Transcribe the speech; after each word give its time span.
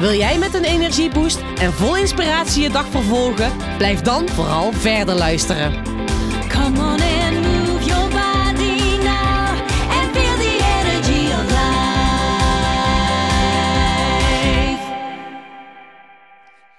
Wil 0.00 0.12
jij 0.12 0.38
met 0.38 0.54
een 0.54 0.64
energieboost 0.64 1.40
en 1.40 1.72
vol 1.72 1.96
inspiratie 1.96 2.62
je 2.62 2.70
dag 2.70 2.86
vervolgen? 2.86 3.76
Blijf 3.76 4.00
dan 4.00 4.28
vooral 4.28 4.72
verder 4.72 5.14
luisteren. 5.14 5.84
Come 6.48 6.78
on 6.78 7.00
and 7.00 7.40
move 7.40 7.84
your 7.84 8.08
body 8.08 8.96
now 9.02 9.48
and 9.90 10.16
feel 10.16 10.36
the 10.36 10.58
energy 10.78 11.32
of 11.32 11.44
life. 11.50 11.74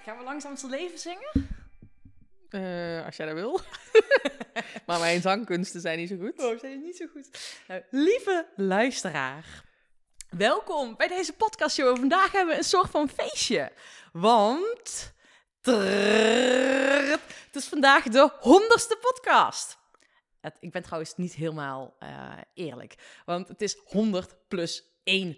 Gaan 0.04 0.18
we 0.18 0.24
langzaam 0.24 0.55
te 0.55 0.68
leven 0.70 0.99
zingen? 0.99 1.48
Eh, 2.49 3.05
als 3.05 3.16
jij 3.16 3.26
dat 3.26 3.35
wil. 3.35 3.62
maar 4.88 4.99
mijn 4.99 5.22
zangkunsten 5.22 5.82
zijn 5.82 5.98
niet 5.98 6.10
zo 6.10 6.16
goed. 6.18 6.40
Oh, 6.40 6.60
zijn 6.60 6.82
niet 6.82 6.98
zo 6.98 7.05
goed. 7.12 7.30
Nou, 7.68 7.82
lieve 7.90 8.46
luisteraar, 8.55 9.63
welkom 10.38 10.95
bij 10.95 11.08
deze 11.08 11.34
podcastshow. 11.34 11.98
Vandaag 11.98 12.31
hebben 12.31 12.53
we 12.53 12.58
een 12.59 12.67
soort 12.67 12.90
van 12.90 13.09
feestje. 13.09 13.71
Want 14.13 15.13
trrrr, 15.62 17.09
het 17.45 17.55
is 17.55 17.67
vandaag 17.67 18.04
de 18.04 18.31
honderdste 18.40 18.98
podcast. 19.01 19.77
Het, 20.40 20.57
ik 20.60 20.71
ben 20.71 20.82
trouwens 20.82 21.15
niet 21.15 21.34
helemaal 21.34 21.96
eh, 21.99 22.32
eerlijk, 22.54 23.21
want 23.26 23.48
het 23.48 23.62
is 23.62 23.77
100 23.85 24.35
plus 24.48 24.84
1 25.04 25.38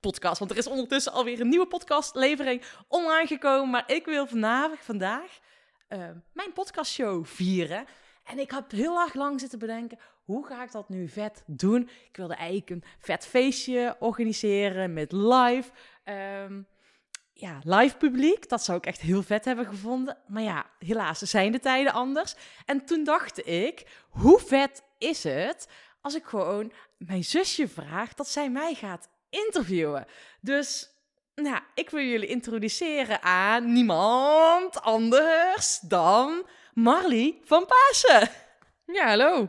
podcast. 0.00 0.38
Want 0.38 0.50
er 0.50 0.56
is 0.56 0.66
ondertussen 0.66 1.12
alweer 1.12 1.40
een 1.40 1.48
nieuwe 1.48 1.66
podcastlevering 1.66 2.62
online 2.88 3.26
gekomen. 3.26 3.70
Maar 3.70 3.84
ik 3.86 4.04
wil 4.04 4.26
vanavond, 4.26 4.80
vandaag 4.80 5.38
eh, 5.88 6.08
mijn 6.32 6.52
podcastshow 6.52 7.26
vieren. 7.26 7.86
En 8.24 8.38
ik 8.38 8.50
heb 8.50 8.70
heel 8.70 9.00
erg 9.00 9.14
lang 9.14 9.40
zitten 9.40 9.58
bedenken, 9.58 9.98
hoe 10.28 10.46
ga 10.46 10.62
ik 10.62 10.72
dat 10.72 10.88
nu 10.88 11.08
vet 11.08 11.42
doen? 11.46 11.90
Ik 12.08 12.16
wilde 12.16 12.34
eigenlijk 12.34 12.70
een 12.70 12.84
vet 12.98 13.26
feestje 13.26 13.96
organiseren 13.98 14.92
met 14.92 15.12
live. 15.12 15.70
ehm, 16.04 16.62
ja, 17.32 17.58
live 17.62 17.96
publiek. 17.96 18.48
Dat 18.48 18.64
zou 18.64 18.78
ik 18.78 18.86
echt 18.86 19.00
heel 19.00 19.22
vet 19.22 19.44
hebben 19.44 19.66
gevonden. 19.66 20.16
Maar 20.26 20.42
ja, 20.42 20.66
helaas 20.78 21.18
zijn 21.18 21.52
de 21.52 21.58
tijden 21.60 21.92
anders. 21.92 22.34
En 22.66 22.84
toen 22.84 23.04
dacht 23.04 23.46
ik, 23.46 23.86
hoe 24.08 24.40
vet 24.40 24.82
is 24.98 25.24
het 25.24 25.68
als 26.00 26.14
ik 26.14 26.24
gewoon 26.24 26.72
mijn 26.98 27.24
zusje 27.24 27.68
vraag 27.68 28.14
dat 28.14 28.28
zij 28.28 28.50
mij 28.50 28.74
gaat 28.74 29.08
interviewen? 29.30 30.06
Dus 30.40 30.90
nou, 31.34 31.60
ik 31.74 31.90
wil 31.90 32.04
jullie 32.04 32.28
introduceren 32.28 33.22
aan 33.22 33.72
niemand 33.72 34.80
anders 34.80 35.78
dan 35.80 36.46
Marley 36.74 37.40
van 37.44 37.66
Pasen. 37.66 38.30
Ja, 38.86 39.06
hallo. 39.06 39.48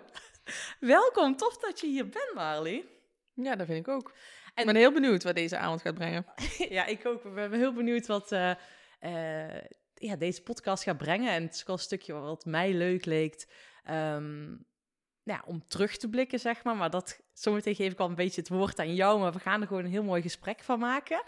Welkom, 0.80 1.36
tof 1.36 1.58
dat 1.58 1.80
je 1.80 1.88
hier 1.88 2.10
bent, 2.10 2.32
Marley. 2.34 2.86
Ja, 3.34 3.56
dat 3.56 3.66
vind 3.68 3.88
ik 3.88 3.94
ook. 3.94 4.14
En- 4.54 4.62
Ik 4.62 4.66
ben 4.66 4.76
heel 4.76 4.92
benieuwd 4.94 5.24
wat 5.24 5.36
deze 5.36 5.58
avond 5.58 5.82
gaat 5.82 5.94
brengen. 5.96 6.26
ja, 6.70 6.86
ik 6.86 7.06
ook. 7.06 7.24
We 7.24 7.30
ben 7.30 7.54
heel 7.54 7.74
benieuwd 7.74 8.08
wat 8.08 8.32
eh, 8.32 8.52
eh, 9.00 9.62
ja, 9.94 10.16
deze 10.16 10.42
podcast 10.44 10.84
gaat 10.84 10.98
brengen. 10.98 11.32
En 11.32 11.44
het 11.44 11.54
is 11.56 11.64
wel 11.64 11.76
een 11.76 11.82
stukje 11.82 12.14
wat 12.14 12.46
mij 12.46 12.74
leuk 12.74 13.06
leek. 13.06 13.46
nou 13.84 15.40
ja, 15.40 15.44
om 15.46 15.68
terug 15.68 15.98
te 15.98 16.10
blikken, 16.10 16.40
zeg 16.40 16.64
maar. 16.64 16.76
Maar 16.76 16.90
dat, 16.90 17.20
zometeen 17.34 17.76
geef 17.76 17.92
ik 17.92 18.00
al 18.00 18.10
een 18.10 18.16
beetje 18.16 18.42
het 18.42 18.50
woord 18.50 18.80
aan 18.80 18.94
jou. 18.96 19.20
Maar 19.20 19.32
we 19.34 19.40
gaan 19.40 19.62
er 19.62 19.68
gewoon 19.68 19.84
een 19.84 19.92
heel 19.92 20.04
mooi 20.04 20.22
gesprek 20.22 20.60
van 20.64 20.80
maken. 20.80 21.22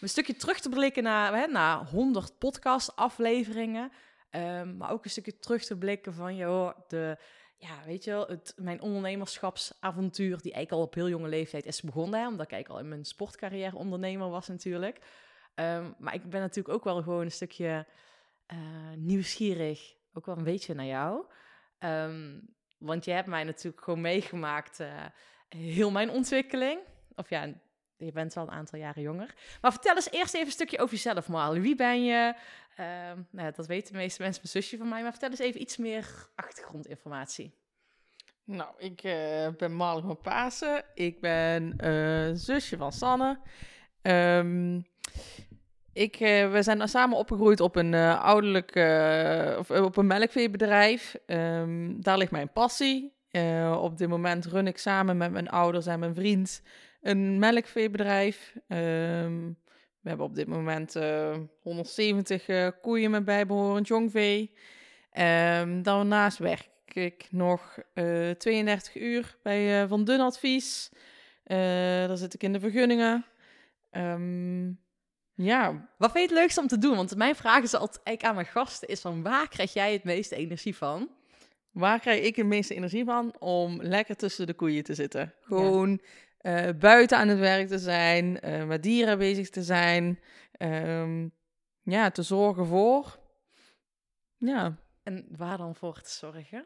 Een 0.00 0.08
stukje 0.08 0.36
terug 0.36 0.60
te 0.60 0.68
blikken 0.68 1.02
naar, 1.02 1.34
hè, 1.34 1.46
naar 1.46 1.78
100 1.86 2.38
podcast-afleveringen. 2.38 3.92
Ehm, 4.30 4.76
maar 4.76 4.90
ook 4.90 5.04
een 5.04 5.10
stukje 5.10 5.38
terug 5.38 5.64
te 5.64 5.76
blikken 5.78 6.14
van, 6.14 6.36
joh, 6.36 6.78
de, 6.88 7.16
ja, 7.66 7.84
weet 7.84 8.04
je 8.04 8.10
wel, 8.10 8.26
het, 8.26 8.54
mijn 8.56 8.80
ondernemerschapsavontuur, 8.80 10.40
die 10.42 10.52
eigenlijk 10.52 10.72
al 10.72 10.82
op 10.82 10.94
heel 10.94 11.08
jonge 11.08 11.28
leeftijd 11.28 11.66
is 11.66 11.82
begonnen. 11.82 12.20
Hè, 12.20 12.26
omdat 12.28 12.46
ik 12.46 12.52
eigenlijk 12.52 12.80
al 12.80 12.86
in 12.86 12.94
mijn 12.94 13.04
sportcarrière 13.04 13.76
ondernemer 13.76 14.30
was 14.30 14.48
natuurlijk. 14.48 14.98
Ehm, 15.54 15.90
maar 15.98 16.14
ik 16.14 16.30
ben 16.30 16.40
natuurlijk 16.40 16.74
ook 16.74 16.84
wel 16.84 17.02
gewoon 17.02 17.24
een 17.24 17.30
stukje 17.30 17.86
eh, 18.46 18.58
nieuwsgierig, 18.96 19.94
ook 20.12 20.26
wel 20.26 20.36
een 20.36 20.44
beetje 20.44 20.74
naar 20.74 20.86
jou. 20.86 21.24
Ehm, 21.78 22.40
want 22.78 23.04
je 23.04 23.10
hebt 23.10 23.28
mij 23.28 23.44
natuurlijk 23.44 23.84
gewoon 23.84 24.00
meegemaakt, 24.00 24.80
eh, 24.80 25.04
heel 25.48 25.90
mijn 25.90 26.10
ontwikkeling. 26.10 26.80
Of 27.14 27.30
ja, 27.30 27.52
je 27.96 28.12
bent 28.12 28.34
wel 28.34 28.44
een 28.44 28.50
aantal 28.50 28.78
jaren 28.78 29.02
jonger. 29.02 29.34
Maar 29.60 29.72
vertel 29.72 29.94
eens 29.94 30.10
eerst 30.10 30.34
even 30.34 30.46
een 30.46 30.52
stukje 30.52 30.78
over 30.78 30.94
jezelf, 30.94 31.28
Marley. 31.28 31.60
Wie 31.60 31.74
ben 31.74 32.04
je? 32.04 32.34
Ehm, 32.76 33.18
nou, 33.30 33.52
dat 33.56 33.66
weten 33.66 33.92
de 33.92 33.98
meeste 33.98 34.22
mensen, 34.22 34.42
mijn 34.42 34.62
zusje 34.62 34.76
van 34.76 34.88
mij. 34.88 35.02
Maar 35.02 35.10
vertel 35.10 35.30
eens 35.30 35.38
even 35.38 35.60
iets 35.60 35.76
meer 35.76 36.28
achtergrondinformatie. 36.34 37.54
Nou, 38.44 38.70
ik 38.78 39.02
eh, 39.02 39.48
ben 39.56 39.74
Marley 39.74 40.02
van 40.02 40.18
Pasen. 40.20 40.84
Ik 40.94 41.20
ben 41.20 41.74
eh, 41.76 42.30
zusje 42.34 42.76
van 42.76 42.92
Sanne. 42.92 43.38
Ehm, 44.02 44.80
ik, 45.92 46.16
eh, 46.16 46.50
we 46.52 46.62
zijn 46.62 46.88
samen 46.88 47.18
opgegroeid 47.18 47.60
op 47.60 47.76
een 47.76 47.94
ouderlijk, 47.94 48.70
of 49.58 49.70
op 49.70 49.96
een 49.96 50.06
melkveebedrijf. 50.06 51.16
Ehm, 51.26 52.00
daar 52.00 52.18
ligt 52.18 52.30
mijn 52.30 52.52
passie. 52.52 53.12
Op 53.78 53.98
dit 53.98 54.08
moment 54.08 54.46
run 54.46 54.66
ik 54.66 54.78
samen 54.78 55.16
met 55.16 55.30
mijn 55.30 55.48
ouders 55.48 55.86
en 55.86 55.98
mijn 55.98 56.14
vriend 56.14 56.62
een 57.04 57.38
melkveebedrijf. 57.38 58.54
Ehm, 58.68 59.52
we 60.00 60.08
hebben 60.08 60.26
op 60.26 60.34
dit 60.34 60.46
moment 60.46 60.96
eh, 60.96 61.36
170 61.62 62.46
eh, 62.46 62.68
koeien 62.82 63.10
met 63.10 63.24
bijbehorend 63.24 63.88
jongvee. 63.88 64.52
Ehm, 65.10 65.82
daarnaast 65.82 66.38
werk 66.38 66.68
ik 66.96 67.26
nog 67.30 67.78
eh, 67.94 68.30
32 68.30 68.96
uur 68.96 69.36
bij 69.42 69.82
eh, 69.82 69.88
Van 69.88 70.04
Dun 70.04 70.20
Advies. 70.20 70.90
Eh, 71.44 71.58
daar 72.06 72.16
zit 72.16 72.34
ik 72.34 72.42
in 72.42 72.52
de 72.52 72.60
vergunningen. 72.60 73.26
Ehm, 73.90 74.66
ja, 75.34 75.88
Wat 75.98 76.12
vind 76.12 76.28
je 76.28 76.34
het 76.34 76.40
leukste 76.40 76.60
om 76.60 76.66
te 76.66 76.78
doen? 76.78 76.96
Want 76.96 77.16
mijn 77.16 77.36
vraag 77.36 77.62
is 77.62 77.74
altijd 77.74 78.22
aan 78.22 78.34
mijn 78.34 78.46
gasten 78.46 78.88
is 78.88 79.00
van 79.00 79.22
waar 79.22 79.48
krijg 79.48 79.72
jij 79.72 79.92
het 79.92 80.04
meeste 80.04 80.36
energie 80.36 80.76
van? 80.76 81.10
waar 81.74 82.00
krijg 82.00 82.24
ik 82.24 82.36
de 82.36 82.44
meeste 82.44 82.74
energie 82.74 83.04
van? 83.04 83.34
Om 83.38 83.82
lekker 83.82 84.16
tussen 84.16 84.46
de 84.46 84.54
koeien 84.54 84.84
te 84.84 84.94
zitten. 84.94 85.34
Gewoon 85.40 86.00
eh, 86.44 86.68
buiten 86.78 87.18
aan 87.18 87.28
het 87.28 87.38
werk 87.38 87.68
te 87.68 87.78
zijn, 87.78 88.40
eh, 88.40 88.64
met 88.64 88.82
dieren 88.82 89.18
bezig 89.18 89.50
te 89.50 89.62
zijn. 89.62 90.20
Ehm, 90.52 91.28
ja, 91.82 92.10
te 92.10 92.22
zorgen 92.22 92.66
voor. 92.66 93.18
Ja, 94.36 94.76
En 95.02 95.26
waar 95.36 95.56
dan 95.58 95.74
voor 95.74 96.00
te 96.00 96.10
zorgen? 96.10 96.64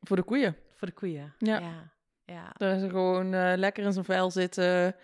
voor 0.00 0.16
de 0.16 0.22
koeien. 0.22 0.56
Voor 0.74 0.88
de 0.88 0.94
koeien. 0.94 1.34
Ja. 1.38 1.58
Ja. 1.58 1.92
ja. 2.24 2.52
Dat 2.56 2.80
ze 2.80 2.88
gewoon 2.88 3.34
eh, 3.34 3.52
lekker 3.56 3.84
in 3.84 3.92
zijn 3.92 4.04
vel 4.04 4.30
zitten 4.30 4.96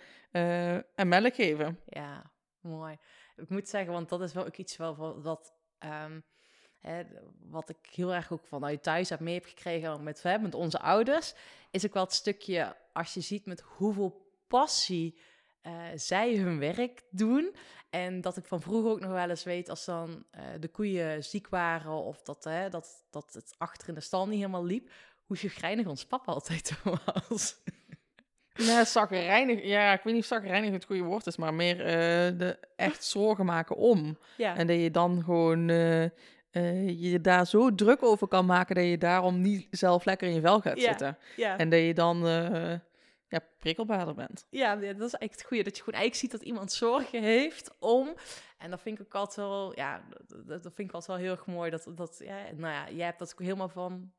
en 0.94 1.08
melk 1.08 1.34
geven. 1.34 1.80
Ja, 1.86 2.30
mooi. 2.60 2.98
Ik 3.36 3.48
moet 3.48 3.68
zeggen, 3.68 3.92
want 3.92 4.08
dat 4.08 4.20
is 4.22 4.32
wel 4.32 4.46
ook 4.46 4.56
iets 4.56 4.76
wel 4.76 5.22
dat, 5.22 5.54
ehm, 5.78 6.20
hè, 6.86 7.02
wat 7.50 7.68
ik 7.68 7.76
heel 7.90 8.14
erg 8.14 8.32
ook 8.32 8.46
vanuit 8.46 8.82
thuis 8.82 9.08
heb 9.08 9.20
mee 9.20 9.34
heb 9.34 9.44
gekregen 9.44 10.02
met, 10.02 10.22
hè, 10.22 10.38
met 10.38 10.54
onze 10.54 10.80
ouders, 10.80 11.34
is 11.70 11.86
ook 11.86 11.94
wel 11.94 12.02
het 12.02 12.12
stukje, 12.12 12.76
als 12.92 13.14
je 13.14 13.20
ziet 13.20 13.46
met 13.46 13.60
hoeveel 13.60 14.30
passie 14.46 15.18
eh, 15.60 15.72
zij 15.94 16.36
hun 16.36 16.58
werk 16.58 17.02
doen. 17.10 17.54
En 17.90 18.20
dat 18.20 18.36
ik 18.36 18.44
van 18.44 18.60
vroeger 18.60 18.90
ook 18.90 19.00
nog 19.00 19.10
wel 19.10 19.30
eens 19.30 19.44
weet, 19.44 19.68
als 19.68 19.84
dan 19.84 20.24
eh, 20.30 20.42
de 20.60 20.68
koeien 20.68 21.24
ziek 21.24 21.48
waren 21.48 21.90
of 21.90 22.22
dat, 22.22 22.44
hè, 22.44 22.68
dat, 22.68 23.04
dat 23.10 23.32
het 23.32 23.54
achter 23.58 23.88
in 23.88 23.94
de 23.94 24.00
stal 24.00 24.26
niet 24.26 24.38
helemaal 24.38 24.64
liep, 24.64 24.90
hoe 25.26 25.36
chagrijnig 25.36 25.86
ons 25.86 26.06
papa 26.06 26.32
altijd 26.32 26.82
was. 27.28 27.56
Ja, 28.54 28.84
zakkerijnig. 28.84 29.64
Ja, 29.64 29.92
ik 29.92 30.02
weet 30.02 30.14
niet 30.14 30.22
of 30.22 30.28
zakkerijnig 30.28 30.72
het 30.72 30.84
goede 30.84 31.02
woord 31.02 31.26
is, 31.26 31.36
maar 31.36 31.54
meer 31.54 31.80
eh, 31.80 32.38
de 32.38 32.58
echt 32.76 33.04
zorgen 33.04 33.44
maken 33.44 33.76
om. 33.76 34.18
Ja, 34.36 34.56
En 34.56 34.66
dat 34.66 34.76
je 34.76 34.90
dan 34.90 35.22
gewoon 35.22 35.70
eh, 36.54 37.00
je 37.12 37.20
daar 37.20 37.46
zo 37.46 37.74
druk 37.74 38.02
over 38.02 38.28
kan 38.28 38.46
maken 38.46 38.74
dat 38.74 38.84
je 38.84 38.98
daarom 38.98 39.40
niet 39.40 39.66
zelf 39.70 40.04
lekker 40.04 40.28
in 40.28 40.34
je 40.34 40.40
vel 40.40 40.60
gaat 40.60 40.80
Ja. 40.80 40.88
zitten. 40.88 41.18
ja. 41.36 41.58
En 41.58 41.70
dat 41.70 41.80
je 41.80 41.94
dan 41.94 42.26
eh, 42.26 42.70
ja, 43.28 43.40
prikkelbaarder 43.58 44.14
bent. 44.14 44.46
Ja, 44.50 44.76
dat 44.76 44.84
is 44.84 44.98
eigenlijk 44.98 45.32
het 45.32 45.42
goede. 45.44 45.62
Dat 45.62 45.76
je 45.76 45.82
gewoon 45.82 46.00
eigenlijk 46.00 46.14
ziet 46.14 46.30
dat 46.30 46.42
iemand 46.42 46.72
zorgen 46.72 47.22
heeft 47.22 47.70
om. 47.78 48.14
En 48.58 48.70
dat 48.70 48.80
vind 48.80 48.98
ik 48.98 49.04
ook 49.04 49.14
altijd 49.14 49.36
wel, 49.36 49.72
ja, 49.74 50.04
dat, 50.26 50.46
dat 50.62 50.74
vind 50.74 50.88
ik 50.88 50.94
altijd 50.94 51.06
wel 51.06 51.16
heel 51.16 51.30
erg 51.30 51.46
mooi. 51.46 51.70
Dat, 51.70 51.86
dat 51.94 52.20
ja, 52.24 52.36
nou 52.56 52.72
ja, 52.72 52.90
jij 52.90 53.04
hebt 53.06 53.18
dat 53.18 53.32
ook 53.32 53.40
helemaal 53.40 53.68
van, 53.68 54.12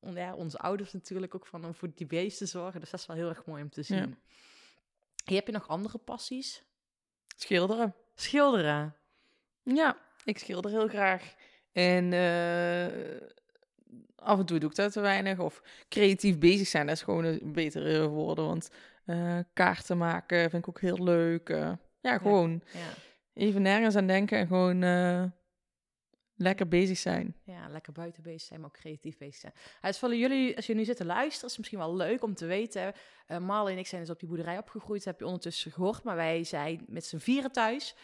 on- 0.00 0.14
ja, 0.14 0.34
onze 0.34 0.58
ouders 0.58 0.92
natuurlijk 0.92 1.34
ook 1.34 1.46
van 1.46 1.64
om 1.64 1.74
voor 1.74 1.90
die 1.94 2.06
beesten 2.06 2.46
te 2.46 2.52
zorgen. 2.52 2.80
Dus 2.80 2.90
dat 2.90 3.00
is 3.00 3.06
wel 3.06 3.16
heel 3.16 3.28
erg 3.28 3.44
mooi 3.46 3.62
om 3.62 3.70
te 3.70 3.82
zien. 3.82 3.98
Ja. 3.98 4.08
Hey, 5.24 5.36
heb 5.36 5.46
je 5.46 5.52
nog 5.52 5.68
andere 5.68 5.98
passies? 5.98 6.62
Schilderen. 7.36 7.94
Schilderen. 8.14 8.94
Ja, 9.62 9.96
ik 10.24 10.38
schilder 10.38 10.70
heel 10.70 10.88
graag. 10.88 11.34
En 11.74 12.12
eh, 12.12 13.20
af 14.16 14.38
en 14.38 14.46
toe 14.46 14.58
doe 14.58 14.70
ik 14.70 14.76
dat 14.76 14.92
te 14.92 15.00
weinig. 15.00 15.38
Of 15.38 15.62
creatief 15.88 16.38
bezig 16.38 16.66
zijn, 16.66 16.86
dat 16.86 16.96
is 16.96 17.02
gewoon 17.02 17.24
een 17.24 17.52
betere 17.52 18.08
woorden. 18.08 18.44
Want 18.46 18.70
eh, 19.04 19.38
kaarten 19.52 19.98
maken 19.98 20.50
vind 20.50 20.62
ik 20.62 20.68
ook 20.68 20.80
heel 20.80 21.02
leuk. 21.04 21.48
eh. 21.48 21.72
ja, 22.00 22.18
gewoon 22.18 22.62
Ja. 22.72 22.78
even 23.34 23.62
nergens 23.62 23.96
aan 23.96 24.06
denken 24.06 24.38
en 24.38 24.46
gewoon 24.46 24.82
lekker 26.36 26.68
bezig 26.68 26.98
zijn. 26.98 27.36
Ja, 27.44 27.68
lekker 27.68 27.92
buiten 27.92 28.22
bezig 28.22 28.40
zijn, 28.40 28.60
maar 28.60 28.68
ook 28.68 28.76
creatief 28.76 29.16
bezig 29.16 29.34
zijn. 29.34 29.52
Het 29.80 29.94
is 29.94 29.98
voor 29.98 30.14
jullie, 30.14 30.56
als 30.56 30.66
je 30.66 30.74
nu 30.74 30.84
zit 30.84 30.96
te 30.96 31.04
luisteren, 31.04 31.44
is 31.48 31.50
het 31.50 31.58
misschien 31.58 31.78
wel 31.78 31.96
leuk 31.96 32.22
om 32.22 32.34
te 32.34 32.46
weten. 32.46 32.92
Marley 33.40 33.72
en 33.72 33.78
ik 33.78 33.86
zijn 33.86 34.00
dus 34.00 34.10
op 34.10 34.18
die 34.18 34.28
boerderij 34.28 34.58
opgegroeid, 34.58 34.98
dat 35.04 35.12
heb 35.12 35.18
je 35.18 35.26
ondertussen 35.26 35.72
gehoord. 35.72 36.02
Maar 36.02 36.16
wij 36.16 36.44
zijn 36.44 36.84
met 36.88 37.04
z'n 37.04 37.16
vieren 37.18 37.52
thuis. 37.52 37.96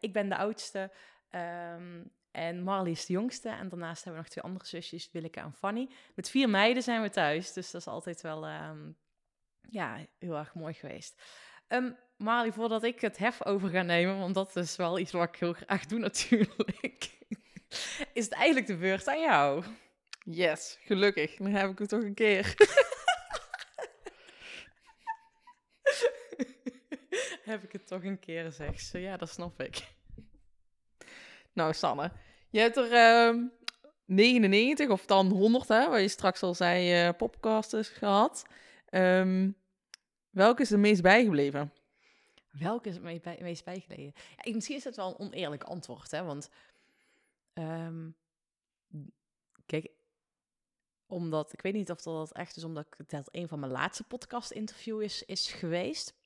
Ik 0.00 0.12
ben 0.12 0.28
de 0.28 0.36
oudste 0.36 0.90
ehm, 1.30 2.02
en 2.30 2.62
Marley 2.62 2.90
is 2.90 3.06
de 3.06 3.12
jongste. 3.12 3.48
En 3.48 3.68
daarnaast 3.68 4.04
hebben 4.04 4.12
we 4.12 4.26
nog 4.26 4.28
twee 4.28 4.44
andere 4.44 4.66
zusjes, 4.66 5.08
Willeke 5.12 5.40
en 5.40 5.52
Fanny. 5.52 5.88
Met 6.14 6.30
vier 6.30 6.48
meiden 6.48 6.82
zijn 6.82 7.02
we 7.02 7.10
thuis, 7.10 7.52
dus 7.52 7.70
dat 7.70 7.80
is 7.80 7.86
altijd 7.86 8.20
wel 8.20 8.46
ehm, 8.46 8.90
ja, 9.68 10.06
heel 10.18 10.36
erg 10.36 10.54
mooi 10.54 10.74
geweest. 10.74 11.22
Ehm 11.66 11.90
Marley, 12.16 12.52
voordat 12.52 12.82
ik 12.82 13.00
het 13.00 13.18
hef 13.18 13.44
over 13.44 13.68
ga 13.68 13.82
nemen, 13.82 14.18
want 14.18 14.34
dat 14.34 14.56
is 14.56 14.76
wel 14.76 14.98
iets 14.98 15.12
wat 15.12 15.28
ik 15.28 15.36
heel 15.36 15.52
graag 15.52 15.86
doe 15.86 15.98
natuurlijk, 15.98 17.18
is 18.12 18.24
het 18.24 18.32
eigenlijk 18.32 18.66
de 18.66 18.76
beurt 18.76 19.08
aan 19.08 19.20
jou. 19.20 19.64
Yes, 20.24 20.78
gelukkig. 20.80 21.36
Dan 21.36 21.52
heb 21.52 21.70
ik 21.70 21.78
het 21.78 21.88
toch 21.88 22.02
een 22.02 22.14
keer. 22.14 22.54
Heb 27.44 27.62
ik 27.62 27.72
het 27.72 27.86
toch 27.86 28.04
een 28.04 28.18
keer 28.18 28.44
gezegd? 28.44 28.86
Zo, 28.86 28.98
ja, 28.98 29.16
dat 29.16 29.30
snap 29.30 29.60
ik. 29.60 29.86
Nou, 31.58 31.74
Sanne, 31.74 32.12
je 32.50 32.60
hebt 32.60 32.76
er 32.76 32.92
ehm 32.92 33.44
99 34.04 34.88
of 34.88 35.06
dan 35.06 35.26
100, 35.26 35.68
hè, 35.68 35.88
waar 35.88 36.00
je 36.00 36.08
straks 36.08 36.42
al 36.42 36.54
zei, 36.54 36.92
eh 37.06 37.14
podcasters 37.16 37.88
gehad. 37.88 38.44
Ehm, 38.88 39.50
welke 40.30 40.62
is 40.62 40.68
de 40.68 40.76
meest 40.76 41.02
bijgebleven? 41.02 41.72
Welke 42.50 42.88
is 42.88 42.94
het 42.94 43.40
meest 43.40 43.64
bijgelegen? 43.64 44.12
Ja, 44.42 44.52
misschien 44.54 44.76
is 44.76 44.84
het 44.84 44.96
wel 44.96 45.08
een 45.08 45.18
oneerlijk 45.18 45.64
antwoord, 45.64 46.10
hè? 46.10 46.24
Want, 46.24 46.50
ehm, 47.52 48.10
kijk, 49.66 49.90
omdat, 51.06 51.52
ik 51.52 51.62
weet 51.62 51.74
niet 51.74 51.90
of 51.90 52.02
dat 52.02 52.32
echt 52.32 52.56
is 52.56 52.64
omdat 52.64 52.86
dat 53.06 53.28
een 53.30 53.48
van 53.48 53.60
mijn 53.60 53.72
laatste 53.72 54.04
podcast-interview 54.04 55.02
is, 55.02 55.22
is 55.24 55.52
geweest. 55.52 56.16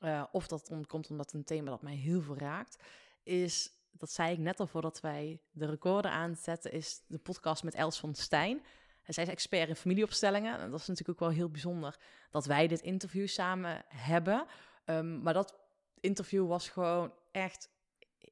eh, 0.00 0.24
of 0.32 0.46
dat 0.46 0.70
om- 0.70 0.86
komt 0.86 1.10
omdat 1.10 1.32
een 1.32 1.44
thema 1.44 1.70
dat 1.70 1.82
mij 1.82 1.94
heel 1.94 2.20
veel 2.20 2.36
raakt. 2.38 2.82
Is, 3.22 3.70
dat 3.98 4.10
zei 4.10 4.32
ik 4.32 4.38
net 4.38 4.60
al 4.60 4.66
voordat 4.66 5.00
wij 5.00 5.40
de 5.50 5.66
recorder 5.66 6.10
aanzetten, 6.10 6.72
is 6.72 7.02
de 7.06 7.18
podcast 7.18 7.62
met 7.64 7.74
Els 7.74 8.00
van 8.00 8.14
Stijn. 8.14 8.62
Zij 9.06 9.24
is 9.24 9.30
expert 9.30 9.68
in 9.68 9.76
familieopstellingen. 9.76 10.58
En 10.58 10.70
dat 10.70 10.80
is 10.80 10.86
natuurlijk 10.86 11.20
ook 11.22 11.28
wel 11.28 11.36
heel 11.36 11.50
bijzonder 11.50 11.96
dat 12.30 12.44
wij 12.46 12.66
dit 12.66 12.80
interview 12.80 13.26
samen 13.26 13.84
hebben. 13.88 14.46
Ehm, 14.84 15.22
maar 15.22 15.34
dat 15.34 15.58
interview 16.00 16.48
was 16.48 16.68
gewoon 16.68 17.12
echt 17.32 17.68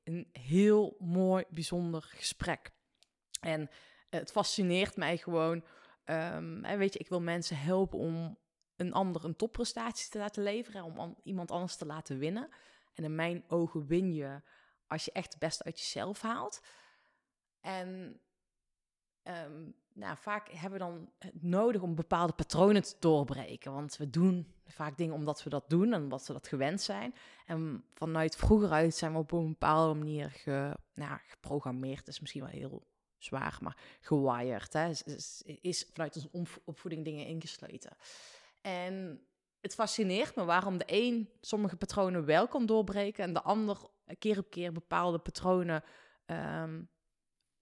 een 0.04 0.28
heel 0.32 0.96
mooi, 0.98 1.44
bijzonder 1.48 2.02
gesprek. 2.02 2.70
En 3.40 3.70
het 4.10 4.30
fascineert 4.32 4.96
mij 4.96 5.16
gewoon. 5.16 5.64
ehm, 6.04 6.76
weet 6.78 6.92
je, 6.92 6.98
ik 6.98 7.08
wil 7.08 7.20
mensen 7.20 7.56
helpen 7.58 7.98
om 7.98 8.38
een 8.76 8.92
ander 8.92 9.24
een 9.24 9.36
topprestatie 9.36 10.10
te 10.10 10.18
laten 10.18 10.42
leveren, 10.42 10.84
om 10.84 10.98
an- 10.98 11.16
iemand 11.22 11.50
anders 11.50 11.76
te 11.76 11.86
laten 11.86 12.18
winnen. 12.18 12.48
En 12.94 13.04
in 13.04 13.14
mijn 13.14 13.44
ogen 13.48 13.86
win 13.86 14.14
je 14.14 14.40
als 14.94 15.04
je 15.04 15.12
echt 15.12 15.32
het 15.32 15.38
beste 15.38 15.64
uit 15.64 15.78
jezelf 15.78 16.20
haalt. 16.20 16.60
En 17.60 18.20
ehm, 19.22 19.62
nou, 19.92 20.16
vaak 20.16 20.48
hebben 20.50 20.78
we 20.78 20.84
dan 20.84 21.10
het 21.18 21.42
nodig 21.42 21.82
om 21.82 21.94
bepaalde 21.94 22.32
patronen 22.32 22.82
te 22.82 22.96
doorbreken. 22.98 23.72
Want 23.72 23.96
we 23.96 24.10
doen 24.10 24.54
vaak 24.66 24.96
dingen 24.96 25.14
omdat 25.14 25.42
we 25.42 25.50
dat 25.50 25.70
doen 25.70 25.92
en 25.92 26.02
omdat 26.02 26.26
we 26.26 26.32
dat 26.32 26.48
gewend 26.48 26.80
zijn. 26.80 27.14
En 27.46 27.84
vanuit 27.94 28.36
vroeger 28.36 28.70
uit 28.70 28.94
zijn 28.94 29.12
we 29.12 29.18
op 29.18 29.32
een 29.32 29.48
bepaalde 29.48 29.98
manier 29.98 30.30
ge, 30.30 30.76
nou, 30.94 31.18
geprogrammeerd. 31.26 32.08
is 32.08 32.20
misschien 32.20 32.42
wel 32.42 32.50
heel 32.50 32.86
zwaar, 33.18 33.58
maar 33.60 33.76
gewired. 34.00 34.72
Hè? 34.72 34.88
Is, 34.88 35.42
is, 35.60 35.88
vanuit 35.92 36.28
onze 36.30 36.60
opvoeding 36.64 37.04
dingen 37.04 37.26
ingesleten. 37.26 37.96
En 38.60 39.26
het 39.60 39.74
fascineert 39.74 40.36
me 40.36 40.44
waarom 40.44 40.78
de 40.78 40.84
een 40.86 41.30
sommige 41.40 41.76
patronen 41.76 42.24
wel 42.24 42.48
kan 42.48 42.66
doorbreken 42.66 43.24
en 43.24 43.32
de 43.32 43.42
ander 43.42 43.78
keer 44.18 44.38
op 44.38 44.50
keer 44.50 44.72
bepaalde 44.72 45.18
patronen 45.18 45.82
ehm, 46.26 46.82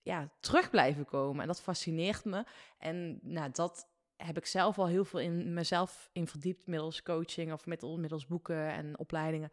ja, 0.02 0.30
terug 0.40 0.70
blijven 0.70 1.04
komen. 1.04 1.40
En 1.40 1.46
dat 1.46 1.60
fascineert 1.60 2.24
me. 2.24 2.44
En 2.78 3.18
nou, 3.22 3.50
dat 3.52 3.88
heb 4.16 4.36
ik 4.36 4.46
zelf 4.46 4.78
al 4.78 4.86
heel 4.86 5.04
veel 5.04 5.20
in 5.20 5.54
mezelf 5.54 6.10
in 6.12 6.26
verdiept 6.26 6.66
middels 6.66 7.02
coaching 7.02 7.52
of 7.52 7.66
middels, 7.66 8.26
boeken 8.26 8.70
en 8.70 8.98
opleidingen. 8.98 9.50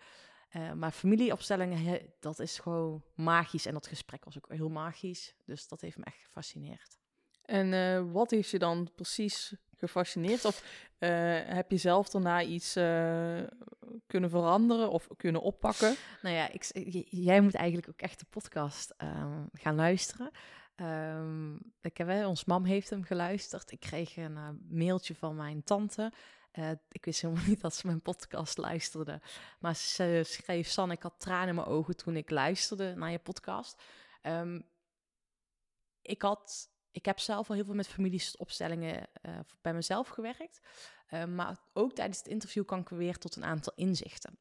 Eh, 0.49 0.71
maar 0.71 0.91
familieopstellingen, 0.91 2.01
dat 2.19 2.39
is 2.39 2.59
gewoon 2.59 3.03
magisch. 3.15 3.65
En 3.65 3.73
dat 3.73 3.87
gesprek 3.87 4.25
was 4.25 4.37
ook 4.37 4.49
heel 4.49 4.69
magisch. 4.69 5.35
Dus 5.45 5.67
dat 5.67 5.81
heeft 5.81 5.97
me 5.97 6.03
echt 6.03 6.21
gefascineerd. 6.23 6.97
En 7.41 7.73
eh, 7.73 8.11
wat 8.11 8.31
heeft 8.31 8.49
je 8.49 8.59
dan 8.59 8.89
precies 8.95 9.53
gefascineerd? 9.79 10.45
Of 10.45 10.63
eh, 10.97 11.09
heb 11.45 11.71
je 11.71 11.77
zelf 11.77 12.09
daarna 12.09 12.41
iets 12.41 12.75
eh, 12.75 13.41
kunnen 14.07 14.29
veranderen 14.29 14.89
of 14.89 15.07
kunnen 15.17 15.41
oppakken? 15.41 15.95
Nou 16.21 16.35
ja, 16.35 16.49
ik, 16.51 16.63
jij 17.09 17.41
moet 17.41 17.55
eigenlijk 17.55 17.89
ook 17.89 18.01
echt 18.01 18.19
de 18.19 18.25
podcast 18.29 18.93
ehm, 18.97 19.43
gaan 19.53 19.75
luisteren. 19.75 20.31
Ehm, 20.75 21.55
ik 21.81 21.97
heb, 21.97 22.25
ons 22.25 22.45
mam 22.45 22.63
heeft 22.63 22.89
hem 22.89 23.03
geluisterd. 23.03 23.71
Ik 23.71 23.79
kreeg 23.79 24.17
een 24.17 24.37
eh, 24.37 24.49
mailtje 24.69 25.15
van 25.15 25.35
mijn 25.35 25.63
tante. 25.63 26.11
Ik 26.91 27.05
wist 27.05 27.21
helemaal 27.21 27.43
niet 27.47 27.61
dat 27.61 27.75
ze 27.75 27.87
mijn 27.87 28.01
podcast 28.01 28.57
luisterde. 28.57 29.21
Maar 29.59 29.75
ze 29.75 30.21
schreef, 30.25 30.67
San, 30.67 30.91
ik 30.91 31.03
had 31.03 31.13
tranen 31.17 31.47
in 31.47 31.55
mijn 31.55 31.67
ogen 31.67 31.95
toen 31.95 32.15
ik 32.15 32.29
luisterde 32.29 32.95
naar 32.95 33.11
je 33.11 33.19
podcast. 33.19 33.81
Ehm, 34.21 34.61
ik, 36.01 36.21
had, 36.21 36.69
ik 36.99 37.05
heb 37.05 37.19
zelf 37.19 37.49
al 37.49 37.55
heel 37.55 37.65
veel 37.65 37.75
met 37.75 37.87
familieopstellingen 37.87 39.07
eh, 39.21 39.39
bij 39.61 39.73
mezelf 39.73 40.07
gewerkt. 40.07 40.61
Eh, 41.07 41.25
maar 41.25 41.57
ook 41.73 41.93
tijdens 41.93 42.17
het 42.17 42.27
interview 42.27 42.65
kwam 42.65 42.79
ik 42.79 42.89
weer 42.89 43.17
tot 43.17 43.35
een 43.35 43.45
aantal 43.45 43.73
inzichten. 43.75 44.37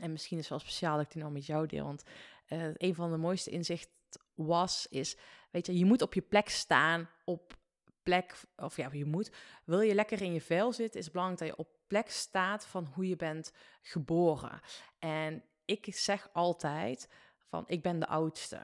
En 0.00 0.12
misschien 0.12 0.38
is 0.38 0.48
wel 0.48 0.58
speciaal 0.58 0.96
dat 0.96 1.04
ik 1.04 1.12
die 1.12 1.22
nou 1.22 1.34
met 1.34 1.46
jou 1.46 1.66
deel. 1.66 1.84
Want 1.84 2.02
eh, 2.46 2.74
een 2.74 2.94
van 2.94 3.10
de 3.10 3.16
mooiste 3.16 3.50
inzichten 3.50 3.92
was, 4.34 4.86
is, 4.90 5.16
weet 5.50 5.66
je, 5.66 5.78
je 5.78 5.84
moet 5.84 6.02
op 6.02 6.14
je 6.14 6.22
plek 6.22 6.48
staan, 6.48 7.08
op 7.24 7.58
plek, 8.02 8.40
of 8.56 8.76
ja, 8.76 8.88
je 8.92 9.04
moet, 9.04 9.32
wil 9.64 9.80
je 9.80 9.94
lekker 9.94 10.22
in 10.22 10.32
je 10.32 10.40
vel 10.40 10.72
zitten, 10.72 11.00
is 11.00 11.10
belangrijk 11.10 11.40
dat 11.40 11.48
je 11.48 11.64
op 11.64 11.78
plek 11.86 12.10
staat 12.10 12.66
van 12.66 12.84
hoe 12.94 13.08
je 13.08 13.16
bent 13.16 13.52
geboren. 13.82 14.60
En 14.98 15.44
ik 15.64 15.94
zeg 15.94 16.28
altijd 16.32 17.08
van, 17.36 17.64
ik 17.66 17.82
ben 17.82 17.98
de 17.98 18.06
oudste. 18.06 18.60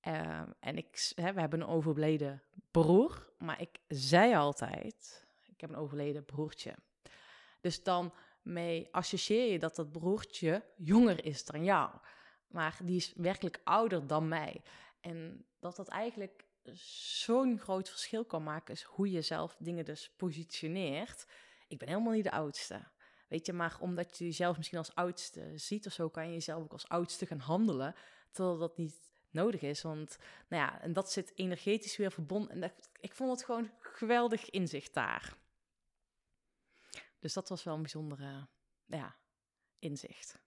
Ehm, 0.00 0.50
en 0.60 0.76
ik, 0.76 1.12
hè, 1.14 1.32
we 1.32 1.40
hebben 1.40 1.60
een 1.60 1.66
overleden 1.66 2.42
broer, 2.70 3.32
maar 3.38 3.60
ik 3.60 3.78
zei 3.88 4.34
altijd, 4.34 5.26
ik 5.46 5.60
heb 5.60 5.70
een 5.70 5.76
overleden 5.76 6.24
broertje. 6.24 6.74
Dus 7.60 7.82
dan 7.82 8.14
mee 8.42 8.88
associeer 8.90 9.52
je 9.52 9.58
dat 9.58 9.76
dat 9.76 9.92
broertje 9.92 10.64
jonger 10.76 11.24
is 11.24 11.44
dan 11.44 11.64
jou. 11.64 11.90
Maar 12.46 12.78
die 12.82 12.96
is 12.96 13.12
werkelijk 13.16 13.60
ouder 13.64 14.06
dan 14.06 14.28
mij. 14.28 14.62
En 15.00 15.46
dat 15.58 15.76
dat 15.76 15.88
eigenlijk 15.88 16.44
zo'n 17.22 17.58
groot 17.58 17.88
verschil 17.88 18.24
kan 18.24 18.42
maken, 18.42 18.74
is 18.74 18.82
hoe 18.82 19.10
je 19.10 19.22
zelf 19.22 19.56
dingen 19.58 19.84
dus 19.84 20.10
positioneert. 20.16 21.26
Ik 21.68 21.78
ben 21.78 21.88
helemaal 21.88 22.12
niet 22.12 22.24
de 22.24 22.30
oudste. 22.30 22.88
Weet 23.28 23.46
je, 23.46 23.52
maar 23.52 23.76
omdat 23.80 24.18
je 24.18 24.24
jezelf 24.24 24.56
misschien 24.56 24.78
als 24.78 24.94
oudste 24.94 25.52
ziet 25.54 25.86
of 25.86 25.92
zo, 25.92 26.08
kan 26.08 26.26
je 26.26 26.32
jezelf 26.32 26.62
ook 26.62 26.72
als 26.72 26.88
oudste 26.88 27.26
gaan 27.26 27.38
handelen. 27.38 27.94
Terwijl 28.30 28.58
dat 28.58 28.76
niet 28.76 29.09
nodig 29.30 29.60
is. 29.60 29.82
Want, 29.82 30.18
nou 30.48 30.62
ja, 30.62 30.80
en 30.80 30.92
dat 30.92 31.12
zit 31.12 31.32
energetisch 31.34 31.96
weer 31.96 32.12
verbonden. 32.12 32.50
En 32.50 32.60
dat, 32.60 32.72
ik 33.00 33.14
vond 33.14 33.30
het 33.30 33.44
gewoon 33.44 33.70
geweldig 33.78 34.50
inzicht 34.50 34.94
daar. 34.94 35.34
Dus 37.18 37.32
dat 37.32 37.48
was 37.48 37.64
wel 37.64 37.74
een 37.74 37.82
bijzondere 37.82 38.46
ja, 38.86 39.16
inzicht. 39.78 40.38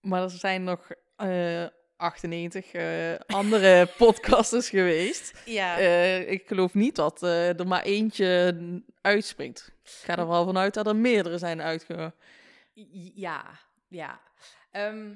Maar 0.00 0.22
er 0.22 0.30
zijn 0.30 0.64
nog 0.64 0.90
eh 1.16 1.66
98 2.00 2.72
eh, 2.72 3.14
andere 3.26 3.86
podcasters 3.96 4.68
geweest. 4.68 5.42
Ja, 5.44 5.78
Eh, 5.78 6.30
ik 6.30 6.46
geloof 6.46 6.74
niet 6.74 6.96
dat 6.96 7.22
eh, 7.22 7.58
er 7.58 7.66
maar 7.66 7.82
eentje 7.82 8.56
uitspringt. 9.00 9.72
Ik 9.82 9.90
ga 9.90 10.18
er 10.18 10.28
wel 10.28 10.44
vanuit 10.44 10.74
dat 10.74 10.86
er 10.86 10.96
meerdere 10.96 11.38
zijn 11.38 11.62
uitge... 11.62 12.14
ja, 13.14 13.58
ja. 13.88 14.20
Ehm, 14.70 15.14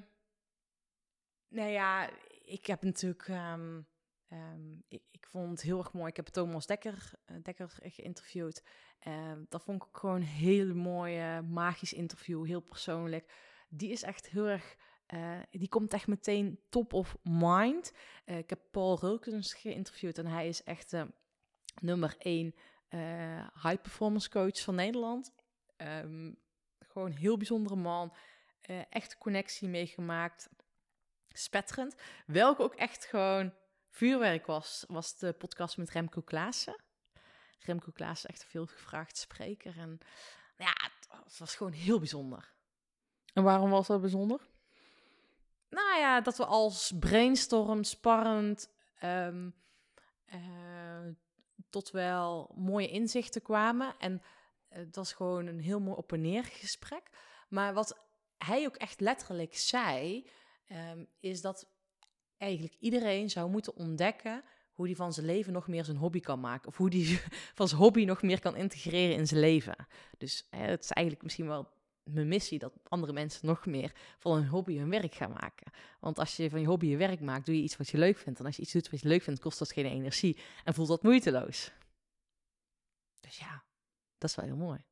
nou 1.48 1.70
ja, 1.70 2.08
ik 2.44 2.66
heb 2.66 2.82
natuurlijk... 2.82 3.28
ehm, 3.28 3.80
ehm, 4.28 4.72
ik, 4.88 5.02
ik 5.10 5.26
vond 5.26 5.50
het 5.50 5.60
heel 5.60 5.78
erg 5.78 5.92
mooi. 5.92 6.08
Ik 6.08 6.16
heb 6.16 6.26
Thomas 6.26 6.66
Dekker, 6.66 7.12
eh, 7.24 7.36
Dekker 7.42 7.78
geïnterviewd. 7.82 8.64
Ehm, 8.98 9.44
dat 9.48 9.62
vond 9.62 9.82
ik 9.82 9.88
gewoon 9.92 10.16
een 10.16 10.22
hele 10.22 10.74
mooie, 10.74 11.42
magisch 11.42 11.92
interview. 11.92 12.46
Heel 12.46 12.60
persoonlijk. 12.60 13.32
Die 13.68 13.90
is 13.90 14.02
echt 14.02 14.28
heel 14.28 14.46
erg 14.46 14.76
eh, 15.06 15.38
die 15.50 15.68
komt 15.68 15.92
echt 15.92 16.06
meteen 16.06 16.60
top 16.68 16.92
of 16.92 17.16
mind. 17.22 17.92
Eh, 18.24 18.38
ik 18.38 18.50
heb 18.50 18.60
Paul 18.70 18.98
Rulkens 18.98 19.54
geïnterviewd 19.54 20.18
en 20.18 20.26
hij 20.26 20.48
is 20.48 20.62
echt 20.62 20.94
nummer 21.80 22.14
één 22.18 22.54
high 23.62 23.80
performance 23.82 24.30
coach 24.30 24.62
van 24.62 24.74
Nederland. 24.74 25.32
Gewoon 26.78 27.10
heel 27.10 27.36
bijzondere 27.36 27.76
man. 27.76 28.14
eh 28.60 28.82
echt 28.90 29.18
connectie 29.18 29.68
meegemaakt. 29.68 30.48
Spetterend. 31.36 31.94
Welke 32.26 32.62
ook 32.62 32.74
echt 32.74 33.04
gewoon 33.04 33.52
vuurwerk 33.88 34.46
was, 34.46 34.84
was 34.88 35.18
de 35.18 35.32
podcast 35.32 35.76
met 35.76 35.90
Remco 35.90 36.20
Klaassen. 36.20 36.82
Remco 37.58 37.90
Klaassen, 37.92 38.30
echt 38.30 38.42
een 38.42 38.48
veel 38.48 38.66
gevraagd 38.66 39.16
spreker. 39.16 39.78
En 39.78 39.98
ja, 40.56 40.72
het, 41.24 41.38
was 41.38 41.56
gewoon 41.56 41.72
heel 41.72 41.98
bijzonder. 41.98 42.52
En 43.32 43.42
waarom 43.42 43.70
was 43.70 43.86
dat 43.86 44.00
bijzonder? 44.00 44.40
Nou 45.70 45.98
ja, 45.98 46.20
dat 46.20 46.36
we 46.36 46.46
als 46.46 46.92
brainstorm, 46.98 47.84
sparrend, 47.84 48.70
ehm, 48.98 49.50
eh, 50.24 51.06
tot 51.70 51.90
wel 51.90 52.54
mooie 52.56 52.88
inzichten 52.88 53.42
kwamen. 53.42 53.94
En 53.98 54.22
eh, 54.68 54.78
het 54.78 54.96
was 54.96 55.12
gewoon 55.12 55.46
een 55.46 55.60
heel 55.60 55.80
mooi 55.80 55.96
op 55.96 56.12
en 56.12 56.20
neer 56.20 56.44
gesprek. 56.44 57.10
Maar 57.48 57.74
wat 57.74 57.98
hij 58.38 58.66
ook 58.66 58.76
echt 58.76 59.00
letterlijk 59.00 59.56
zei, 59.56 60.26
ehm, 60.66 61.04
is 61.20 61.40
dat 61.40 61.68
eigenlijk 62.36 62.74
iedereen 62.78 63.30
zou 63.30 63.50
moeten 63.50 63.76
ontdekken 63.76 64.42
hoe 64.72 64.86
hij 64.86 64.94
van 64.94 65.12
zijn 65.12 65.26
leven 65.26 65.52
nog 65.52 65.68
meer 65.68 65.84
zijn 65.84 65.96
hobby 65.96 66.20
kan 66.20 66.40
maken. 66.40 66.68
Of 66.68 66.76
hoe 66.76 66.88
hij 66.88 67.20
van 67.58 67.68
zijn 67.68 67.80
hobby 67.80 68.04
nog 68.04 68.22
meer 68.22 68.40
kan 68.40 68.56
integreren 68.56 69.16
in 69.16 69.26
zijn 69.26 69.40
leven. 69.40 69.86
Dus 70.18 70.46
hè, 70.50 70.66
het 70.66 70.84
is 70.84 70.90
eigenlijk 70.90 71.24
misschien 71.24 71.46
wel 71.46 71.68
mijn 72.02 72.28
missie 72.28 72.58
dat 72.58 72.72
andere 72.88 73.12
mensen 73.12 73.46
nog 73.46 73.66
meer 73.66 73.92
van 74.18 74.34
hun 74.34 74.48
hobby 74.48 74.76
hun 74.76 74.90
werk 74.90 75.14
gaan 75.14 75.30
maken. 75.30 75.72
Want 76.00 76.18
als 76.18 76.36
je 76.36 76.50
van 76.50 76.60
je 76.60 76.66
hobby 76.66 76.86
je 76.86 76.96
werk 76.96 77.20
maakt, 77.20 77.46
doe 77.46 77.56
je 77.56 77.62
iets 77.62 77.76
wat 77.76 77.88
je 77.88 77.98
leuk 77.98 78.18
vindt. 78.18 78.38
En 78.38 78.46
als 78.46 78.56
je 78.56 78.62
iets 78.62 78.72
doet 78.72 78.90
wat 78.90 79.00
je 79.00 79.08
leuk 79.08 79.22
vindt, 79.22 79.40
kost 79.40 79.58
dat 79.58 79.72
geen 79.72 79.86
energie 79.86 80.38
en 80.64 80.74
voelt 80.74 80.88
dat 80.88 81.02
moeiteloos. 81.02 81.72
Dus 83.20 83.38
ja, 83.38 83.64
dat 84.18 84.30
is 84.30 84.36
wel 84.36 84.44
heel 84.44 84.56
mooi. 84.56 84.84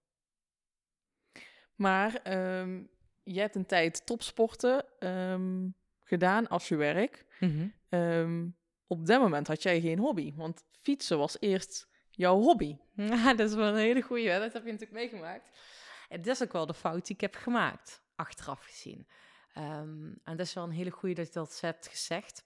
Maar 1.75 2.15
ehm, 2.15 2.83
je 3.23 3.41
hebt 3.41 3.55
een 3.55 3.67
tijd 3.67 4.07
topsporten 4.07 4.85
ehm, 4.99 5.69
gedaan 6.05 6.49
als 6.49 6.69
je 6.69 6.77
werk. 6.77 7.25
Ehm, 7.89 8.49
op 8.87 9.07
dat 9.07 9.21
moment 9.21 9.47
had 9.47 9.63
jij 9.63 9.81
geen 9.81 9.99
hobby, 9.99 10.35
want 10.35 10.65
fietsen 10.71 11.19
was 11.19 11.37
eerst 11.41 11.89
jouw 12.11 12.41
hobby. 12.41 12.77
Ja, 12.97 13.35
dat 13.35 13.49
is 13.49 13.55
wel 13.55 13.69
een 13.69 13.77
hele 13.77 14.03
goeie. 14.03 14.29
hè. 14.29 14.39
Dat 14.39 14.53
heb 14.53 14.65
je 14.65 14.73
natuurlijk 14.73 14.99
meegemaakt. 14.99 15.51
En 16.09 16.23
dat 16.23 16.35
is 16.35 16.43
ook 16.43 16.53
wel 16.53 16.67
de 16.67 16.75
fout 16.75 17.07
die 17.07 17.15
ik 17.15 17.21
heb 17.21 17.35
gemaakt, 17.35 18.03
achteraf 18.15 18.65
gezien. 18.65 19.07
Ehm, 19.55 20.13
en 20.25 20.37
dat 20.37 20.47
is 20.47 20.55
wel 20.55 20.65
een 20.65 20.71
hele 20.71 20.91
goeie 20.91 21.15
dat 21.15 21.27
je 21.27 21.33
dat 21.33 21.61
hebt 21.61 21.89
gezegd. 21.89 22.45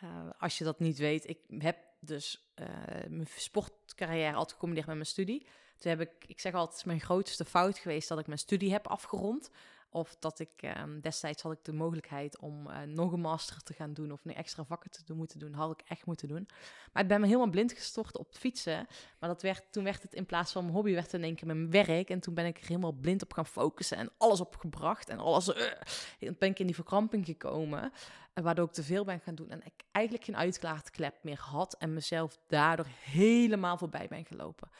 Eh, 0.00 0.30
als 0.38 0.58
je 0.58 0.64
dat 0.64 0.80
niet 0.80 0.98
weet, 0.98 1.28
ik 1.28 1.38
heb 1.48 1.78
dus 2.00 2.52
eh, 2.54 2.66
mijn 3.08 3.26
sportcarrière 3.36 4.34
altijd 4.34 4.52
gecombineerd 4.52 4.86
met 4.86 4.96
mijn 4.96 5.08
studie. 5.08 5.46
Toen 5.78 5.90
heb 5.90 6.00
ik, 6.00 6.24
ik 6.26 6.40
zeg 6.40 6.52
altijd, 6.52 6.70
het 6.70 6.78
is 6.80 6.84
mijn 6.84 7.00
grootste 7.00 7.44
fout 7.44 7.78
geweest 7.78 8.08
dat 8.08 8.18
ik 8.18 8.26
mijn 8.26 8.38
studie 8.38 8.72
heb 8.72 8.86
afgerond. 8.86 9.50
Of 9.96 10.16
dat 10.18 10.38
ik 10.38 10.50
ehm, 10.56 11.00
destijds 11.00 11.42
had 11.42 11.52
ik 11.52 11.64
de 11.64 11.72
mogelijkheid 11.72 12.38
om 12.38 12.70
eh, 12.70 12.82
nog 12.82 13.12
een 13.12 13.20
master 13.20 13.62
te 13.62 13.72
gaan 13.72 13.92
doen 13.92 14.12
of 14.12 14.24
een 14.24 14.34
extra 14.34 14.64
vakken 14.64 14.90
te 14.90 15.04
doen, 15.04 15.16
moeten 15.16 15.38
doen. 15.38 15.54
Had 15.54 15.70
ik 15.70 15.82
echt 15.88 16.06
moeten 16.06 16.28
doen. 16.28 16.48
Maar 16.92 17.02
ik 17.02 17.08
ben 17.08 17.20
me 17.20 17.26
helemaal 17.26 17.50
blind 17.50 17.72
gestort 17.72 18.18
op 18.18 18.28
fietsen. 18.30 18.86
Maar 19.18 19.28
dat 19.28 19.42
werd, 19.42 19.72
toen 19.72 19.84
werd 19.84 20.02
het 20.02 20.14
in 20.14 20.26
plaats 20.26 20.52
van 20.52 20.62
mijn 20.62 20.74
hobby, 20.74 20.92
werd 20.92 21.12
in 21.12 21.22
één 21.22 21.34
keer 21.34 21.46
mijn 21.46 21.70
werk. 21.70 22.10
En 22.10 22.20
toen 22.20 22.34
ben 22.34 22.46
ik 22.46 22.58
er 22.58 22.66
helemaal 22.66 22.92
blind 22.92 23.22
op 23.22 23.32
gaan 23.32 23.46
focussen 23.46 23.96
en 23.96 24.10
alles 24.18 24.40
opgebracht. 24.40 25.08
En 25.08 25.18
alles, 25.18 25.52
eh, 25.52 25.70
en 26.18 26.36
ben 26.38 26.50
ik 26.50 26.58
in 26.58 26.66
die 26.66 26.74
verkramping 26.74 27.26
gekomen. 27.26 27.92
En 28.32 28.42
waardoor 28.42 28.66
ik 28.66 28.72
te 28.72 28.82
veel 28.82 29.04
ben 29.04 29.20
gaan 29.20 29.34
doen. 29.34 29.50
En 29.50 29.60
ik 29.64 29.84
eigenlijk 29.92 30.24
geen 30.24 30.36
uitklaartklep 30.36 31.14
meer 31.22 31.40
had. 31.40 31.74
En 31.74 31.94
mezelf 31.94 32.38
daardoor 32.46 32.86
helemaal 33.00 33.78
voorbij 33.78 34.06
ben 34.08 34.24
gelopen. 34.24 34.70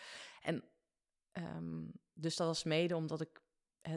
En 0.42 0.64
ehm, 1.36 1.84
dus 2.12 2.36
dat 2.36 2.46
was 2.46 2.64
mede 2.64 2.96
omdat 2.96 3.20
ik, 3.20 3.40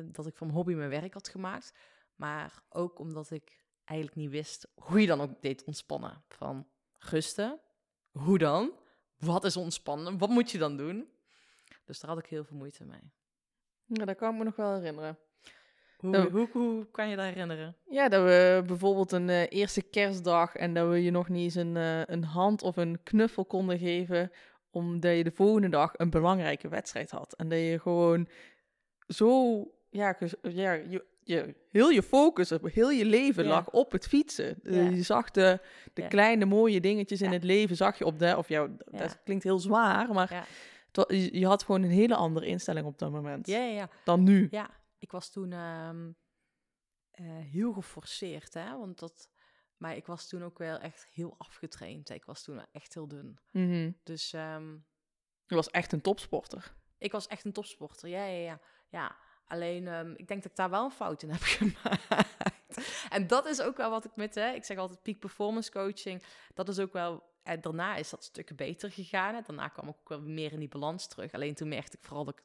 dat 0.03 0.27
ik 0.27 0.37
van 0.37 0.49
hobby 0.49 0.73
mijn 0.73 0.89
werk 0.89 1.13
had 1.13 1.27
gemaakt. 1.27 1.73
Maar 2.15 2.63
ook 2.69 2.99
omdat 2.99 3.31
ik 3.31 3.65
eigenlijk 3.83 4.19
niet 4.19 4.29
wist 4.29 4.67
hoe 4.73 5.01
je 5.01 5.07
dan 5.07 5.21
ook 5.21 5.41
deed 5.41 5.63
ontspannen. 5.63 6.23
Van 6.27 6.67
rusten, 6.97 7.59
hoe 8.11 8.37
dan? 8.37 8.71
Wat 9.17 9.43
is 9.43 9.57
ontspannen? 9.57 10.17
Wat 10.17 10.29
moet 10.29 10.51
je 10.51 10.57
dan 10.57 10.77
doen? 10.77 11.09
Dus 11.85 11.99
daar 11.99 12.09
had 12.09 12.19
ik 12.19 12.25
heel 12.25 12.43
veel 12.43 12.57
moeite 12.57 12.85
mee. 12.85 13.11
Ja, 13.85 14.05
dat 14.05 14.15
kan 14.15 14.31
ik 14.31 14.37
me 14.37 14.43
nog 14.43 14.55
wel 14.55 14.73
herinneren. 14.73 15.17
Hoe, 15.97 16.29
hoe, 16.31 16.49
hoe 16.51 16.91
kan 16.91 17.09
je 17.09 17.15
dat 17.15 17.25
herinneren? 17.25 17.75
Ja, 17.89 18.09
dat 18.09 18.23
we 18.23 18.63
bijvoorbeeld 18.65 19.11
een 19.11 19.29
eh, 19.29 19.45
eerste 19.49 19.81
kerstdag 19.81 20.55
en 20.55 20.73
dat 20.73 20.89
we 20.89 21.03
je 21.03 21.11
nog 21.11 21.29
niet 21.29 21.43
eens 21.43 21.55
een, 21.55 21.77
eh, 21.77 22.01
een 22.05 22.23
hand 22.23 22.61
of 22.61 22.77
een 22.77 23.03
knuffel 23.03 23.45
konden 23.45 23.77
geven, 23.77 24.31
omdat 24.71 25.15
je 25.17 25.23
de 25.23 25.31
volgende 25.31 25.69
dag 25.69 25.91
een 25.97 26.09
belangrijke 26.09 26.67
wedstrijd 26.67 27.11
had. 27.11 27.33
En 27.33 27.49
dat 27.49 27.59
je 27.59 27.79
gewoon 27.79 28.27
zo, 29.07 29.57
ja, 29.89 30.17
ja 30.41 30.71
je, 30.73 31.05
je, 31.23 31.55
heel 31.69 31.89
je 31.89 32.03
focus, 32.03 32.51
op 32.51 32.65
heel 32.71 32.89
je 32.91 33.05
leven 33.05 33.43
Ja. 33.43 33.49
lag 33.49 33.69
op 33.69 33.91
het 33.91 34.07
fietsen. 34.07 34.63
Eh, 34.63 34.75
Ja. 34.75 34.89
Je 34.89 35.01
zag 35.01 35.31
de, 35.31 35.59
de 35.93 36.01
Ja. 36.01 36.07
kleine 36.07 36.45
mooie 36.45 36.79
dingetjes 36.81 37.21
in 37.21 37.31
het 37.31 37.43
leven, 37.43 37.75
zag 37.75 37.97
je 37.97 38.05
op 38.05 38.19
de, 38.19 38.37
of 38.37 38.49
Ja. 38.49 38.67
dat 38.91 39.19
klinkt 39.23 39.43
heel 39.43 39.59
zwaar, 39.59 40.13
maar 40.13 40.47
je, 41.07 41.39
je 41.39 41.45
had 41.45 41.63
gewoon 41.63 41.83
een 41.83 41.89
hele 41.89 42.15
andere 42.15 42.45
instelling 42.45 42.85
op 42.85 42.97
dat 42.97 43.11
moment 43.11 43.47
Ja, 43.47 43.57
ja, 43.57 43.73
ja. 43.73 43.89
dan 44.03 44.23
nu. 44.23 44.47
Ja, 44.51 44.69
ik 44.97 45.11
was 45.11 45.31
toen 45.31 45.51
ehm, 45.51 46.09
eh, 47.11 47.25
heel 47.51 47.73
geforceerd, 47.73 48.53
hè. 48.53 48.77
Want 48.77 48.99
dat... 48.99 49.29
Maar 49.79 49.95
ik 49.95 50.05
was 50.05 50.27
toen 50.27 50.43
ook 50.43 50.57
wel 50.57 50.77
echt 50.77 51.07
heel 51.11 51.35
afgetraind. 51.37 52.09
Ik 52.09 52.25
was 52.25 52.43
toen 52.43 52.65
echt 52.71 52.93
heel 52.93 53.07
dun. 53.07 53.39
Mhm. 53.51 53.91
Dus 54.03 54.33
ehm, 54.33 54.71
Je 55.45 55.55
was 55.55 55.69
echt 55.69 55.91
een 55.91 56.01
topsporter. 56.01 56.73
ik 56.97 57.11
was 57.11 57.27
echt 57.27 57.45
een 57.45 57.51
topsporter. 57.53 58.09
Ja, 58.09 58.25
ja, 58.25 58.39
ja. 58.43 58.59
ja. 58.89 59.17
Alleen, 59.47 59.87
ehm, 59.87 60.11
ik 60.15 60.27
denk 60.27 60.41
dat 60.41 60.51
ik 60.51 60.57
daar 60.57 60.69
wel 60.69 60.85
een 60.85 60.91
fout 60.91 61.23
in 61.23 61.29
heb 61.29 61.41
gemaakt. 61.57 63.09
en 63.09 63.27
dat 63.27 63.45
is 63.45 63.61
ook 63.61 63.77
wel 63.77 63.89
wat 63.89 64.05
ik 64.05 64.15
met, 64.15 64.35
hè, 64.35 64.51
ik 64.51 64.63
zeg 64.63 64.77
altijd 64.77 65.01
peak 65.01 65.19
performance 65.19 65.71
coaching. 65.71 66.23
Dat 66.53 66.69
is 66.69 66.79
ook 66.79 66.93
wel, 66.93 67.23
en 67.43 67.61
daarna 67.61 67.95
is 67.95 68.09
dat 68.09 68.23
stukken 68.23 68.55
beter 68.55 68.91
gegaan. 68.91 69.35
Hè. 69.35 69.41
Daarna 69.41 69.67
kwam 69.67 69.87
ik 69.87 69.95
ook 69.99 70.09
wel 70.09 70.21
meer 70.21 70.51
in 70.51 70.59
die 70.59 70.67
balans 70.67 71.07
terug. 71.07 71.31
Alleen 71.31 71.55
toen 71.55 71.67
merkte 71.67 71.97
ik 71.97 72.03
vooral 72.03 72.25
dat, 72.25 72.37
ik, 72.37 72.43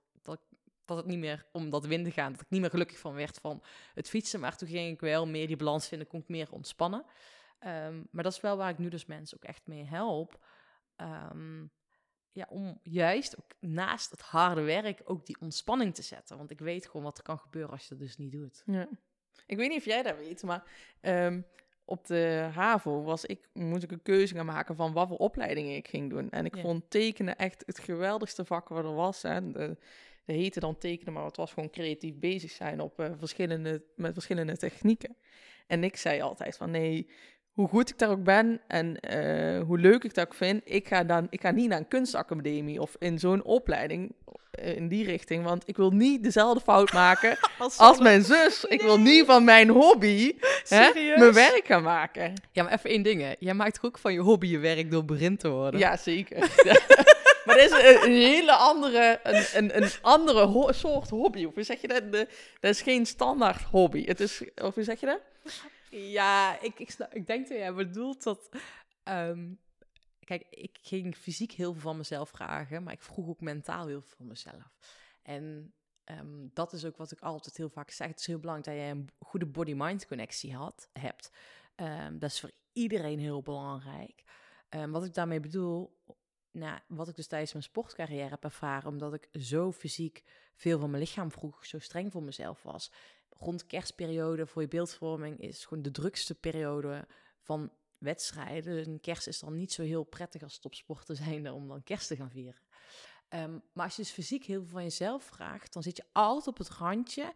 dat, 0.85 0.97
het 0.97 1.07
niet 1.07 1.19
meer 1.19 1.47
om 1.53 1.71
dat 1.71 1.87
winden 1.87 2.13
gaan, 2.13 2.33
dat 2.33 2.41
ik 2.41 2.51
niet 2.51 2.61
meer 2.61 2.71
gelukkig 2.71 2.99
van 2.99 3.15
werd 3.15 3.39
van 3.41 3.63
het 3.95 4.09
fietsen. 4.09 4.41
Maar 4.41 4.57
toen 4.57 4.69
ging 4.69 4.93
ik 4.93 5.01
wel 5.01 5.27
meer 5.27 5.47
die 5.47 5.57
balans 5.57 5.89
vinden, 5.89 6.07
kon 6.07 6.21
ik 6.21 6.29
meer 6.29 6.53
ontspannen. 6.53 7.05
Ehm, 7.59 8.03
maar 8.11 8.23
dat 8.25 8.33
is 8.33 8.41
wel 8.41 8.57
waar 8.57 8.71
ik 8.71 8.79
nu 8.79 8.89
dus 8.89 9.07
mensen 9.07 9.37
ook 9.37 9.45
echt 9.45 9.67
mee 9.67 9.85
help. 9.85 10.45
Ehm, 10.97 11.65
ja, 12.33 12.47
om 12.49 12.79
juist 12.83 13.39
ook 13.39 13.51
naast 13.61 14.11
het 14.11 14.21
harde 14.21 14.61
werk 14.63 15.01
ook 15.05 15.27
die 15.27 15.41
ontspanning 15.41 15.95
te 15.95 16.03
zetten. 16.03 16.37
Want 16.37 16.51
ik 16.51 16.59
weet 16.61 16.87
gewoon 16.87 17.03
wat 17.03 17.19
er 17.19 17.25
kan 17.25 17.39
gebeuren 17.39 17.71
als 17.71 17.83
je 17.83 17.89
dat 17.89 17.99
dus 17.99 18.17
niet 18.17 18.33
doet. 18.33 18.63
Ja. 18.67 18.89
Ik 19.47 19.57
weet 19.57 19.69
niet 19.69 19.79
of 19.79 19.85
jij 19.85 20.03
dat 20.03 20.17
weet, 20.17 20.43
maar 20.43 20.65
ehm, 21.01 21.41
op 21.85 22.07
de 22.07 22.49
HAVO 22.53 23.03
was 23.03 23.25
ik, 23.25 23.49
moest 23.53 23.83
ik 23.83 23.93
een 23.93 24.03
keuze 24.03 24.35
gaan 24.35 24.47
maken 24.47 24.77
van 24.77 24.93
wat 24.93 25.09
voor 25.09 25.17
opleidingen 25.17 25.77
ik 25.77 25.89
ging 25.89 26.11
doen. 26.11 26.31
En 26.31 26.45
ik 26.45 26.55
Ja. 26.55 26.63
vond 26.63 26.91
tekenen 26.91 27.37
echt 27.37 27.63
het 27.67 27.79
geweldigste 27.79 28.45
vak 28.45 28.69
wat 28.69 28.85
er 28.85 28.95
was. 28.95 29.23
Hè. 29.23 29.51
De, 29.53 29.77
heette 30.33 30.61
dan 30.61 30.79
tekenen, 30.79 31.13
maar 31.13 31.25
het 31.25 31.37
was 31.37 31.53
gewoon 31.53 31.71
creatief 31.71 32.19
bezig 32.19 32.51
zijn 32.51 32.81
op, 32.81 33.01
eh, 33.01 33.11
verschillende, 33.19 33.83
met 33.97 34.13
verschillende 34.13 34.57
technieken. 34.57 35.17
En 35.67 35.85
ik 35.85 35.97
zei 35.97 36.21
altijd 36.21 36.57
van 36.57 36.71
nee, 36.71 37.11
hoe 37.55 37.69
goed 37.69 37.91
ik 37.91 37.99
daar 37.99 38.11
ook 38.11 38.25
ben 38.25 38.61
en 38.69 39.01
eh, 39.01 39.63
hoe 39.63 39.79
leuk 39.79 40.05
ik 40.05 40.15
dat 40.15 40.27
ook 40.27 40.35
vind, 40.35 40.63
ik 40.65 40.89
ga, 40.89 41.05
dan, 41.05 41.27
ik 41.31 41.41
ga 41.41 41.51
niet 41.51 41.69
naar 41.69 41.79
een 41.79 41.89
kunstacademie 41.89 42.81
of 42.81 42.97
in 42.99 43.19
zo'n 43.19 43.45
opleiding 43.45 44.15
eh, 44.51 44.77
in 44.77 44.89
die 44.89 45.05
richting, 45.05 45.45
want 45.45 45.63
ik 45.69 45.77
wil 45.77 45.91
niet 45.91 46.23
dezelfde 46.23 46.61
fout 46.61 46.93
maken 46.93 47.37
als 47.77 47.99
mijn 47.99 48.23
zus. 48.23 48.65
Ik 48.65 48.81
wil 48.83 49.01
niet 49.01 49.25
van 49.27 49.45
mijn 49.45 49.69
hobby 49.69 50.33
hè, 50.69 50.91
mijn 51.19 51.33
werk 51.33 51.63
gaan 51.67 51.83
maken. 51.83 52.33
Ja, 52.53 52.63
maar 52.63 52.73
even 52.73 52.91
één 52.91 53.03
ding. 53.03 53.21
Hè. 53.21 53.33
Jij 53.39 53.55
maakt 53.55 53.79
ook 53.83 53.99
van 53.99 54.13
je 54.13 54.21
hobby 54.21 54.47
je 54.47 54.59
werk 54.59 54.91
door 54.91 55.05
berin 55.05 55.37
te 55.37 55.49
worden? 55.49 55.81
Ja, 55.81 55.97
zeker. 55.97 56.39
maar 57.45 57.57
dat 57.57 57.65
is 57.65 57.71
een, 58.05 58.13
hele 58.13 58.53
andere, 58.53 59.21
een, 59.23 59.47
een, 59.57 59.83
een 59.83 59.91
andere 60.03 60.73
soort 60.73 61.11
hobby. 61.11 61.45
Of 61.45 61.55
hoe 61.55 61.63
zeg 61.63 61.81
je 61.81 61.89
dat? 61.89 62.13
Dat 62.13 62.27
is 62.61 62.83
geen 62.83 63.07
standaard 63.07 63.63
hobby. 63.63 64.05
Het 64.05 64.21
is, 64.21 64.43
of 64.55 64.75
hoe 64.75 64.85
zeg 64.85 65.01
je 65.01 65.07
dat? 65.07 65.21
Ja, 65.91 66.61
ik, 66.61 66.79
ik, 66.79 66.97
ik 67.11 67.27
denk 67.27 67.49
dat 67.49 67.59
jij 67.59 67.75
bedoelt 67.75 68.23
dat... 68.23 68.49
ehm, 69.03 69.53
kijk, 70.25 70.47
ik 70.51 70.79
ging 70.83 71.17
fysiek 71.17 71.53
heel 71.53 71.73
veel 71.73 71.83
van 71.83 71.97
mezelf 71.97 72.29
vragen, 72.29 72.83
maar 72.83 72.93
ik 72.93 73.03
vroeg 73.03 73.29
ook 73.29 73.41
mentaal 73.41 73.87
heel 73.87 74.01
veel 74.03 74.17
van 74.17 74.27
mezelf. 74.27 74.73
En 75.23 75.75
ehm, 76.05 76.47
dat 76.53 76.73
is 76.73 76.85
ook 76.85 76.97
wat 76.97 77.13
ik 77.13 77.21
altijd 77.21 77.57
heel 77.57 77.69
vaak 77.69 77.91
zeg. 77.91 78.09
Het 78.09 78.21
is 78.21 78.27
heel 78.27 78.39
belangrijk 78.39 78.79
dat 78.79 78.87
je 78.87 78.93
een 78.93 79.09
goede 79.19 79.47
body-mind 79.47 80.07
connectie 80.07 80.55
had, 80.55 80.89
hebt. 80.93 81.31
Ehm, 81.75 82.19
dat 82.19 82.31
is 82.31 82.41
voor 82.41 82.53
iedereen 82.73 83.19
heel 83.19 83.43
belangrijk. 83.43 84.23
Wat 84.89 85.05
ik 85.05 85.15
daarmee 85.15 85.41
bedoel, 85.41 85.97
nou, 86.55 86.79
wat 86.87 87.09
ik 87.09 87.17
dus 87.17 87.27
tijdens 87.27 87.53
mijn 87.53 87.65
sportcarrière 87.65 88.29
heb 88.29 88.45
ervaren, 88.45 88.89
omdat 88.89 89.15
ik 89.15 89.29
zo 89.33 89.73
fysiek 89.73 90.23
veel 90.55 90.79
van 90.79 90.91
mijn 90.91 91.03
lichaam 91.03 91.31
vroeg, 91.31 91.67
zo 91.67 91.79
streng 91.79 92.13
voor 92.13 92.23
mezelf 92.23 92.63
was, 92.63 92.91
rond 93.29 93.67
kerstperiode 93.67 94.47
voor 94.47 94.63
je 94.63 94.69
beeldvorming 94.69 95.41
is 95.41 95.65
gewoon 95.65 95.83
de 95.83 95.91
drukste 95.91 96.35
periode 96.35 97.07
van 97.41 97.73
wedstrijden. 97.99 98.85
En 98.85 99.01
kerst 99.01 99.27
is 99.27 99.39
dan 99.41 99.57
niet 99.57 99.73
zo 99.73 99.83
heel 99.83 100.05
prettig 100.05 100.43
als 100.43 100.59
topsporter 100.59 101.17
zijnde 101.17 101.53
om 101.53 101.69
dan 101.69 101.83
kerst 101.83 102.09
te 102.09 102.17
gaan 102.17 102.31
vieren. 102.31 102.61
Ehm, 103.29 103.59
maar 103.73 103.85
als 103.85 103.97
je 103.97 104.03
dus 104.03 104.11
fysiek 104.11 104.45
heel 104.45 104.61
veel 104.61 104.71
van 104.71 104.83
jezelf 104.83 105.25
vraagt, 105.25 105.73
dan 105.73 105.83
zit 105.83 105.97
je 105.97 106.05
altijd 106.13 106.47
op 106.47 106.59
het 106.59 106.69
randje 106.69 107.35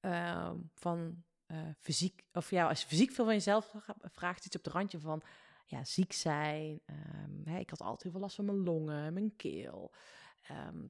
ehm, 0.00 0.56
van 0.74 1.24
eh, 1.46 1.58
fysiek. 1.78 2.24
Of 2.32 2.50
ja, 2.50 2.68
als 2.68 2.80
je 2.80 2.86
fysiek 2.86 3.12
veel 3.12 3.24
van 3.24 3.34
jezelf 3.34 3.66
vra- 3.66 3.96
vraagt, 4.02 4.42
zit 4.42 4.52
je 4.52 4.58
op 4.58 4.64
het 4.64 4.74
randje 4.74 5.00
van 5.00 5.22
ja, 5.70 5.84
ziek 5.84 6.12
zijn. 6.12 6.80
ehm, 6.86 7.48
hè, 7.48 7.58
ik 7.58 7.70
had 7.70 7.80
altijd 7.80 8.02
heel 8.02 8.12
veel 8.12 8.20
last 8.20 8.34
van 8.36 8.44
mijn 8.44 8.62
longen, 8.64 9.12
mijn 9.12 9.36
keel. 9.36 9.92
ehm, 10.40 10.86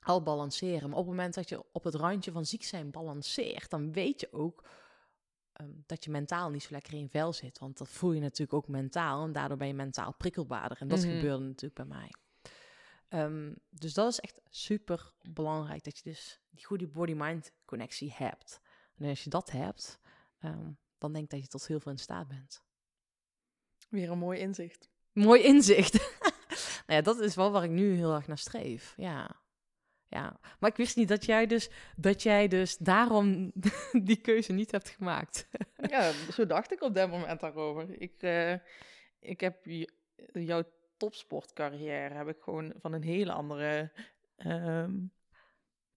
al 0.00 0.22
balanceren. 0.22 0.88
Maar 0.88 0.98
op 0.98 1.04
het 1.06 1.14
moment 1.14 1.34
dat 1.34 1.48
je 1.48 1.64
op 1.72 1.84
het 1.84 1.94
randje 1.94 2.32
van 2.32 2.46
ziek 2.46 2.62
zijn 2.62 2.90
balanceert, 2.90 3.70
dan 3.70 3.92
weet 3.92 4.20
je 4.20 4.32
ook 4.32 4.68
ehm, 5.52 5.70
dat 5.86 6.04
je 6.04 6.10
mentaal 6.10 6.50
niet 6.50 6.62
zo 6.62 6.68
lekker 6.72 6.94
in 6.94 7.08
vel 7.08 7.32
zit. 7.32 7.58
Want 7.58 7.78
dat 7.78 7.88
voel 7.88 8.12
je 8.12 8.20
natuurlijk 8.20 8.52
ook 8.52 8.68
mentaal. 8.68 9.24
En 9.24 9.32
daardoor 9.32 9.56
ben 9.56 9.66
je 9.66 9.74
mentaal 9.74 10.14
prikkelbaarder. 10.14 10.80
En 10.80 10.88
dat 10.88 10.98
Mhm. 10.98 11.08
gebeurde 11.08 11.44
natuurlijk 11.44 11.88
bij 11.88 11.98
mij. 11.98 12.10
Dus 13.70 13.94
dat 13.94 14.08
is 14.12 14.20
echt 14.20 14.40
super 14.50 15.12
belangrijk. 15.20 15.84
Dat 15.84 15.96
je 15.98 16.02
dus 16.10 16.40
die 16.50 16.64
goede 16.64 16.88
body-mind 16.88 17.52
connectie 17.64 18.12
hebt. 18.12 18.60
En 18.96 19.08
als 19.08 19.24
je 19.24 19.30
dat 19.30 19.50
hebt, 19.50 20.00
dan 20.98 21.12
denk 21.12 21.24
ik 21.24 21.30
dat 21.30 21.40
je 21.40 21.46
tot 21.48 21.66
heel 21.66 21.80
veel 21.80 21.92
in 21.92 21.98
staat 21.98 22.28
bent. 22.28 22.62
Weer 23.92 24.10
een 24.10 24.18
mooi 24.18 24.40
inzicht. 24.40 24.90
Mooi 25.12 25.42
inzicht. 25.42 25.92
nou 26.86 26.98
ja, 26.98 27.00
dat 27.00 27.20
is 27.20 27.34
wel 27.34 27.50
waar 27.50 27.64
ik 27.64 27.70
nu 27.70 27.94
heel 27.94 28.14
erg 28.14 28.26
naar 28.26 28.38
streef. 28.38 28.94
Ja. 28.96 29.40
Ja, 30.08 30.38
maar 30.58 30.70
ik 30.70 30.76
wist 30.76 30.96
niet 30.96 31.08
dat 31.08 31.24
jij 31.24 31.46
dus, 31.46 31.70
dat 31.96 32.22
jij 32.22 32.48
dus 32.48 32.76
daarom 32.76 33.52
die 34.08 34.20
keuze 34.20 34.52
niet 34.52 34.70
hebt 34.70 34.88
gemaakt. 34.88 35.48
Ja, 35.90 36.12
zo 36.12 36.46
dacht 36.46 36.72
ik 36.72 36.82
op 36.82 36.94
dat 36.94 37.10
moment 37.10 37.40
daarover. 37.40 38.00
Ik, 38.00 38.22
eh, 38.22 38.54
ik 39.18 39.40
heb 39.40 39.64
jouw 40.32 40.62
topsportcarrière 40.96 42.14
heb 42.14 42.28
ik 42.28 42.42
gewoon 42.42 42.72
van 42.80 42.92
een 42.92 43.02
hele 43.02 43.32
andere 43.32 43.92
ehm, 44.36 44.94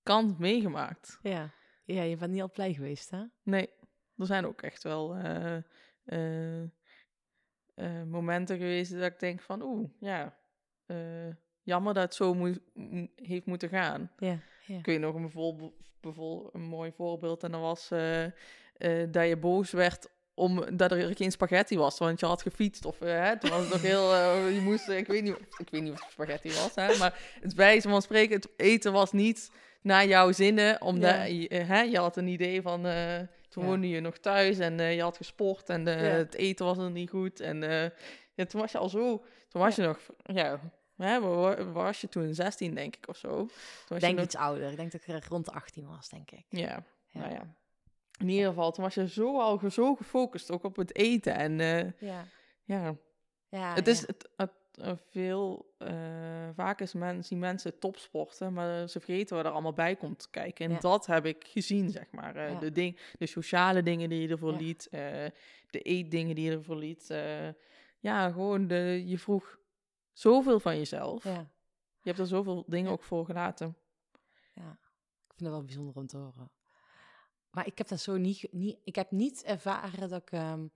kant 0.04 0.40
meegemaakt. 0.40 1.20
Ja. 1.22 1.54
ja, 1.86 2.02
je 2.02 2.16
bent 2.16 2.32
niet 2.32 2.42
al 2.42 2.52
blij 2.52 2.74
geweest, 2.74 3.10
hè? 3.10 3.24
Nee, 3.44 3.70
er 4.18 4.26
zijn 4.26 4.46
ook 4.46 4.62
echt 4.62 4.84
wel 4.84 5.16
eh, 5.16 6.64
eh, 7.76 8.04
momenten 8.08 8.58
geweest 8.58 8.92
dat 8.92 9.12
ik 9.12 9.20
denk 9.20 9.42
van, 9.42 9.62
oeh, 9.62 9.90
ja, 10.00 10.36
eh, 10.86 10.98
jammer 11.64 11.94
dat 11.94 12.04
het 12.04 12.16
zo 12.16 12.34
moet, 12.34 12.60
heeft 13.16 13.46
moeten 13.46 13.70
gaan. 13.70 14.12
Ja. 14.18 14.40
ja. 14.66 14.78
Ik 14.78 14.86
weet 14.86 15.00
nog 15.00 15.16
een, 15.16 15.22
bijvoorbeeld 16.02 16.54
een 16.54 16.62
mooi 16.62 16.92
voorbeeld. 16.92 17.44
En 17.44 17.52
dat 17.52 17.62
was 17.62 17.92
eh, 17.92 18.26
dat 19.10 19.28
je 19.28 19.38
boos 19.38 19.72
werd 19.72 20.08
omdat 20.34 20.92
er 20.92 21.16
geen 21.16 21.32
spaghetti 21.32 21.78
was. 21.78 21.98
Want 21.98 22.20
je 22.20 22.26
had 22.26 22.42
gefietst. 22.42 22.86
Of 22.86 23.00
hè, 23.00 23.40
toen 23.40 23.50
was 23.50 23.60
het 23.60 23.70
nog 23.70 23.82
heel... 23.92 24.14
je 24.36 24.62
moest... 24.62 24.90
ik, 24.90 25.08
weet 25.08 25.24
niet, 25.24 25.38
ik 25.58 25.70
weet 25.70 25.82
niet 25.82 25.92
of 25.92 26.02
het 26.02 26.12
spaghetti 26.12 26.50
was. 26.50 26.76
Hè, 26.76 26.98
maar 26.98 27.20
het 27.42 27.54
wijze 27.54 27.90
van 27.90 28.02
spreken, 28.02 28.36
het 28.36 28.50
eten 28.58 28.92
was 28.92 29.12
niet 29.12 29.52
naar 29.82 30.08
jouw 30.08 30.32
zinnen. 30.32 30.82
Omdat 30.82 31.16
Ja. 31.16 31.24
je, 31.24 31.48
hè, 31.48 31.82
je 31.82 31.98
had 31.98 32.18
een 32.18 32.28
idee 32.28 32.62
van... 32.62 32.86
toen 33.56 33.64
Ja. 33.64 33.70
woonde 33.70 33.90
je 33.90 34.00
nog 34.00 34.18
thuis 34.18 34.60
en 34.60 34.80
eh, 34.80 34.96
je 34.96 35.02
had 35.02 35.18
gesport. 35.18 35.70
En 35.70 35.88
eh, 35.88 36.02
Ja. 36.02 36.16
het 36.18 36.34
eten 36.36 36.66
was 36.66 36.78
er 36.78 36.92
niet 36.92 37.10
goed. 37.10 37.40
En 37.40 37.64
eh, 37.64 37.90
ja, 38.34 38.46
toen 38.46 38.62
was 38.62 38.72
je 38.72 38.78
al 38.78 38.90
zo... 38.90 39.24
Toen 39.50 39.62
was 39.62 39.76
je 39.76 39.82
nog... 39.82 40.00
Ja, 40.24 40.60
hè, 40.98 41.20
waar 41.20 41.72
was 41.74 42.02
je 42.02 42.10
toen? 42.10 42.34
16 42.34 42.76
denk 42.76 42.96
ik 42.96 43.08
of 43.08 43.18
zo. 43.18 43.28
Toen 43.30 43.48
was 43.48 43.50
Ik 43.88 43.94
je 43.94 44.00
denk 44.00 44.16
nog- 44.16 44.26
iets 44.26 44.36
ouder. 44.36 44.70
Ik 44.72 44.78
denk 44.78 44.92
dat 44.92 45.08
ik 45.08 45.26
rond 45.26 45.46
de 45.46 45.52
18 45.52 45.88
was, 45.88 46.10
denk 46.10 46.32
ik. 46.32 46.46
ja, 46.50 46.84
nou 47.12 47.32
ja. 47.32 47.56
In 48.20 48.30
ieder 48.30 48.48
geval, 48.48 48.72
toen 48.72 48.84
was 48.84 48.94
je 48.96 49.08
zo 49.10 49.40
al 49.40 49.62
zo 49.72 49.96
gefocust 49.96 50.52
ook 50.52 50.64
op 50.64 50.76
het 50.76 50.96
eten. 50.96 51.36
En 51.36 51.58
Ja. 52.00 52.26
ja, 52.64 52.96
ja 53.50 53.74
het 53.74 53.88
is 53.88 54.08
het, 54.08 54.30
het, 54.38 54.52
veel, 55.10 55.74
eh, 55.78 56.50
vaak 56.54 56.82
is 56.82 56.94
men, 56.94 57.24
zien 57.24 57.40
mensen 57.40 57.80
topsporten, 57.80 58.54
maar 58.54 58.90
ze 58.90 59.00
vergeten 59.00 59.36
wat 59.36 59.46
er 59.46 59.52
allemaal 59.52 59.74
bij 59.74 59.96
komt 59.96 60.30
kijken. 60.30 60.66
En 60.66 60.72
Ja. 60.72 60.80
dat 60.80 61.06
heb 61.06 61.26
ik 61.26 61.48
gezien, 61.48 61.90
zeg 61.90 62.12
maar. 62.12 62.36
Eh, 62.36 62.52
Ja. 62.52 62.60
de, 62.60 62.72
ding, 62.72 63.00
de 63.18 63.26
sociale 63.26 63.84
dingen 63.84 64.10
die 64.10 64.22
je 64.22 64.28
ervoor 64.28 64.52
Ja. 64.52 64.58
liet, 64.58 64.88
eh, 64.90 65.00
de 65.70 65.82
eetdingen 65.82 66.36
die 66.36 66.46
je 66.46 66.58
ervoor 66.58 66.76
liet. 66.78 67.10
eh, 67.10 67.50
ja, 68.00 68.32
gewoon, 68.32 68.68
de, 68.68 69.04
je 69.06 69.18
vroeg 69.20 69.60
zoveel 70.14 70.60
van 70.60 70.78
jezelf. 70.78 71.24
Ja. 71.24 71.50
Je 72.02 72.12
hebt 72.12 72.20
er 72.20 72.28
zoveel 72.28 72.64
dingen 72.68 72.86
Ja. 72.86 72.92
ook 72.92 73.04
voor 73.04 73.26
gelaten. 73.26 73.78
Ik 74.54 75.42
vind 75.42 75.50
het 75.50 75.60
wel 75.60 75.64
bijzonder 75.66 75.96
om 75.96 76.08
te 76.08 76.18
horen. 76.18 76.52
Maar 77.50 77.68
ik 77.68 77.78
heb 77.78 77.88
dat 77.88 78.00
zo 78.00 78.18
niet, 78.18 78.48
niet 78.52 78.78
ik 78.84 78.96
heb 78.96 79.12
niet 79.12 79.44
ervaren 79.44 80.10
dat 80.10 80.22
ik, 80.22 80.32
ehm, 80.32 80.68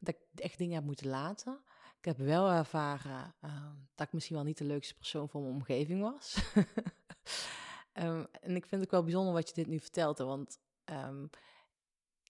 dat 0.00 0.14
ik 0.14 0.40
echt 0.40 0.58
dingen 0.58 0.74
heb 0.74 0.84
moeten 0.84 1.06
laten. 1.08 1.60
Ik 2.06 2.16
heb 2.16 2.26
wel 2.26 2.50
ervaren 2.50 3.34
ehm, 3.40 3.74
dat 3.94 4.06
ik 4.06 4.12
misschien 4.12 4.36
wel 4.36 4.44
niet 4.44 4.58
de 4.58 4.64
leukste 4.64 4.94
persoon 4.94 5.28
voor 5.28 5.40
mijn 5.40 5.54
omgeving 5.54 6.00
was. 6.00 6.34
Ehm, 7.92 8.24
en 8.40 8.56
ik 8.56 8.66
vind 8.66 8.70
het 8.70 8.82
ook 8.82 8.90
wel 8.90 9.02
bijzonder 9.02 9.32
wat 9.32 9.48
je 9.48 9.54
dit 9.54 9.66
nu 9.66 9.78
vertelt, 9.80 10.18
want 10.18 10.58
ehm, 10.84 11.26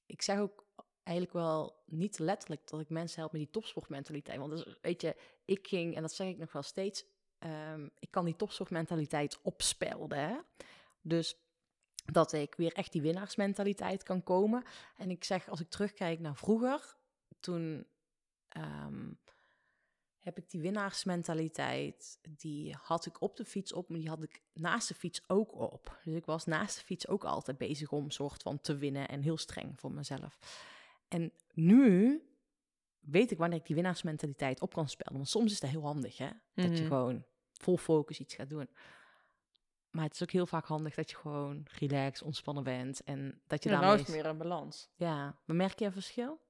ik 0.07 0.23
zeg 0.23 0.39
ook 0.39 0.67
eigenlijk 1.03 1.37
wel 1.37 1.83
niet 1.87 2.19
letterlijk 2.19 2.69
dat 2.69 2.81
ik 2.81 2.89
mensen 2.89 3.21
help 3.21 3.33
met 3.33 3.41
die 3.41 3.51
topsportmentaliteit. 3.51 4.39
Want 4.39 4.51
dus, 4.51 4.79
weet 4.81 5.03
je, 5.03 5.17
ik 5.45 5.67
ging, 5.67 5.97
en 5.97 6.03
dat 6.03 6.13
zeg 6.13 6.29
ik 6.29 6.39
nog 6.39 6.53
wel 6.53 6.63
steeds, 6.63 7.05
ik 7.99 8.11
kan 8.11 8.25
die 8.25 8.37
topsportmentaliteit 8.37 9.39
opspelden. 9.43 10.19
Hè? 10.19 10.37
Dus 11.01 11.37
dat 12.05 12.33
ik 12.33 12.55
weer 12.55 12.73
echt 12.73 12.93
die 12.93 13.03
winnaarsmentaliteit 13.03 14.03
kan 14.03 14.23
komen. 14.23 14.65
En 14.97 15.11
ik 15.11 15.25
zeg, 15.25 15.49
als 15.49 15.61
ik 15.61 15.69
terugkijk 15.69 16.21
naar 16.21 16.37
vroeger, 16.37 16.97
toen 17.41 17.87
heb 20.27 20.39
ik 20.39 20.51
die 20.51 20.61
winnaarsmentaliteit, 20.61 22.19
die 22.29 22.77
had 22.83 23.07
ik 23.07 23.21
op 23.21 23.37
de 23.37 23.45
fiets 23.45 23.73
op, 23.73 23.89
maar 23.89 23.99
die 23.99 24.09
had 24.09 24.23
ik 24.23 24.43
naast 24.53 24.89
de 24.89 24.95
fiets 24.95 25.29
ook 25.29 25.55
op. 25.55 25.99
Dus 26.05 26.15
ik 26.15 26.25
was 26.25 26.45
naast 26.45 26.79
de 26.79 26.85
fiets 26.85 27.09
ook 27.09 27.25
altijd 27.25 27.59
bezig 27.59 27.93
om 27.93 28.11
soort 28.11 28.43
van 28.43 28.61
te 28.61 28.77
winnen 28.77 29.09
en 29.09 29.23
heel 29.23 29.37
streng 29.37 29.81
voor 29.81 29.93
mezelf. 29.93 30.39
En 31.09 31.33
nu 31.53 32.21
weet 33.01 33.31
ik 33.31 33.39
wanneer 33.39 33.59
ik 33.59 33.67
die 33.67 33.75
winnaarsmentaliteit 33.75 34.61
op 34.61 34.75
kan 34.75 34.89
spelen. 34.89 35.13
Want 35.15 35.29
soms 35.29 35.53
is 35.53 35.61
dat 35.61 35.71
heel 35.71 35.83
handig, 35.83 36.19
hè? 36.19 36.31
Dat 36.55 36.65
je 36.65 36.71
Mhm. 36.71 36.87
gewoon 36.87 37.25
vol 37.53 37.77
focus 37.77 38.21
iets 38.21 38.35
gaat 38.35 38.51
doen. 38.51 38.69
Maar 39.91 40.05
het 40.05 40.15
is 40.15 40.23
ook 40.23 40.31
heel 40.31 40.47
vaak 40.47 40.67
handig 40.67 40.95
dat 40.95 41.11
je 41.11 41.17
gewoon 41.17 41.67
relaxed, 41.79 42.23
ontspannen 42.27 42.65
bent. 42.65 43.05
En 43.05 43.41
dat 43.47 43.63
je 43.63 43.69
daarmee... 43.71 44.05
meer 44.09 44.27
een 44.27 44.39
balans. 44.39 44.89
Ja, 44.97 45.39
maar 45.45 45.57
merk 45.57 45.79
je 45.79 45.85
een 45.85 45.93
verschil? 45.93 46.41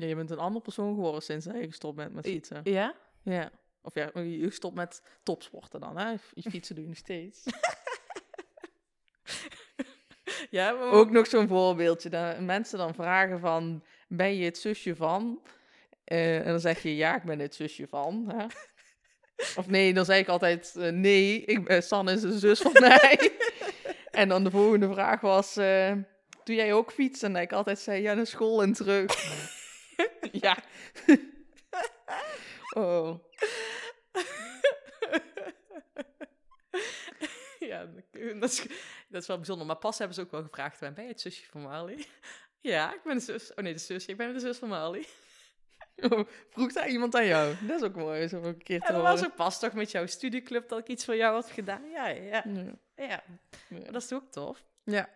Ja, 0.00 0.06
je 0.06 0.14
bent 0.14 0.30
een 0.30 0.38
ander 0.38 0.62
persoon 0.62 0.94
geworden 0.94 1.22
sinds 1.22 1.44
dat 1.44 1.54
je 1.54 1.66
gestopt 1.66 1.96
bent 1.96 2.14
met 2.14 2.26
fietsen. 2.26 2.60
Ja? 2.64 2.94
Ja. 3.22 3.50
Of 3.82 3.94
ja, 3.94 4.10
je 4.14 4.50
stopt 4.50 4.74
met 4.74 5.02
topsporten 5.22 5.80
dan, 5.80 5.98
hè? 5.98 6.10
Je 6.34 6.50
fietsen 6.50 6.74
doe 6.74 6.84
je 6.84 6.90
nog 6.90 6.98
steeds. 6.98 7.44
Ja, 10.50 10.72
maar... 10.72 10.90
Ook 10.90 11.10
nog 11.10 11.26
zo'n 11.26 11.48
voorbeeldje. 11.48 12.08
Dat 12.08 12.40
mensen 12.40 12.78
dan 12.78 12.94
vragen 12.94 13.40
van, 13.40 13.82
ben 14.08 14.36
je 14.36 14.44
het 14.44 14.58
zusje 14.58 14.96
van? 14.96 15.42
Eh, 16.04 16.38
en 16.38 16.44
dan 16.44 16.60
zeg 16.60 16.82
je, 16.82 16.96
ja, 16.96 17.16
ik 17.16 17.22
ben 17.22 17.38
het 17.38 17.54
zusje 17.54 17.86
van. 17.88 18.24
Hè? 18.36 18.46
Of 19.56 19.66
nee, 19.66 19.94
dan 19.94 20.04
zeg 20.04 20.18
ik 20.18 20.28
altijd, 20.28 20.74
eh, 20.76 20.90
nee, 20.90 21.44
ik, 21.44 21.64
ben 21.64 21.82
Sanne 21.82 22.12
is 22.12 22.22
een 22.22 22.38
zus 22.38 22.60
van 22.60 22.72
mij. 22.72 23.32
en 24.10 24.28
dan 24.28 24.44
de 24.44 24.50
volgende 24.50 24.92
vraag 24.92 25.20
was, 25.20 25.56
eh, 25.56 25.92
doe 26.44 26.56
jij 26.56 26.72
ook 26.72 26.92
fietsen? 26.92 27.36
En 27.36 27.42
ik 27.42 27.52
altijd 27.52 27.78
zei, 27.78 28.02
ja, 28.02 28.14
naar 28.14 28.26
school 28.26 28.62
en 28.62 28.72
terug. 28.72 29.06
ja. 30.44 30.56
oh. 32.76 33.18
ja, 37.68 37.86
dat 38.40 38.50
is, 38.50 38.66
dat 39.08 39.22
is 39.22 39.26
wel 39.26 39.36
bijzonder. 39.36 39.66
Maar 39.66 39.76
pas 39.76 39.98
hebben 39.98 40.16
ze 40.16 40.22
ook 40.22 40.30
wel 40.30 40.42
gevraagd, 40.42 40.80
ben 40.80 41.02
je 41.02 41.08
het 41.08 41.20
zusje 41.20 41.46
van 41.50 41.62
Mali? 41.62 42.06
Ja, 42.60 42.94
ik 42.94 43.02
ben 43.04 43.14
de 43.16 43.22
zus. 43.22 43.54
Oh 43.54 43.64
nee, 43.64 43.72
de 43.72 43.78
zusje. 43.78 44.10
Ik 44.10 44.16
ben 44.16 44.32
de 44.32 44.40
zus 44.40 44.58
van 44.58 44.68
Mali. 44.68 45.06
Vroeg 46.50 46.72
daar 46.72 46.88
iemand 46.88 47.14
aan 47.14 47.26
jou? 47.26 47.54
Dat 47.66 47.80
is 47.80 47.88
ook 47.88 47.96
mooi, 47.96 48.28
zo 48.28 48.42
een 48.42 48.62
keer 48.62 48.80
te 48.80 48.86
En 48.86 48.94
dat 48.94 49.02
was 49.02 49.24
ook 49.24 49.34
pas 49.34 49.58
toch 49.58 49.72
met 49.72 49.90
jouw 49.90 50.06
studieclub 50.06 50.68
dat 50.68 50.78
ik 50.78 50.88
iets 50.88 51.04
voor 51.04 51.16
jou 51.16 51.34
had 51.34 51.50
gedaan. 51.50 51.90
Ja, 51.90 52.08
ja, 52.08 52.42
Ja. 52.44 52.44
ja. 52.94 53.22
Ja. 53.68 53.90
Dat 53.90 54.02
is 54.02 54.12
ook 54.12 54.30
tof. 54.30 54.64
Ja. 54.84 55.08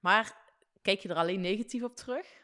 Maar 0.00 0.36
kijk 0.82 1.00
je 1.00 1.08
er 1.08 1.16
alleen 1.16 1.40
negatief 1.40 1.82
op 1.82 1.96
terug? 1.96 2.39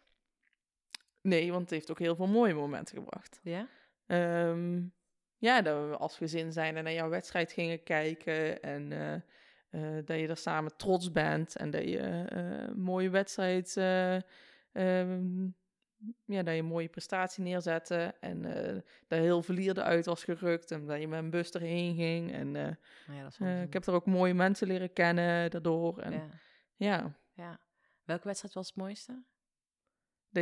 Nee, 1.27 1.51
want 1.51 1.63
het 1.63 1.71
heeft 1.71 1.91
ook 1.91 1.99
heel 1.99 2.17
veel 2.17 2.27
mooie 2.27 2.55
momenten 2.55 2.97
gebracht. 2.97 3.41
Ja. 3.43 3.69
Ehm, 4.07 4.83
ja, 5.39 5.63
dat 5.63 5.89
we 5.89 5.97
als 5.97 6.17
gezin 6.17 6.53
zijn 6.53 6.77
en 6.77 6.85
naar 6.85 6.93
jouw 6.93 7.09
wedstrijd 7.09 7.53
gingen 7.53 7.83
kijken. 7.83 8.63
En 8.63 8.93
eh, 8.93 9.15
eh, 9.71 10.05
dat 10.05 10.19
je 10.19 10.29
er 10.29 10.37
samen 10.37 10.77
trots 10.77 11.13
bent. 11.13 11.57
En 11.57 11.71
dat 11.71 11.83
je 11.83 11.99
een 11.99 12.81
mooie 12.81 13.11
wedstrijd... 13.11 13.77
eh, 13.77 14.15
ehm, 14.73 15.45
ja, 16.25 16.43
dat 16.43 16.55
je 16.55 16.61
een 16.61 16.65
mooie 16.65 16.89
prestatie 16.89 17.43
neerzette. 17.45 18.15
En 18.21 18.45
eh, 18.45 18.81
dat 19.07 19.19
heel 19.19 19.43
verlierde 19.43 19.83
uit 19.83 20.07
was 20.07 20.25
gerukt. 20.25 20.71
En 20.71 20.87
dat 20.87 21.01
je 21.01 21.09
met 21.09 21.19
een 21.19 21.31
bus 21.31 21.51
erheen 21.51 21.95
ging. 21.95 22.33
En 22.33 22.51
Nou 22.51 22.77
ja, 23.07 23.23
dat 23.23 23.65
ik 23.67 23.73
heb 23.73 23.87
er 23.87 23.95
ook 23.95 24.07
mooie 24.07 24.35
mensen 24.35 24.67
leren 24.67 24.93
kennen 24.93 25.51
daardoor. 25.51 25.99
En, 25.99 26.13
ja. 26.13 26.29
Ja. 26.77 26.97
ja. 26.97 27.19
Ja. 27.33 27.61
Welke 28.05 28.27
wedstrijd 28.27 28.55
was 28.55 28.67
het 28.67 28.77
mooiste? 28.77 29.25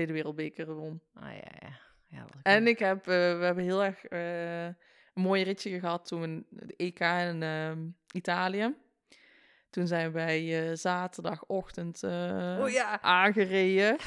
Je 0.00 0.07
de 0.07 0.12
wereldbeker 0.12 0.74
won. 0.74 1.00
Ah 1.14 1.22
ja, 1.22 1.50
ja. 1.61 1.78
ja 2.09 2.26
En 2.42 2.66
ik 2.66 2.78
heb, 2.78 2.98
eh, 2.98 3.04
we 3.04 3.44
hebben 3.44 3.64
heel 3.64 3.85
erg 3.85 4.04
eh, 4.04 4.64
een 4.64 5.22
mooi 5.22 5.42
ritje 5.42 5.78
gehad 5.78 6.07
toen 6.07 6.20
we 6.20 6.66
de 6.66 6.74
EK 6.76 7.00
in 7.00 7.42
ehm, 7.42 7.78
Italië. 8.12 8.74
Toen 9.70 9.87
zijn 9.87 10.12
wij 10.12 10.68
eh, 10.68 10.76
zaterdagochtend 10.76 12.02
Oh 12.04 12.68
ja. 12.68 13.00
aangereden. 13.02 13.96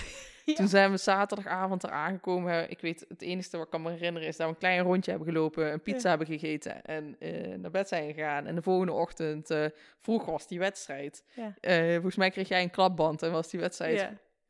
Ja. 0.48 0.54
Toen 0.54 0.68
zijn 0.68 0.92
we 0.92 0.98
zaterdagavond 0.98 1.84
er 1.84 1.90
aangekomen. 1.90 2.70
Ik 2.70 2.82
weet, 2.82 3.06
het 3.08 3.22
enige 3.22 3.58
wat 3.58 3.66
ik 3.66 3.72
kan 3.72 3.82
me 3.82 3.92
herinneren 3.92 4.28
is 4.28 4.38
dat 4.38 4.48
we 4.48 4.54
een 4.54 4.60
klein 4.60 4.82
rondje 4.82 5.12
hebben 5.12 5.30
gelopen, 5.30 5.72
een 5.74 5.82
pizza 5.82 6.10
hebben 6.10 6.28
gegeten 6.28 6.82
en 6.82 7.18
naar 7.62 7.72
bed 7.72 7.88
zijn 7.88 8.14
gegaan. 8.14 8.46
En 8.46 8.56
de 8.56 8.62
volgende 8.62 8.92
ochtend, 8.94 9.56
vroeg 10.00 10.26
was 10.26 10.48
die 10.48 10.60
wedstrijd. 10.60 11.24
Volgens 11.62 12.16
mij 12.16 12.30
kreeg 12.30 12.48
jij 12.48 12.62
een 12.62 12.70
klapband 12.70 13.22
en 13.22 13.32
was 13.32 13.50
die 13.50 13.60
wedstrijd 13.60 14.10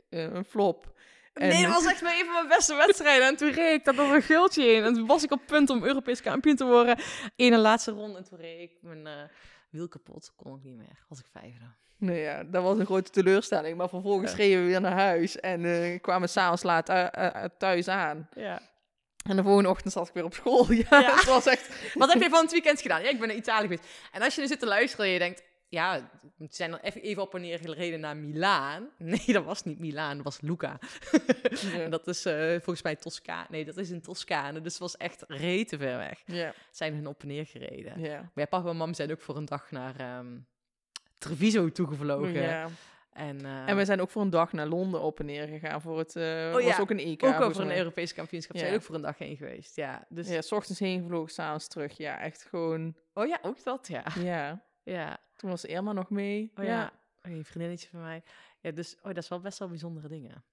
een 0.10 0.46
flop. 0.46 0.94
En- 1.38 1.48
Nee, 1.48 1.64
dat 1.66 1.74
was 1.74 1.86
echt 1.86 2.02
een 2.02 2.26
van 2.26 2.34
mijn 2.34 2.48
beste 2.48 2.76
wedstrijden. 2.76 3.28
En 3.28 3.36
toen 3.38 3.52
reed 3.52 3.80
ik 3.80 3.86
dat 3.86 3.98
er 3.98 4.16
een 4.16 4.22
gultje 4.22 4.66
in. 4.66 4.84
En 4.84 4.94
toen 4.94 5.06
was 5.08 5.24
ik 5.24 5.32
op 5.32 5.42
punt 5.46 5.70
om 5.70 5.84
Europees 5.84 6.22
kampioen 6.22 6.56
te 6.56 6.66
worden. 6.66 6.98
In 7.36 7.54
een 7.54 7.60
laatste 7.60 7.92
ronde. 7.92 8.18
En 8.18 8.24
toen 8.24 8.38
reed 8.38 8.60
ik 8.62 8.72
mijn 8.82 9.08
eh, 9.08 9.14
wiel 9.70 9.88
kapot. 9.88 10.34
Kon 10.36 10.56
ik 10.58 10.64
niet 10.64 10.78
meer. 10.78 11.06
Was 11.10 11.20
ik 11.20 11.26
vijfde. 11.32 11.66
Nou 12.00 12.18
ja, 12.18 12.44
dat 12.44 12.64
was 12.64 12.78
een 12.78 12.86
grote 12.86 13.12
teleurstelling. 13.12 13.78
Maar 13.78 13.90
vervolgens 13.90 14.32
Ja. 14.32 14.38
reden 14.38 14.60
we 14.62 14.68
weer 14.68 14.82
naar 14.82 14.92
huis 15.00 15.40
en 15.40 15.66
eh, 15.66 16.02
kwamen 16.02 16.30
s'avonds 16.30 16.64
laat 16.64 16.90
eh, 16.90 17.44
thuis 17.58 17.88
aan. 17.88 18.30
Ja. 18.34 18.60
En 19.30 19.36
de 19.36 19.44
volgende 19.44 19.70
ochtend 19.70 19.94
zat 19.94 20.08
ik 20.08 20.14
weer 20.14 20.24
op 20.24 20.34
school. 20.34 20.72
Ja, 20.72 20.86
Ja. 20.90 21.16
het 21.16 21.24
was 21.26 21.46
echt... 21.46 21.94
Wat 21.94 22.14
heb 22.14 22.22
je 22.22 22.30
van 22.30 22.42
het 22.42 22.52
weekend 22.52 22.82
gedaan? 22.82 23.02
Ja, 23.02 23.10
ik 23.10 23.20
ben 23.20 23.28
naar 23.28 23.38
Italië 23.38 23.62
geweest. 23.68 23.84
En 24.12 24.22
als 24.22 24.36
je 24.36 24.42
er 24.42 24.48
zit 24.48 24.60
te 24.60 24.66
luisteren 24.66 25.06
en 25.06 25.12
je 25.12 25.20
denkt... 25.20 25.44
Ja, 25.70 26.10
we 26.38 26.48
zijn 26.50 26.72
dan 26.72 26.80
even, 26.80 27.22
op 27.22 27.36
en 27.36 27.42
neer 27.42 27.60
gereden 27.60 28.00
naar 28.00 28.18
Milaan. 28.18 28.90
Nee, 28.98 29.26
dat 29.26 29.44
was 29.44 29.64
niet 29.64 29.80
Milaan, 29.80 30.16
dat 30.16 30.26
was 30.26 30.42
Lucca. 30.42 30.80
En 31.84 31.90
dat 31.92 32.08
is 32.08 32.26
eh, 32.26 32.50
volgens 32.50 32.82
mij 32.82 32.96
Toscane. 32.96 33.46
Nee, 33.50 33.66
dat 33.66 33.78
is 33.78 33.90
in 33.90 34.02
Toscane. 34.02 34.62
Dus 34.62 34.72
het 34.72 34.82
was 34.82 34.98
echt 34.98 35.24
rete 35.28 35.78
ver 35.78 35.98
weg. 35.98 36.22
Ja, 36.26 36.54
Zijn 36.72 36.94
hun 36.94 37.08
op 37.08 37.22
en 37.22 37.28
neer 37.28 37.46
gereden. 37.46 38.00
ja. 38.00 38.20
Maar 38.20 38.32
ja, 38.34 38.46
papa 38.46 38.70
en 38.70 38.78
mam 38.78 38.94
zijn 38.94 39.12
ook 39.12 39.22
voor 39.22 39.38
een 39.38 39.46
dag 39.46 39.72
naar 39.72 39.96
ehm, 40.00 40.38
Treviso 41.18 41.72
toegevlogen. 41.72 42.34
ja. 42.42 42.68
En, 43.14 43.46
eh, 43.46 43.70
En 43.70 43.78
we 43.78 43.86
zijn 43.86 44.02
ook 44.02 44.10
voor 44.10 44.22
een 44.22 44.30
dag 44.30 44.52
naar 44.54 44.68
Londen 44.68 45.02
op 45.02 45.20
en 45.20 45.26
neer 45.26 45.48
gegaan 45.48 45.82
voor 45.82 45.98
het... 45.98 46.16
eh 46.16 46.52
Oh 46.56 46.62
ja, 46.62 46.68
was 46.68 46.80
ook 46.80 46.90
een 46.92 47.00
EK. 47.00 47.24
ook 47.24 47.42
over 47.42 47.62
een. 47.62 47.78
Europees 47.78 48.14
kampioenschap 48.14 48.56
Ja. 48.56 48.60
zijn 48.62 48.72
we 48.74 48.78
ook 48.80 48.86
voor 48.86 48.96
een 48.96 49.02
dag 49.02 49.18
heen 49.18 49.38
geweest. 49.38 49.76
Ja, 49.76 50.06
dus... 50.10 50.28
Ja, 50.30 50.42
s 50.42 50.52
ochtends 50.52 50.80
heen 50.80 51.02
gevlogen, 51.02 51.34
s'avonds 51.34 51.68
terug. 51.68 51.98
Ja, 51.98 52.20
echt 52.20 52.44
gewoon... 52.50 52.96
Oh 53.14 53.28
ja, 53.28 53.40
ook 53.42 53.64
dat, 53.64 53.88
ja. 53.88 54.04
Ja, 54.20 54.62
Ja, 54.92 55.18
toen 55.36 55.50
was 55.50 55.66
Irma 55.66 55.92
nog 55.92 56.10
mee. 56.10 56.52
oh 56.56 56.64
ja. 56.64 56.92
Oh, 57.24 57.32
een 57.32 57.46
vriendinnetje 57.46 57.90
van 57.90 58.02
mij. 58.02 58.24
Ja, 58.60 58.72
dus 58.72 58.96
oh, 58.98 59.04
dat 59.04 59.18
is 59.18 59.28
wel 59.30 59.40
best 59.40 59.60
wel 59.60 59.68
bijzondere 59.68 60.08
dingen. 60.08 60.44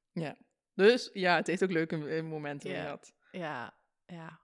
Dus 0.75 1.11
ja, 1.13 1.37
het 1.37 1.47
heeft 1.47 1.63
ook 1.63 1.71
leuke 1.71 2.09
eh, 2.09 2.23
momenten 2.23 2.71
Ja. 2.71 2.83
gehad. 2.83 3.15
Ja, 3.33 3.75
ja. 4.07 4.41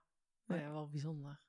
Oh, 0.47 0.55
Ja. 0.57 0.61
ja, 0.63 0.71
wel 0.71 0.89
bijzonder. 0.89 1.39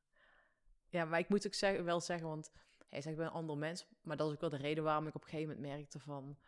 Ja, 0.89 1.05
maar 1.05 1.19
ik 1.19 1.29
moet 1.29 1.47
ook 1.47 1.55
zeggen, 1.55 1.85
wel 1.85 2.01
zeggen, 2.01 2.29
want 2.29 2.51
hij 2.89 3.01
zegt, 3.01 3.15
ik 3.15 3.17
ben 3.17 3.27
een 3.27 3.33
ander 3.33 3.57
mens. 3.59 3.87
Maar 4.01 4.17
dat 4.17 4.27
is 4.29 4.35
ook 4.35 4.41
wel 4.41 4.51
de 4.51 4.57
reden 4.57 4.85
waarom 4.85 5.07
ik 5.07 5.15
op 5.15 5.23
een 5.23 5.29
gegeven 5.29 5.55
moment 5.55 5.73
merkte 5.75 5.99
van... 6.01 6.39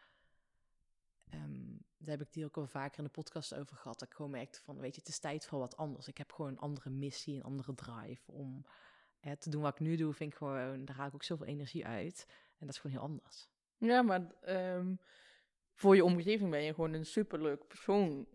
ehm, 1.31 1.77
daar 1.97 2.17
heb 2.19 2.27
ik 2.27 2.33
die 2.33 2.45
ook 2.45 2.57
al 2.57 2.67
vaker 2.67 2.99
in 2.99 3.05
de 3.05 3.11
podcast 3.11 3.55
over 3.55 3.77
gehad. 3.77 3.99
Dat 3.99 4.09
ik 4.09 4.15
gewoon 4.15 4.31
merkte 4.31 4.61
van, 4.63 4.79
weet 4.79 4.95
je, 4.95 5.01
het 5.01 5.09
is 5.11 5.19
tijd 5.19 5.47
voor 5.47 5.59
wat 5.59 5.77
anders. 5.77 6.09
Ik 6.09 6.19
heb 6.19 6.33
gewoon 6.33 6.51
een 6.51 6.59
andere 6.59 6.91
missie, 6.91 7.35
een 7.37 7.43
andere 7.43 7.75
drive 7.75 8.33
om 8.33 8.67
hè, 9.25 9.37
te 9.37 9.51
doen 9.51 9.63
wat 9.63 9.73
ik 9.73 9.81
nu 9.81 9.97
doe. 9.97 10.13
Vind 10.13 10.33
ik 10.33 10.39
gewoon, 10.39 10.85
daar 10.85 10.97
haal 10.97 11.07
ik 11.07 11.15
ook 11.15 11.23
zoveel 11.23 11.47
energie 11.47 11.87
uit. 11.87 12.27
En 12.59 12.67
dat 12.67 12.75
is 12.75 12.81
gewoon 12.81 12.97
heel 12.97 13.07
anders. 13.07 13.49
Ja, 13.79 14.03
maar 14.03 14.35
ehm, 14.43 14.95
voor 15.75 15.97
je 15.97 16.05
omgeving 16.05 16.51
ben 16.51 16.63
je 16.63 16.75
gewoon 16.75 16.93
een 16.93 17.07
superleuk 17.07 17.67
persoon 17.67 18.27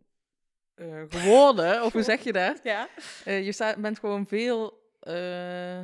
eh, 0.73 1.03
geworden. 1.09 1.81
of 1.85 1.93
hoe 1.93 2.03
zeg 2.03 2.23
je 2.23 2.33
dat? 2.33 2.59
Ja. 2.63 2.89
Eh, 3.25 3.45
je 3.45 3.51
staat, 3.51 3.81
bent 3.81 3.99
gewoon 3.99 4.27
veel... 4.27 4.89
eh, 4.99 5.79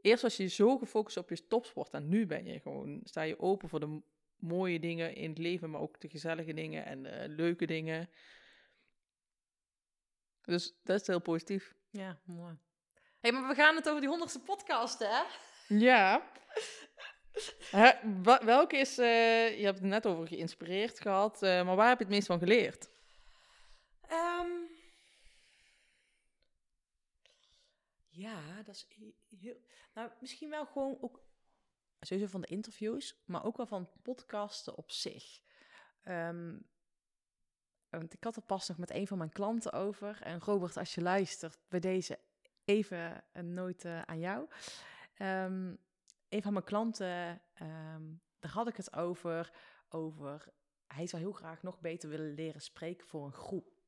eerst 0.00 0.22
was 0.22 0.36
je 0.36 0.46
zo 0.46 0.78
gefocust 0.78 1.16
op 1.16 1.28
je 1.28 1.46
topsport 1.46 1.92
en 1.92 2.08
nu 2.08 2.26
ben 2.26 2.44
je 2.46 2.60
gewoon... 2.60 3.00
Sta 3.04 3.22
je 3.22 3.38
open 3.40 3.68
voor 3.68 3.80
de 3.80 4.00
mooie 4.36 4.80
dingen 4.80 5.14
in 5.14 5.28
het 5.28 5.38
leven, 5.38 5.70
maar 5.70 5.80
ook 5.80 6.00
de 6.00 6.08
gezellige 6.08 6.54
dingen 6.54 6.84
en 6.84 7.02
de 7.02 7.24
leuke 7.28 7.66
dingen. 7.66 8.08
Dus 10.42 10.74
dat 10.82 11.00
is 11.00 11.06
heel 11.06 11.20
positief. 11.20 11.74
Ja, 11.90 12.20
mooi. 12.24 12.58
Hey, 13.20 13.32
maar 13.32 13.48
we 13.48 13.54
gaan 13.54 13.76
het 13.76 13.88
over 13.88 14.00
die 14.00 14.08
honderdste 14.10 14.40
podcast, 14.40 14.98
hè? 14.98 15.22
Ja. 15.68 16.30
Wa- 18.22 18.44
welke 18.44 18.76
is... 18.76 18.98
eh, 18.98 19.58
je 19.58 19.64
hebt 19.64 19.78
het 19.78 19.86
net 19.88 20.06
over 20.06 20.26
geïnspireerd 20.26 21.00
gehad, 21.00 21.42
eh, 21.42 21.64
maar 21.64 21.76
waar 21.76 21.88
heb 21.88 21.98
je 21.98 22.04
het 22.04 22.12
meest 22.12 22.26
van 22.26 22.38
geleerd? 22.38 22.90
Ehm, 24.08 24.48
ja, 28.08 28.62
dat 28.62 28.74
is 28.74 28.86
he- 28.98 29.36
heel. 29.38 29.56
Nou, 29.94 30.10
misschien 30.20 30.50
wel 30.50 30.66
gewoon 30.66 30.98
ook. 31.00 31.28
Sowieso 32.00 32.30
van 32.30 32.40
de 32.40 32.46
interviews, 32.46 33.22
maar 33.26 33.44
ook 33.44 33.56
wel 33.56 33.66
van 33.66 33.90
podcasten 34.02 34.76
op 34.76 34.90
zich. 34.90 35.40
Ehm, 36.02 36.58
want 37.90 38.12
ik 38.12 38.24
had 38.24 38.36
er 38.36 38.42
pas 38.42 38.68
nog 38.68 38.78
met 38.78 38.90
een 38.90 39.06
van 39.06 39.18
mijn 39.18 39.32
klanten 39.32 39.72
over. 39.72 40.22
En 40.22 40.40
Robert, 40.40 40.76
als 40.76 40.94
je 40.94 41.00
luistert, 41.00 41.58
bij 41.68 41.80
deze 41.80 42.18
even 42.70 43.24
een 43.32 43.54
noot 43.54 43.84
eh, 43.84 44.02
aan 44.02 44.18
jou. 44.18 44.48
Ehm, 45.14 45.74
een 46.28 46.42
van 46.42 46.52
mijn 46.52 46.64
klanten, 46.64 47.40
ehm, 47.54 48.02
daar 48.38 48.50
had 48.50 48.68
ik 48.68 48.76
het 48.76 48.92
over. 48.92 49.52
Over 49.88 50.48
hij 50.86 51.06
zou 51.06 51.22
heel 51.22 51.32
graag 51.32 51.62
nog 51.62 51.80
beter 51.80 52.08
willen 52.08 52.34
leren 52.34 52.60
spreken 52.60 53.06
voor 53.06 53.24
een 53.24 53.32
groep. 53.32 53.78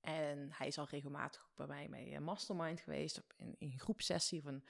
En 0.00 0.48
hij 0.52 0.66
is 0.66 0.78
al 0.78 0.86
regelmatig 0.90 1.50
bij 1.54 1.66
mij 1.66 1.88
mee 1.88 2.14
een 2.14 2.22
mastermind 2.22 2.80
geweest, 2.80 3.22
in, 3.36 3.54
in 3.58 3.78
groepsessie, 3.78 4.42
een, 4.44 4.64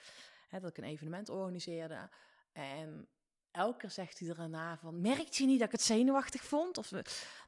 hè, 0.49 0.61
dat 0.61 0.71
ik 0.71 0.77
een 0.77 0.91
evenement 0.91 1.29
organiseerde. 1.29 2.11
En 2.53 3.09
elke 3.51 3.89
zegt 3.89 4.19
hij 4.19 4.35
daarna 4.35 4.79
van, 4.79 5.01
merkte 5.01 5.43
je 5.43 5.49
niet 5.49 5.59
dat 5.59 5.67
ik 5.67 5.73
het 5.73 5.83
zenuwachtig 5.83 6.45
vond? 6.45 6.79
Of, 6.79 6.93
eh, 6.93 7.03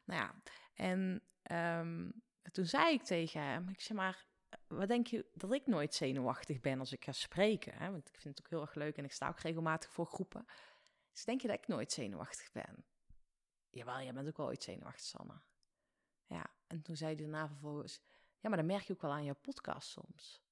nou 0.05 0.21
ja, 0.21 0.35
en 0.75 1.23
ehm, 1.43 2.11
toen 2.53 2.67
zei 2.67 2.95
ik 2.95 3.03
tegen 3.03 3.41
hem, 3.41 3.69
ik 3.69 3.81
zeg 3.81 3.97
maar, 3.97 4.27
wat 4.75 4.89
denk 4.89 5.07
je 5.07 5.27
dat 5.35 5.53
ik 5.53 5.67
nooit 5.67 5.95
zenuwachtig 5.95 6.61
ben 6.61 6.79
als 6.79 6.93
ik 6.93 7.05
ga 7.05 7.13
spreken? 7.13 7.75
Hè? 7.75 7.91
Want 7.91 8.09
ik 8.09 8.21
vind 8.21 8.39
het 8.39 8.47
ook 8.47 8.51
heel 8.51 8.61
erg 8.61 8.75
leuk 8.75 8.97
en 8.97 9.05
ik 9.05 9.13
sta 9.13 9.29
ook 9.29 9.41
regelmatig 9.41 9.91
voor 9.91 10.07
groepen. 10.07 10.47
Dus 11.13 11.25
denk 11.25 11.41
je 11.41 11.49
dat 11.49 11.59
ik 11.59 11.67
nooit 11.67 11.93
zenuwachtig 11.93 12.53
ben? 12.53 12.85
Jawel, 13.71 14.01
jij 14.03 14.13
bent 14.13 14.29
ook 14.29 14.37
wel 14.37 14.47
ooit 14.47 14.63
zenuwachtig, 14.63 15.05
Sanne. 15.05 15.41
Ja, 16.27 16.47
en 16.67 16.83
toen 16.83 16.97
zei 16.97 17.15
hij 17.15 17.23
daarna 17.23 17.49
vervolgens... 17.49 18.01
Ja, 18.41 18.49
maar 18.49 18.59
dan 18.59 18.67
merk 18.67 18.83
je 18.83 18.93
ook 18.93 19.03
wel 19.03 19.13
aan 19.13 19.25
jouw 19.25 19.39
podcast 19.41 19.89
soms. 19.89 20.43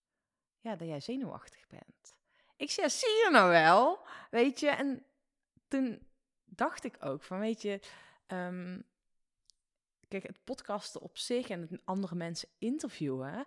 Ja, 0.61 0.77
dat 0.77 0.89
jij 0.89 1.01
zenuwachtig 1.01 1.67
bent. 1.67 2.15
Ik 2.57 2.71
zei, 2.71 2.91
zie 2.91 3.09
je 3.09 3.29
nou 3.33 3.51
wel? 3.51 4.07
Weet 4.31 4.61
je, 4.61 4.69
en 4.69 5.07
toen 5.69 6.09
dacht 6.45 6.85
ik 6.85 6.97
ook 7.01 7.23
van, 7.23 7.39
weet 7.39 7.63
je... 7.63 7.81
ehm, 8.27 8.81
kijk, 10.09 10.23
het 10.23 10.45
podcasten 10.45 11.01
op 11.01 11.19
zich 11.19 11.49
en 11.49 11.81
andere 11.85 12.15
mensen 12.15 12.49
interviewen... 12.59 13.47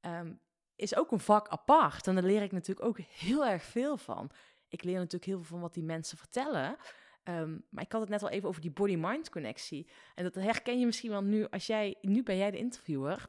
ehm, 0.00 0.32
is 0.76 0.96
ook 0.96 1.12
een 1.12 1.20
vak 1.20 1.48
apart. 1.48 2.06
En 2.06 2.14
daar 2.14 2.24
leer 2.24 2.42
ik 2.42 2.52
natuurlijk 2.52 2.86
ook 2.86 2.98
heel 2.98 3.46
erg 3.46 3.62
veel 3.62 3.96
van. 3.96 4.30
Ik 4.68 4.82
leer 4.82 4.96
natuurlijk 4.96 5.24
heel 5.24 5.36
veel 5.36 5.46
van 5.46 5.60
wat 5.60 5.74
die 5.74 5.82
mensen 5.82 6.18
vertellen... 6.18 6.76
Ehm, 7.22 7.58
maar 7.68 7.84
ik 7.84 7.92
had 7.92 8.00
het 8.00 8.10
net 8.10 8.22
al 8.22 8.28
even 8.28 8.48
over 8.48 8.60
die 8.60 8.70
body-mind 8.70 9.30
connectie. 9.30 9.90
En 10.14 10.24
dat 10.24 10.34
herken 10.34 10.78
je 10.78 10.86
misschien 10.86 11.10
wel 11.10 11.22
nu 11.22 11.46
als 11.48 11.66
jij, 11.66 11.96
nu 12.00 12.22
ben 12.22 12.36
jij 12.36 12.50
de 12.50 12.58
interviewer. 12.58 13.26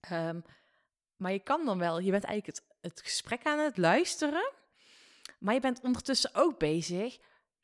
Ehm, 0.00 0.40
maar 1.16 1.32
je 1.32 1.38
kan 1.38 1.64
dan 1.64 1.78
wel, 1.78 1.98
je 1.98 2.10
bent 2.10 2.24
eigenlijk 2.24 2.58
het, 2.58 2.76
het 2.80 3.00
gesprek 3.00 3.44
aan 3.44 3.58
het 3.58 3.76
luisteren. 3.76 4.52
Maar 5.38 5.54
je 5.54 5.60
bent 5.60 5.80
ondertussen 5.82 6.30
ook 6.34 6.58
bezig. 6.58 7.18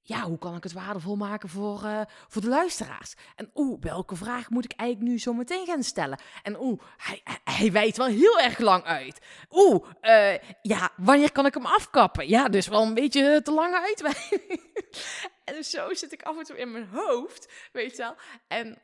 Ja, 0.09 0.23
hoe 0.23 0.39
kan 0.39 0.57
ik 0.57 0.63
het 0.63 0.73
waardevol 0.73 1.17
maken 1.17 1.49
voor, 1.49 1.85
eh, 1.85 2.01
voor 2.29 2.43
de 2.43 2.49
luisteraars? 2.49 3.15
En 3.37 3.51
oeh, 3.55 3.81
welke 3.81 4.17
vraag 4.17 4.51
moet 4.51 4.65
ik 4.65 4.73
eigenlijk 4.73 5.11
nu 5.11 5.19
zo 5.19 5.33
meteen 5.33 5.67
gaan 5.67 5.83
stellen? 5.83 6.19
En 6.43 6.61
oeh, 6.61 6.81
hij, 6.97 7.23
hij, 7.45 7.73
wijdt 7.73 7.97
wel 7.97 8.07
heel 8.07 8.39
erg 8.39 8.59
lang 8.59 8.85
uit. 8.85 9.19
Oeh, 9.51 9.87
eh, 10.01 10.39
ja, 10.63 10.91
wanneer 10.97 11.33
kan 11.33 11.47
ik 11.47 11.55
hem 11.55 11.67
afkappen? 11.67 12.29
Ja, 12.29 12.49
dus 12.49 12.67
wel 12.67 12.83
een 12.83 12.95
beetje 12.95 13.41
te 13.43 13.53
lange 13.53 13.81
uitweiding. 13.81 14.61
en 15.45 15.65
zo 15.65 15.95
zit 15.95 16.13
ik 16.13 16.23
af 16.23 16.39
en 16.39 16.45
toe 16.45 16.59
in 16.59 16.73
mijn 16.73 16.89
hoofd, 16.89 17.53
weet 17.73 17.91
je 17.91 18.03
wel. 18.03 18.15
En 18.49 18.79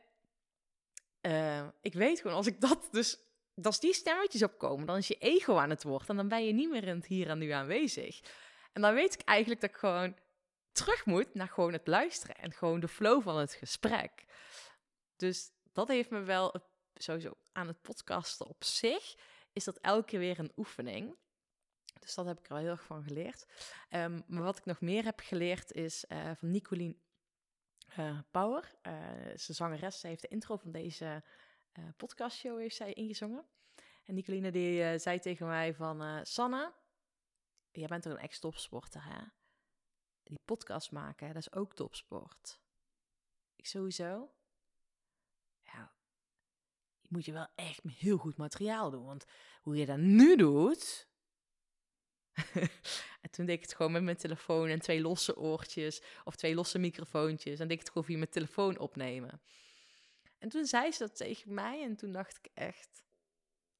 eh, 1.21 1.67
ik 1.81 1.93
weet 1.93 2.19
gewoon, 2.19 2.37
als 2.37 2.47
ik 2.47 2.61
dat 2.61 2.87
dus... 2.91 3.17
Als 3.63 3.79
die 3.79 3.93
stemmetjes 3.93 4.43
opkomen, 4.43 4.85
dan 4.85 4.97
is 4.97 5.07
je 5.07 5.17
ego 5.19 5.57
aan 5.57 5.69
het 5.69 5.83
woord. 5.83 6.09
En 6.09 6.15
dan 6.15 6.27
ben 6.27 6.45
je 6.45 6.53
niet 6.53 6.69
meer 6.69 6.87
in 6.87 6.95
het 6.95 7.05
hier 7.05 7.29
en 7.29 7.37
nu 7.37 7.49
aanwezig. 7.49 8.21
En 8.71 8.81
dan 8.81 8.93
weet 8.93 9.13
ik 9.13 9.21
eigenlijk 9.21 9.61
dat 9.61 9.69
ik 9.69 9.75
gewoon 9.75 10.15
terug 10.73 11.05
moet 11.05 11.33
naar 11.33 11.47
gewoon 11.47 11.73
het 11.73 11.87
luisteren. 11.87 12.35
En 12.35 12.51
gewoon 12.51 12.79
de 12.79 12.87
flow 12.87 13.21
van 13.21 13.37
het 13.37 13.53
gesprek. 13.53 14.25
Dus 15.15 15.51
dat 15.71 15.87
heeft 15.87 16.09
me 16.09 16.19
wel 16.19 16.53
sowieso 16.93 17.33
aan 17.51 17.67
het 17.67 17.81
podcasten 17.81 18.47
op 18.47 18.63
zich. 18.63 19.15
Is 19.53 19.63
dat 19.63 19.77
elke 19.77 20.05
keer 20.05 20.19
weer 20.19 20.39
een 20.39 20.51
oefening. 20.57 21.15
Dus 21.99 22.15
dat 22.15 22.25
heb 22.25 22.39
ik 22.39 22.45
er 22.45 22.53
wel 22.53 22.61
heel 22.61 22.71
erg 22.71 22.83
van 22.83 23.03
geleerd. 23.03 23.45
Ehm, 23.89 24.21
maar 24.27 24.43
wat 24.43 24.57
ik 24.57 24.65
nog 24.65 24.81
meer 24.81 25.03
heb 25.03 25.19
geleerd 25.19 25.71
is 25.71 26.05
eh, 26.05 26.31
van 26.35 26.51
Nicolien 26.51 27.01
eh, 27.87 28.19
Power. 28.31 28.71
Eh 28.81 28.93
ze 29.37 29.53
zangeres. 29.53 29.99
Zij 29.99 30.09
heeft 30.09 30.21
de 30.21 30.27
intro 30.27 30.57
van 30.57 30.71
deze 30.71 31.23
podcastshow 31.97 32.59
heeft 32.59 32.75
zij 32.75 32.93
ingezongen. 32.93 33.45
En 34.03 34.13
Nicoline 34.13 34.51
die 34.51 34.97
zei 34.97 35.19
tegen 35.19 35.47
mij 35.47 35.73
van... 35.73 36.25
Sanne, 36.25 36.73
jij 37.71 37.87
bent 37.87 38.03
toch 38.03 38.13
een 38.13 38.19
ex-topsporter, 38.19 39.03
hè? 39.03 39.21
Die 40.23 40.39
podcast 40.45 40.91
maken, 40.91 41.27
dat 41.27 41.35
is 41.35 41.53
ook 41.53 41.75
topsport. 41.75 42.61
Ik 43.55 43.65
sowieso. 43.65 44.33
Ja, 45.61 45.93
je 47.01 47.07
moet 47.09 47.25
je 47.25 47.31
wel 47.31 47.47
echt 47.55 47.81
heel 47.83 48.17
goed 48.17 48.37
materiaal 48.37 48.91
doen. 48.91 49.05
Want 49.05 49.25
hoe 49.61 49.75
je 49.75 49.85
dat 49.85 49.97
nu 49.97 50.35
doet... 50.35 51.11
en 53.21 53.29
toen 53.31 53.45
deed 53.45 53.55
ik 53.55 53.61
het 53.61 53.73
gewoon 53.75 53.91
met 53.91 54.03
mijn 54.03 54.17
telefoon 54.17 54.67
en 54.67 54.79
twee 54.79 55.01
losse 55.01 55.37
oortjes 55.37 56.01
of 56.23 56.35
twee 56.35 56.55
losse 56.55 56.79
microfoontjes. 56.79 57.59
En 57.59 57.67
deed 57.67 57.77
ik 57.77 57.79
het 57.79 57.87
gewoon 57.87 58.03
via 58.03 58.17
mijn 58.17 58.29
telefoon 58.29 58.77
opnemen. 58.77 59.41
En 60.37 60.49
toen 60.49 60.65
zei 60.65 60.91
ze 60.91 60.99
dat 60.99 61.15
tegen 61.15 61.53
mij 61.53 61.83
en 61.83 61.95
toen 61.95 62.11
dacht 62.11 62.37
ik 62.37 62.51
echt... 62.53 63.03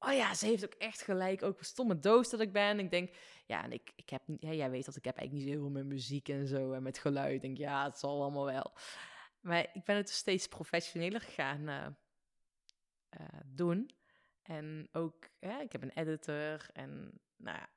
Oh 0.05 0.13
ja, 0.13 0.33
ze 0.33 0.45
heeft 0.45 0.65
ook 0.65 0.73
echt 0.73 1.01
gelijk. 1.01 1.43
Ook 1.43 1.59
een 1.59 1.65
stomme 1.65 1.99
doos 1.99 2.29
dat 2.29 2.39
ik 2.39 2.51
ben. 2.51 2.79
Ik 2.79 2.89
denk, 2.89 3.15
ja, 3.45 3.63
en 3.63 3.71
ik, 3.71 3.91
ik 3.95 4.09
heb. 4.09 4.21
Ja, 4.39 4.51
jij 4.51 4.69
weet 4.69 4.85
dat 4.85 4.95
ik 4.95 5.05
heb 5.05 5.17
eigenlijk 5.17 5.31
niet 5.45 5.53
zo 5.53 5.59
heel 5.59 5.69
veel 5.69 5.83
met 5.83 5.93
muziek 5.93 6.29
en 6.29 6.47
zo 6.47 6.71
en 6.71 6.83
met 6.83 6.97
geluid. 6.97 7.33
Ik 7.33 7.41
denk, 7.41 7.57
ja, 7.57 7.83
het 7.83 7.99
zal 7.99 8.21
allemaal 8.21 8.45
wel. 8.45 8.73
Maar 9.39 9.69
ik 9.73 9.83
ben 9.83 9.95
het 9.95 10.07
dus 10.07 10.15
steeds 10.15 10.47
professioneler 10.47 11.21
gaan 11.21 11.67
eh, 11.67 11.85
eh, 13.09 13.39
doen. 13.45 13.89
En 14.41 14.89
ook, 14.91 15.29
ja, 15.39 15.61
ik 15.61 15.71
heb 15.71 15.81
een 15.81 15.93
editor 15.95 16.69
en 16.73 17.19
nou 17.35 17.57
ja, 17.57 17.69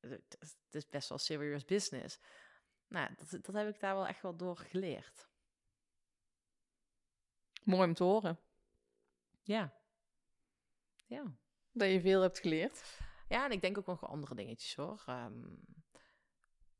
het 0.00 0.36
het 0.40 0.74
is 0.74 0.88
best 0.88 1.08
wel 1.08 1.18
serious 1.18 1.64
business. 1.64 2.18
Nou, 2.88 3.08
dat, 3.16 3.44
dat 3.44 3.54
heb 3.54 3.68
ik 3.68 3.80
daar 3.80 3.94
wel 3.94 4.06
echt 4.06 4.22
wel 4.22 4.36
door 4.36 4.56
geleerd. 4.56 5.28
Mooi 7.64 7.88
om 7.88 7.94
te 7.94 8.04
horen. 8.04 8.38
Ja. 9.42 9.72
Ja. 11.06 11.36
Dat 11.78 11.90
je 11.90 12.00
veel 12.00 12.20
hebt 12.20 12.38
geleerd. 12.38 12.84
Ja, 13.28 13.44
en 13.44 13.50
ik 13.50 13.60
denk 13.60 13.78
ook 13.78 13.86
nog 13.86 14.06
andere 14.06 14.34
dingetjes 14.34 14.74
hoor. 14.74 15.02
Ehm, 15.06 15.42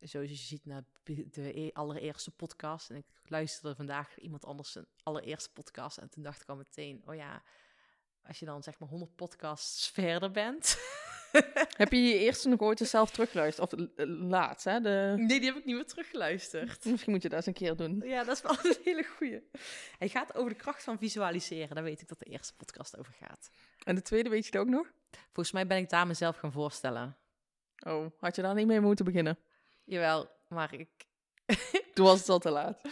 zoals 0.00 0.28
je 0.28 0.34
ziet 0.34 0.64
naar 0.64 0.84
de 1.30 1.58
e- 1.58 1.70
allereerste 1.72 2.30
podcast. 2.30 2.90
En 2.90 2.96
ik 2.96 3.06
luisterde 3.24 3.76
vandaag 3.76 4.18
iemand 4.18 4.44
anders 4.44 4.72
zijn 4.72 4.87
allereerste 5.02 5.52
podcast. 5.52 5.98
En 5.98 6.11
toen 6.11 6.22
dacht 6.22 6.42
ik 6.42 6.48
al 6.48 6.56
meteen, 6.56 7.02
oh 7.06 7.14
ja, 7.14 7.42
als 8.22 8.38
je 8.38 8.46
dan 8.46 8.62
zeg 8.62 8.78
maar 8.78 8.88
100 8.88 9.14
podcasts 9.14 9.88
verder 9.90 10.30
bent. 10.30 10.76
Heb 11.76 11.92
je 11.92 12.02
je 12.02 12.18
eerste 12.18 12.48
nog 12.48 12.60
ooit 12.60 12.78
zelf 12.78 13.10
teruggeluisterd? 13.10 13.72
Of 13.72 13.80
laatst, 14.06 14.64
hè? 14.64 14.80
De... 14.80 15.14
nee, 15.16 15.40
die 15.40 15.48
heb 15.48 15.56
ik 15.56 15.64
niet 15.64 15.74
meer 15.74 15.86
teruggeluisterd. 15.86 16.84
Misschien 16.84 17.12
moet 17.12 17.22
je 17.22 17.28
dat 17.28 17.38
eens 17.38 17.46
een 17.46 17.52
keer 17.52 17.76
doen. 17.76 18.02
Ja, 18.04 18.24
dat 18.24 18.36
is 18.36 18.42
wel 18.42 18.56
een 18.72 18.76
hele 18.84 19.04
goeie. 19.16 19.42
Hij 19.98 20.08
gaat 20.08 20.34
over 20.34 20.50
de 20.50 20.56
kracht 20.56 20.82
van 20.82 20.98
visualiseren. 20.98 21.74
Daar 21.74 21.84
weet 21.84 22.00
ik 22.00 22.08
dat 22.08 22.18
de 22.18 22.24
eerste 22.24 22.56
podcast 22.56 22.98
over 22.98 23.12
gaat. 23.12 23.50
En 23.84 23.94
de 23.94 24.02
tweede 24.02 24.28
weet 24.28 24.44
je 24.44 24.50
het 24.50 24.60
ook 24.60 24.74
nog? 24.74 24.92
Volgens 25.10 25.52
mij 25.52 25.66
ben 25.66 25.78
ik 25.78 25.90
daar 25.90 26.06
mezelf 26.06 26.36
gaan 26.36 26.52
voorstellen. 26.52 27.16
Oh, 27.86 28.06
had 28.18 28.36
je 28.36 28.42
daar 28.42 28.54
niet 28.54 28.66
mee 28.66 28.80
moeten 28.80 29.04
beginnen? 29.04 29.38
Jawel, 29.84 30.30
maar 30.48 30.74
ik... 30.74 30.88
Toen 31.94 32.04
was 32.04 32.18
het 32.18 32.28
al 32.28 32.38
te 32.38 32.50
laat. 32.50 32.82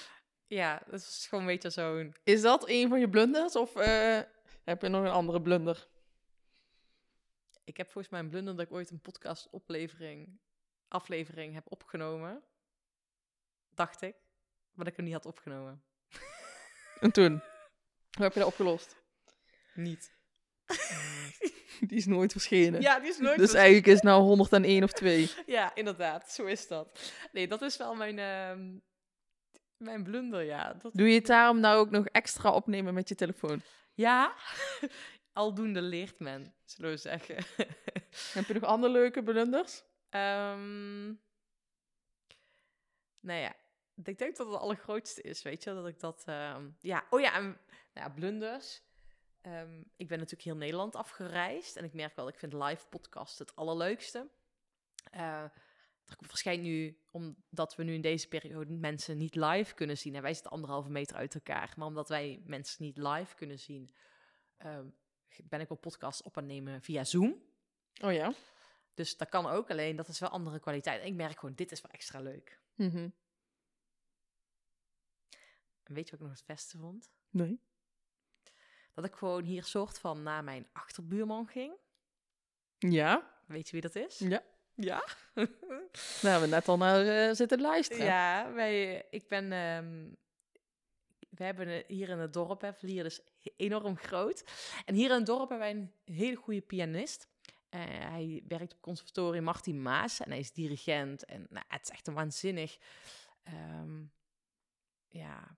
Ja, 0.47 0.83
dat 0.91 1.01
is 1.01 1.27
gewoon 1.29 1.45
een 1.45 1.51
beetje 1.51 1.71
zo'n... 1.71 2.15
Is 2.25 2.41
dat 2.43 2.69
een 2.69 2.89
van 2.89 3.01
je 3.01 3.09
blunders 3.09 3.57
of 3.57 3.77
eh, 3.77 4.19
heb 4.65 4.83
je 4.83 4.89
nog 4.89 5.05
een 5.05 5.11
andere 5.11 5.43
blunder? 5.43 5.89
Ik 7.67 7.77
heb 7.77 7.87
volgens 7.91 8.09
mij 8.09 8.21
een 8.21 8.29
blunder 8.29 8.57
dat 8.57 8.67
ik 8.67 8.73
ooit 8.73 8.91
een 8.91 9.01
podcast 9.01 9.51
oplevering, 9.51 10.41
aflevering 10.89 11.55
heb 11.55 11.73
opgenomen. 11.73 12.43
Dacht 13.75 14.03
ik. 14.03 14.15
Maar 14.73 14.85
dat 14.85 14.87
ik 14.87 14.97
hem 14.97 15.05
niet 15.05 15.15
had 15.15 15.27
opgenomen. 15.27 15.83
En 17.01 17.13
toen? 17.13 17.33
Hoe 18.11 18.25
heb 18.25 18.33
je 18.33 18.39
dat 18.39 18.49
opgelost? 18.49 18.97
Niet. 19.75 20.15
Die 21.89 21.99
is 21.99 22.07
nooit 22.07 22.33
verschenen. 22.33 22.81
Ja, 22.81 23.01
die 23.01 23.09
is 23.09 23.19
nooit... 23.19 23.39
dus 23.39 23.55
eigenlijk 23.55 23.87
is 23.87 23.95
het 23.95 24.03
nou 24.03 24.23
101 24.23 24.83
of 24.83 24.93
2. 24.93 25.31
Ja, 25.47 25.75
inderdaad. 25.75 26.31
Zo 26.31 26.45
is 26.45 26.69
dat. 26.69 27.13
Nee, 27.33 27.49
dat 27.49 27.63
is 27.63 27.77
wel 27.77 27.95
mijn, 27.95 28.19
ehm, 28.19 28.79
mijn 29.77 30.03
blunder, 30.03 30.43
ja. 30.43 30.75
Dat... 30.75 30.95
Doe 30.95 31.09
je 31.09 31.15
het 31.15 31.27
daarom 31.27 31.61
nou 31.61 31.79
ook 31.79 31.91
nog 31.91 32.07
extra 32.07 32.53
opnemen 32.53 32.95
met 32.95 33.09
je 33.09 33.15
telefoon? 33.15 33.63
Ja, 33.95 34.35
aldoende 35.37 35.83
leert 35.83 36.19
men, 36.19 36.55
zullen 36.65 36.91
we 36.91 36.97
zeggen. 36.97 37.37
Heb 38.35 38.47
je 38.47 38.55
nog 38.55 38.63
andere 38.63 38.93
leuke 38.93 39.23
blunders? 39.23 39.83
Ehm 40.09 41.15
nou 43.27 43.41
ja, 43.41 43.55
ik 44.05 44.19
denk 44.19 44.37
dat 44.37 44.47
het 44.47 44.57
allergrootste 44.57 45.23
is, 45.23 45.43
weet 45.43 45.65
je, 45.65 45.75
dat 45.75 45.87
ik 45.87 46.01
dat... 46.01 46.23
ehm, 46.27 46.69
ja, 46.81 47.07
oh 47.11 47.21
ja, 47.21 47.35
en, 47.35 47.45
nou 47.45 47.59
ja, 47.93 48.09
blunders. 48.09 48.83
Ehm, 49.41 49.83
ik 49.97 50.09
ben 50.09 50.19
natuurlijk 50.19 50.45
heel 50.45 50.57
Nederland 50.57 50.97
afgereisd 50.97 51.77
en 51.77 51.85
ik 51.85 51.93
merk 51.93 52.17
wel, 52.17 52.29
ik 52.29 52.39
vind 52.39 52.53
live 52.53 52.87
podcast 52.87 53.39
het 53.39 53.57
allerleukste. 53.57 54.29
Dat 56.05 56.17
waarschijnlijk 56.21 56.69
nu, 56.69 56.99
omdat 57.11 57.77
we 57.77 57.83
nu 57.83 57.95
in 57.95 58.01
deze 58.01 58.29
periode 58.29 58.73
mensen 58.73 59.17
niet 59.17 59.35
live 59.35 59.75
kunnen 59.75 59.99
zien. 59.99 60.15
En 60.15 60.23
wij 60.23 60.35
zitten 60.35 60.53
anderhalve 60.53 60.91
meter 60.91 61.17
uit 61.17 61.35
elkaar. 61.35 61.73
Maar 61.77 61.87
omdat 61.87 62.09
wij 62.09 62.43
mensen 62.45 62.85
niet 62.85 62.97
live 62.97 63.35
kunnen 63.35 63.59
zien, 63.59 63.91
ehm, 64.57 64.87
ben 65.45 65.61
ik 65.61 65.69
wel 65.69 65.79
podcast 65.79 66.23
op 66.23 66.37
aan 66.39 66.47
nemen 66.47 66.83
via 66.83 67.05
Zoom. 67.05 67.43
Oh 68.03 68.13
ja? 68.13 68.33
Dus 68.95 69.17
dat 69.17 69.29
kan 69.29 69.47
ook, 69.47 69.71
alleen 69.71 69.97
dat 69.97 70.09
is 70.09 70.19
wel 70.19 70.29
andere 70.29 70.59
kwaliteit. 70.61 71.01
En 71.01 71.07
ik 71.07 71.15
merk 71.15 71.39
gewoon, 71.39 71.55
dit 71.55 71.73
is 71.73 71.81
wel 71.81 71.91
extra 71.91 72.21
leuk. 72.21 72.61
Mhm. 72.75 73.09
En 75.83 75.95
weet 75.95 76.05
je 76.05 76.11
wat 76.11 76.21
ik 76.21 76.27
nog 76.27 76.37
het 76.37 76.47
beste 76.47 76.79
vond? 76.79 77.11
Nee. 77.31 77.61
Dat 78.95 79.05
ik 79.05 79.15
gewoon 79.15 79.45
hier 79.45 79.65
soort 79.65 79.99
van 79.99 80.23
naar 80.23 80.45
mijn 80.45 80.69
achterbuurman 80.73 81.47
ging. 81.47 81.75
Ja? 82.79 83.31
Weet 83.47 83.67
je 83.67 83.73
wie 83.73 83.81
dat 83.81 83.95
is? 83.95 84.19
Ja. 84.19 84.43
Ja? 84.75 85.05
Daar 85.35 85.47
hebben 86.21 86.41
we 86.41 86.47
net 86.55 86.69
al 86.69 86.77
naar 86.77 87.07
eh, 87.07 87.35
zitten 87.35 87.61
luisteren. 87.61 88.05
Ja, 88.05 88.53
wij, 88.53 89.07
ik 89.11 89.29
ben. 89.29 89.53
ehm, 89.53 90.09
we 91.37 91.45
hebben 91.45 91.69
eh, 91.69 91.83
hier 91.87 92.09
in 92.09 92.19
het 92.19 92.33
dorp, 92.33 92.61
hè, 92.61 92.75
Vlieren 92.75 93.07
is 93.07 93.21
enorm 93.57 93.97
groot. 93.97 94.45
En 94.85 94.95
hier 94.95 95.11
in 95.11 95.17
het 95.17 95.27
dorp 95.27 95.49
hebben 95.49 95.59
wij 95.59 95.71
een 95.71 95.93
hele 96.05 96.37
goede 96.37 96.61
pianist. 96.61 97.29
Eh, 97.69 97.81
hij 97.85 98.43
werkt 98.49 98.73
op 98.73 98.81
conservatorium 98.81 99.45
Martin 99.45 99.83
Maas 99.83 100.21
en 100.21 100.31
hij 100.31 100.39
is 100.39 100.53
dirigent. 100.53 101.25
En 101.25 101.47
nou, 101.51 101.65
het 101.69 101.83
is 101.83 101.91
echt 101.91 102.07
een 102.07 102.15
waanzinnig. 102.15 102.79
ehm, 103.43 104.05
ja, 105.09 105.57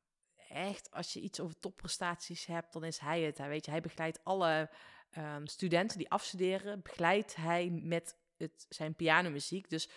echt, 0.49 0.91
als 0.91 1.13
je 1.13 1.21
iets 1.21 1.41
over 1.41 1.59
topprestaties 1.59 2.47
hebt, 2.47 2.73
dan 2.73 2.85
is 2.85 2.99
hij 2.99 3.23
het. 3.23 3.39
Hij, 3.39 3.49
weet 3.49 3.65
je, 3.65 3.71
hij 3.71 3.81
begeleidt 3.81 4.25
alle 4.25 4.71
ehm, 5.11 5.47
studenten 5.47 5.99
die 5.99 6.11
afstuderen, 6.11 6.83
begeleidt 6.83 7.37
hij 7.37 7.71
met 7.71 8.17
het, 8.37 8.67
zijn 8.69 8.95
pianomuziek. 8.95 9.71
Dus 9.71 9.89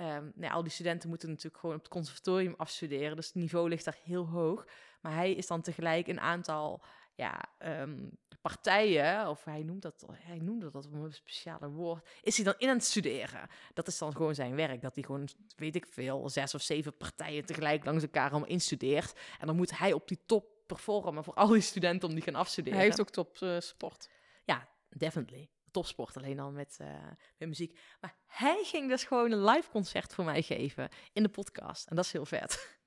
ehm, 0.00 0.30
nou 0.34 0.52
al 0.52 0.62
die 0.62 0.72
studenten 0.72 1.08
moeten 1.08 1.28
natuurlijk 1.28 1.60
gewoon 1.60 1.76
op 1.76 1.82
het 1.82 1.90
conservatorium 1.90 2.54
afstuderen. 2.56 3.16
Dus 3.16 3.26
het 3.26 3.34
niveau 3.34 3.68
ligt 3.68 3.84
daar 3.84 3.98
heel 4.04 4.26
hoog. 4.26 4.66
Maar 5.00 5.14
hij 5.14 5.32
is 5.32 5.46
dan 5.46 5.62
tegelijk 5.62 6.06
een 6.06 6.20
aantal 6.20 6.82
ja, 7.14 7.44
ehm, 7.58 8.08
partijen, 8.40 9.28
of 9.28 9.44
hij 9.44 9.62
noemt 9.62 9.82
dat, 9.82 10.06
hij 10.12 10.38
noemde 10.38 10.70
dat 10.70 10.86
op 10.86 10.92
een 10.92 11.12
speciale 11.12 11.68
woord, 11.68 12.08
is 12.22 12.36
hij 12.36 12.44
dan 12.44 12.54
in 12.58 12.68
aan 12.68 12.76
het 12.76 12.84
studeren. 12.84 13.48
Dat 13.74 13.86
is 13.86 13.98
dan 13.98 14.16
gewoon 14.16 14.34
zijn 14.34 14.54
werk, 14.54 14.82
dat 14.82 14.94
hij 14.94 15.04
gewoon, 15.04 15.28
weet 15.56 15.76
ik 15.76 15.86
veel, 15.86 16.28
zes 16.28 16.54
of 16.54 16.62
zeven 16.62 16.96
partijen 16.96 17.44
tegelijk 17.44 17.84
langs 17.84 18.02
elkaar 18.02 18.30
allemaal 18.30 18.48
instudeert. 18.48 19.18
En 19.38 19.46
dan 19.46 19.56
moet 19.56 19.78
hij 19.78 19.92
op 19.92 20.08
die 20.08 20.18
top 20.26 20.46
performen 20.66 21.24
voor 21.24 21.34
al 21.34 21.48
die 21.48 21.60
studenten 21.60 22.08
om 22.08 22.14
die 22.14 22.24
gaan 22.24 22.34
afstuderen. 22.34 22.78
Hij 22.78 22.86
heeft 22.86 23.00
ook 23.00 23.10
top 23.10 23.36
sport. 23.58 24.08
Ja, 24.44 24.68
definitely. 24.88 25.48
Topsport, 25.70 26.16
alleen 26.16 26.36
dan 26.36 26.52
met, 26.52 26.76
eh, 26.80 27.06
met 27.36 27.48
muziek. 27.48 27.78
Maar 28.00 28.16
hij 28.26 28.64
ging 28.64 28.88
dus 28.88 29.04
gewoon 29.04 29.30
een 29.30 29.44
live 29.44 29.70
concert 29.70 30.14
voor 30.14 30.24
mij 30.24 30.42
geven 30.42 30.88
in 31.12 31.22
de 31.22 31.28
podcast. 31.28 31.86
En 31.86 31.96
dat 31.96 32.04
is 32.04 32.12
heel 32.12 32.26
vet. 32.26 32.78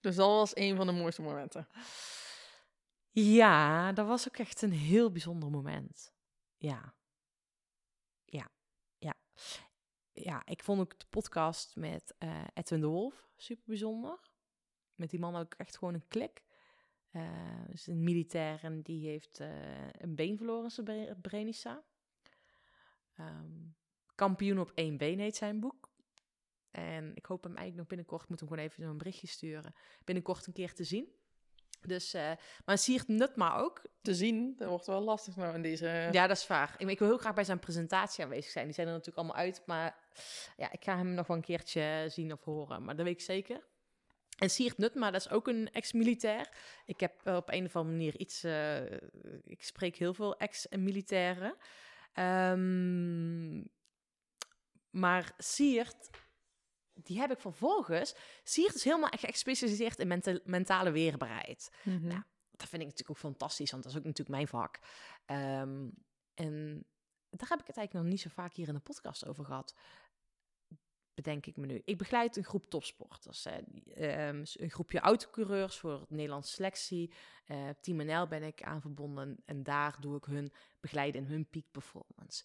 Dus 0.00 0.16
dat 0.16 0.26
was 0.26 0.56
een 0.56 0.76
van 0.76 0.86
de 0.86 0.92
mooiste 0.92 1.22
momenten. 1.22 1.68
Ja, 3.10 3.92
dat 3.92 4.06
was 4.06 4.28
ook 4.28 4.36
echt 4.36 4.62
een 4.62 4.72
heel 4.72 5.10
bijzonder 5.10 5.50
moment. 5.50 6.12
Ja. 6.56 6.94
Ja. 8.24 8.50
Ja. 8.98 9.14
Ja, 10.12 10.46
ik 10.46 10.62
vond 10.62 10.80
ook 10.80 10.98
de 10.98 11.06
podcast 11.08 11.76
met 11.76 12.14
eh, 12.18 12.44
Edwin 12.54 12.80
de 12.80 12.86
Wolf 12.86 13.28
super 13.36 13.64
bijzonder. 13.66 14.18
Met 14.94 15.10
die 15.10 15.20
man 15.20 15.40
ik 15.40 15.54
echt 15.54 15.78
gewoon 15.78 15.94
een 15.94 16.08
klik. 16.08 16.42
Eh 17.10 17.48
is 17.72 17.86
een 17.86 18.04
militair 18.04 18.64
en 18.64 18.82
die 18.82 19.08
heeft 19.08 19.38
een 19.98 20.14
been 20.14 20.36
verloren 20.36 20.64
in 20.64 20.70
Srebrenica. 20.70 21.84
Ehm 23.18 23.66
Kampioen 24.14 24.58
op 24.58 24.72
één 24.74 24.96
been 24.96 25.18
heet 25.18 25.36
zijn 25.36 25.60
boek. 25.60 25.90
En 26.70 27.12
ik 27.14 27.26
hoop 27.26 27.42
hem 27.42 27.56
eigenlijk 27.56 27.78
nog 27.78 27.86
binnenkort, 27.86 28.28
moet 28.28 28.40
hem 28.40 28.48
gewoon 28.48 28.64
even 28.64 28.82
zo'n 28.82 28.98
berichtje 28.98 29.26
sturen, 29.26 29.74
binnenkort 30.04 30.46
een 30.46 30.52
keer 30.52 30.74
te 30.74 30.84
zien. 30.84 31.08
Dus, 31.80 32.14
eh 32.14 32.32
maar 32.64 32.78
Siert 32.78 33.08
Nutma 33.08 33.56
ook. 33.56 33.82
Te 34.02 34.14
zien, 34.14 34.54
dat 34.56 34.68
wordt 34.68 34.86
wel 34.86 35.00
lastig 35.00 35.36
nou 35.36 35.54
in 35.54 35.62
deze... 35.62 36.08
Ja, 36.12 36.26
dat 36.26 36.36
is 36.36 36.46
waar. 36.46 36.74
Ik, 36.78 36.88
ik 36.88 36.98
wil 36.98 37.08
heel 37.08 37.18
graag 37.18 37.34
bij 37.34 37.44
zijn 37.44 37.58
presentatie 37.58 38.24
aanwezig 38.24 38.50
zijn. 38.50 38.64
Die 38.64 38.74
zijn 38.74 38.86
er 38.86 38.92
natuurlijk 38.92 39.18
allemaal 39.18 39.44
uit, 39.44 39.62
maar 39.66 39.98
ja, 40.56 40.72
ik 40.72 40.84
ga 40.84 40.96
hem 40.96 41.14
nog 41.14 41.26
wel 41.26 41.36
een 41.36 41.42
keertje 41.42 42.06
zien 42.08 42.32
of 42.32 42.44
horen. 42.44 42.84
Maar 42.84 42.96
dat 42.96 43.04
weet 43.04 43.14
ik 43.14 43.20
zeker. 43.20 43.66
En 44.38 44.50
Siert 44.50 44.78
Nutma, 44.78 45.10
dat 45.10 45.20
is 45.20 45.30
ook 45.30 45.48
een 45.48 45.72
ex-militair. 45.72 46.48
Ik 46.84 47.00
heb 47.00 47.26
op 47.26 47.52
een 47.52 47.64
of 47.64 47.76
andere 47.76 47.96
manier 47.96 48.16
iets... 48.16 48.42
eh, 48.44 48.92
ik 49.44 49.62
spreek 49.62 49.96
heel 49.96 50.14
veel 50.14 50.36
ex-militairen. 50.36 51.56
Ehm, 52.18 53.64
maar 54.90 55.32
Siert, 55.36 56.10
die 56.92 57.18
heb 57.20 57.30
ik 57.30 57.40
vervolgens... 57.40 58.14
Siert 58.42 58.74
is 58.74 58.84
helemaal 58.84 59.08
echt 59.10 59.24
gespecialiseerd 59.24 59.98
in 59.98 60.08
menta- 60.08 60.40
mentale 60.44 60.90
weerbaarheid. 60.90 61.70
Mhm. 61.84 62.10
Ja. 62.10 62.26
Dat 62.50 62.68
vind 62.68 62.82
ik 62.82 62.88
natuurlijk 62.88 63.10
ook 63.10 63.32
fantastisch, 63.32 63.70
want 63.70 63.82
dat 63.82 63.92
is 63.92 63.98
ook 63.98 64.04
natuurlijk 64.04 64.36
mijn 64.36 64.48
vak. 64.48 64.78
Ehm, 65.24 65.88
en 66.34 66.86
daar 67.30 67.48
heb 67.48 67.60
ik 67.60 67.66
het 67.66 67.76
eigenlijk 67.76 67.92
nog 67.92 68.04
niet 68.04 68.20
zo 68.20 68.28
vaak 68.30 68.54
hier 68.54 68.68
in 68.68 68.74
de 68.74 68.80
podcast 68.80 69.26
over 69.26 69.44
gehad. 69.44 69.74
Bedenk 71.18 71.46
ik 71.46 71.56
me 71.56 71.66
nu. 71.66 71.82
Ik 71.84 71.98
begeleid 71.98 72.36
een 72.36 72.44
groep 72.44 72.70
topsporters. 72.70 73.44
Hè. 73.44 73.58
Ehm, 73.94 74.44
een 74.52 74.70
groepje 74.70 75.00
autocoureurs 75.00 75.78
voor 75.78 76.00
het 76.00 76.10
Nederlandse 76.10 76.52
selectie. 76.52 77.12
Eh 77.46 77.68
Team 77.80 77.96
NL 77.96 78.26
ben 78.26 78.42
ik 78.42 78.62
aan 78.62 78.80
verbonden. 78.80 79.36
En 79.44 79.62
daar 79.62 79.96
doe 80.00 80.16
ik 80.16 80.24
hun 80.24 80.52
begeleiden 80.80 81.20
in 81.22 81.26
hun 81.26 81.46
peak 81.46 81.64
performance. 81.70 82.44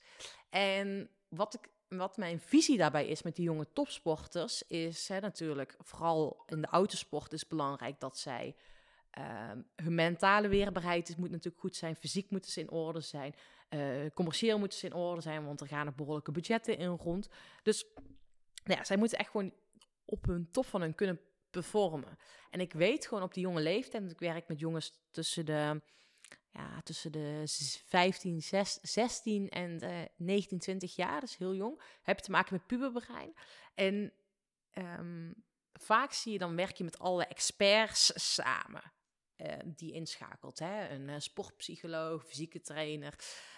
En 0.50 1.10
wat, 1.30 1.54
ik, 1.54 1.70
wat 1.98 2.18
mijn 2.18 2.40
visie 2.40 2.78
daarbij 2.78 3.08
is 3.08 3.22
met 3.22 3.36
die 3.36 3.46
jonge 3.46 3.68
topsporters... 3.74 4.64
is 4.64 5.08
hè, 5.08 5.20
natuurlijk, 5.20 5.76
vooral 5.80 6.44
in 6.46 6.62
de 6.62 6.68
autosport 6.68 7.34
is 7.34 7.48
belangrijk 7.48 8.00
dat 8.00 8.18
zij... 8.18 8.56
ehm, 9.10 9.62
hun 9.76 9.96
mentale 9.96 10.48
weerbaarheid 10.48 11.18
moet 11.18 11.32
natuurlijk 11.32 11.60
goed 11.60 11.76
zijn. 11.76 11.96
Fysiek 11.96 12.30
moeten 12.30 12.52
ze 12.52 12.60
in 12.60 12.70
orde 12.70 13.02
zijn. 13.02 13.36
Eh, 13.70 13.80
commercieel 14.14 14.60
moeten 14.60 14.80
ze 14.80 14.86
in 14.86 14.94
orde 14.94 15.22
zijn, 15.22 15.46
want 15.46 15.62
er 15.62 15.68
gaan 15.68 15.88
er 15.88 15.96
behoorlijke 15.96 16.32
budgetten 16.32 16.78
in 16.78 16.88
rond. 16.88 17.30
Dus 17.64 17.86
nou 18.64 18.80
ja, 18.80 18.84
zij 18.86 18.98
moeten 18.98 19.18
echt 19.18 19.30
gewoon 19.30 19.54
op 20.06 20.26
hun 20.26 20.52
top 20.52 20.66
van 20.66 20.82
hun 20.82 20.96
kunnen 20.96 21.20
performen. 21.50 22.18
En 22.50 22.60
ik 22.60 22.74
weet 22.74 23.08
gewoon 23.08 23.24
op 23.24 23.34
die 23.34 23.44
jonge 23.44 23.62
leeftijd, 23.62 24.02
want 24.02 24.12
ik 24.12 24.20
werk 24.20 24.48
met 24.48 24.60
jongens 24.60 24.94
tussen 25.12 25.46
de, 25.46 25.82
ja, 26.52 26.82
tussen 26.84 27.12
de 27.12 27.42
z- 27.46 27.84
15, 27.86 28.42
6, 28.42 28.80
16 28.82 29.50
en 29.50 29.80
eh 29.80 30.02
19, 30.16 30.60
20 30.60 30.96
jaar, 30.96 31.24
is 31.24 31.36
heel 31.36 31.56
jong. 31.56 31.82
Heb 32.04 32.18
je 32.18 32.24
te 32.26 32.32
maken 32.32 32.54
met 32.54 32.68
puberbrein. 32.68 33.34
En 33.76 34.14
ehm, 34.72 35.32
vaak 35.74 36.12
zie 36.14 36.32
je 36.32 36.38
dan 36.38 36.56
werk 36.56 36.76
je 36.78 36.84
met 36.84 37.00
alle 37.00 37.26
experts 37.26 38.12
samen. 38.36 38.92
Eh, 39.36 39.58
die 39.66 39.94
inschakelt. 39.94 40.60
Hè? 40.60 40.90
Een 40.90 41.10
eh, 41.10 41.16
sportpsycholoog, 41.20 42.26
fysieke 42.26 42.62
trainer. 42.62 43.14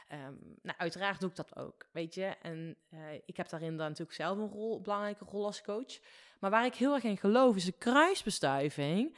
Ehm, 0.07 0.33
nou, 0.61 0.77
uiteraard 0.77 1.19
doe 1.19 1.29
ik 1.29 1.35
dat 1.35 1.55
ook, 1.55 1.87
weet 1.91 2.13
je. 2.13 2.25
En 2.25 2.77
eh, 2.89 3.13
ik 3.25 3.37
heb 3.37 3.49
daarin 3.49 3.77
dan 3.77 3.87
natuurlijk 3.87 4.17
zelf 4.17 4.37
een 4.37 4.49
rol, 4.49 4.81
belangrijke 4.81 5.25
rol 5.25 5.45
als 5.45 5.61
coach. 5.61 5.99
Maar 6.39 6.49
waar 6.49 6.65
ik 6.65 6.75
heel 6.75 6.93
erg 6.93 7.03
in 7.03 7.17
geloof 7.17 7.55
is 7.55 7.65
de 7.65 7.71
kruisbestuiving 7.71 9.17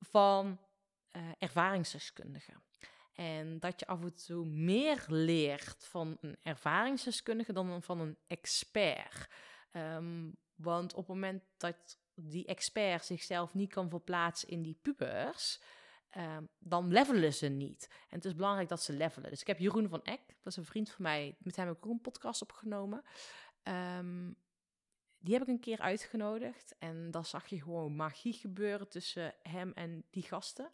van 0.00 0.58
ervaringsdeskundigen. 1.38 2.62
En 3.14 3.58
dat 3.58 3.80
je 3.80 3.86
af 3.86 4.02
en 4.02 4.14
toe 4.14 4.46
meer 4.46 5.04
leert 5.08 5.84
van 5.84 6.18
een 6.20 6.36
ervaringsdeskundige 6.42 7.52
dan 7.52 7.82
van 7.82 8.00
een 8.00 8.16
expert. 8.26 9.28
Ehm, 9.70 10.30
want 10.54 10.92
op 10.92 10.98
het 10.98 11.08
moment 11.08 11.42
dat 11.56 11.98
die 12.16 12.46
expert 12.46 13.04
zichzelf 13.04 13.54
niet 13.54 13.72
kan 13.72 13.90
verplaatsen 13.90 14.48
in 14.48 14.62
die 14.62 14.78
pubers, 14.82 15.60
ehm, 16.10 16.44
dan 16.58 16.92
levelen 16.92 17.34
ze 17.34 17.46
niet. 17.48 17.88
En 17.90 18.16
het 18.16 18.24
is 18.24 18.34
belangrijk 18.34 18.68
dat 18.68 18.82
ze 18.82 18.92
levelen. 18.92 19.30
Dus 19.30 19.40
ik 19.40 19.46
heb 19.46 19.58
Jeroen 19.58 19.88
van 19.88 20.02
Eck, 20.04 20.20
dat 20.26 20.46
is 20.52 20.56
een 20.56 20.64
vriend 20.64 20.90
van 20.90 21.02
mij, 21.02 21.36
met 21.38 21.56
hem 21.56 21.66
heb 21.66 21.76
ik 21.76 21.86
ook 21.86 21.92
een 21.92 22.00
podcast 22.00 22.42
opgenomen. 22.42 23.02
Ehm, 23.62 24.32
die 25.18 25.32
heb 25.34 25.42
ik 25.42 25.48
een 25.48 25.60
keer 25.60 25.80
uitgenodigd 25.80 26.74
en 26.78 27.10
dan 27.10 27.24
zag 27.24 27.46
je 27.46 27.62
gewoon 27.62 27.96
magie 27.96 28.32
gebeuren 28.32 28.88
tussen 28.88 29.34
hem 29.42 29.72
en 29.72 30.04
die 30.10 30.22
gasten. 30.22 30.72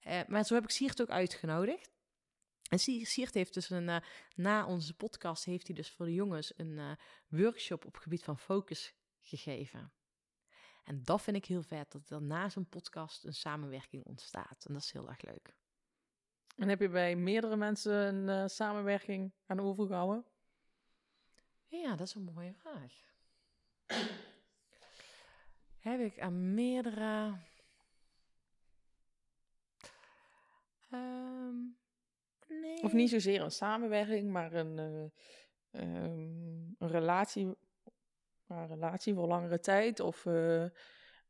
Eh, 0.00 0.20
maar 0.26 0.44
zo 0.44 0.54
heb 0.54 0.64
ik 0.64 0.70
Siert 0.70 1.00
ook 1.02 1.10
uitgenodigd. 1.10 1.90
En 2.68 2.78
Sie- 2.78 3.04
Siert 3.06 3.34
heeft 3.34 3.54
dus 3.54 3.70
een, 3.70 3.88
eh, 3.88 3.96
na 4.34 4.66
onze 4.66 4.94
podcast, 4.94 5.44
heeft 5.44 5.66
hij 5.66 5.76
dus 5.76 5.90
voor 5.90 6.06
de 6.06 6.14
jongens 6.14 6.52
een 6.56 6.78
eh, 6.78 6.92
workshop 7.28 7.84
op 7.84 7.96
gebied 7.96 8.24
van 8.24 8.38
focus 8.38 8.94
gegeven. 9.20 9.92
En 10.84 11.02
dat 11.04 11.22
vind 11.22 11.36
ik 11.36 11.44
heel 11.44 11.62
vet, 11.62 11.92
dat 11.92 12.10
er 12.10 12.22
na 12.22 12.48
zo'n 12.48 12.68
podcast 12.68 13.24
een 13.24 13.34
samenwerking 13.34 14.04
ontstaat. 14.04 14.64
En 14.66 14.74
dat 14.74 14.82
is 14.82 14.92
heel 14.92 15.08
erg 15.08 15.22
leuk. 15.22 15.54
En 16.56 16.68
heb 16.68 16.80
je 16.80 16.88
bij 16.88 17.16
meerdere 17.16 17.56
mensen 17.56 17.92
een 17.92 18.28
eh, 18.28 18.48
samenwerking 18.48 19.32
aan 19.46 19.56
de 19.56 19.62
oever 19.62 19.86
gehouden? 19.86 20.24
Ja, 21.66 21.96
dat 21.96 22.06
is 22.06 22.14
een 22.14 22.30
mooie 22.34 22.54
vraag. 22.54 22.92
Heb 25.78 26.00
ik 26.00 26.20
aan 26.20 26.54
meerdere. 26.54 27.38
Ehm, 30.90 31.56
nee. 32.48 32.82
Of 32.82 32.92
niet 32.92 33.10
zozeer 33.10 33.40
een 33.40 33.50
samenwerking, 33.50 34.30
maar 34.30 34.52
een, 34.52 34.78
eh, 34.78 35.82
ehm, 35.82 36.20
een 36.78 36.88
relatie, 36.88 37.54
relatie 38.50 39.14
voor 39.14 39.26
langere 39.26 39.60
tijd 39.60 40.00
of 40.00 40.26
eh, 40.26 40.64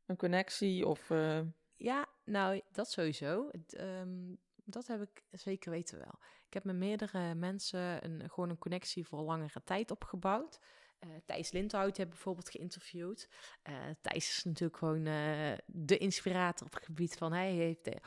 een 0.05 0.17
connectie 0.17 0.87
of 0.87 1.09
eh, 1.09 1.41
Ja, 1.75 2.07
nou, 2.23 2.61
dat 2.71 2.91
sowieso. 2.91 3.49
Ehm, 3.67 4.35
dat 4.55 4.87
heb 4.87 5.01
ik 5.01 5.23
zeker 5.31 5.71
weten 5.71 5.97
wel. 5.97 6.19
Ik 6.47 6.53
heb 6.53 6.63
met 6.63 6.75
meerdere 6.75 7.35
mensen 7.35 8.05
een, 8.05 8.29
gewoon 8.29 8.49
een 8.49 8.57
connectie 8.57 9.07
voor 9.07 9.19
langere 9.21 9.63
tijd 9.63 9.91
opgebouwd. 9.91 10.59
Eh 10.99 11.09
Thijs 11.25 11.51
Lindhout 11.51 11.97
heb 11.97 12.09
bijvoorbeeld 12.09 12.49
geïnterviewd. 12.49 13.29
Thijs 14.01 14.29
is 14.37 14.43
natuurlijk 14.43 14.77
gewoon 14.77 15.03
de 15.65 15.97
inspirator 15.97 16.67
op 16.67 16.73
het 16.73 16.85
gebied 16.85 17.15
van... 17.15 17.33
Hij 17.33 17.51
heeft 17.51 17.83
de 17.83 18.01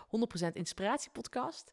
100% 0.50 0.52
Inspiratie 0.52 1.10
podcast. 1.10 1.72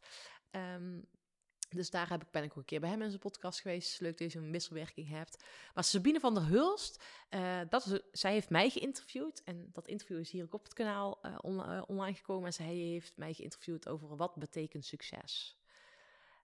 Dus 1.73 1.89
daar 1.89 2.09
heb 2.09 2.21
ik, 2.21 2.31
ben 2.31 2.43
ik 2.43 2.51
ook 2.51 2.57
een 2.57 2.65
keer 2.65 2.79
bij 2.79 2.89
hem 2.89 3.01
in 3.01 3.09
zijn 3.09 3.21
podcast 3.21 3.59
geweest. 3.59 3.99
Leuk 3.99 4.17
dat 4.17 4.31
je 4.31 4.39
een 4.39 4.51
wisselwerking 4.51 5.09
hebt. 5.09 5.43
Maar 5.73 5.83
Sabine 5.83 6.19
van 6.19 6.33
der 6.33 6.47
Hulst, 6.47 7.03
eh, 7.29 7.59
dat 7.69 7.85
is, 7.85 8.01
zij 8.11 8.31
heeft 8.31 8.49
mij 8.49 8.69
geïnterviewd. 8.69 9.43
En 9.43 9.69
dat 9.71 9.87
interview 9.87 10.19
is 10.19 10.31
hier 10.31 10.43
ook 10.43 10.53
op 10.53 10.63
het 10.63 10.73
kanaal 10.73 11.19
eh, 11.21 11.33
eh, 11.43 11.83
online 11.87 12.15
gekomen. 12.15 12.45
En 12.45 12.53
zij 12.53 12.65
heeft 12.65 13.17
mij 13.17 13.33
geïnterviewd 13.33 13.87
over 13.87 14.15
wat 14.15 14.35
betekent 14.35 14.85
succes. 14.85 15.59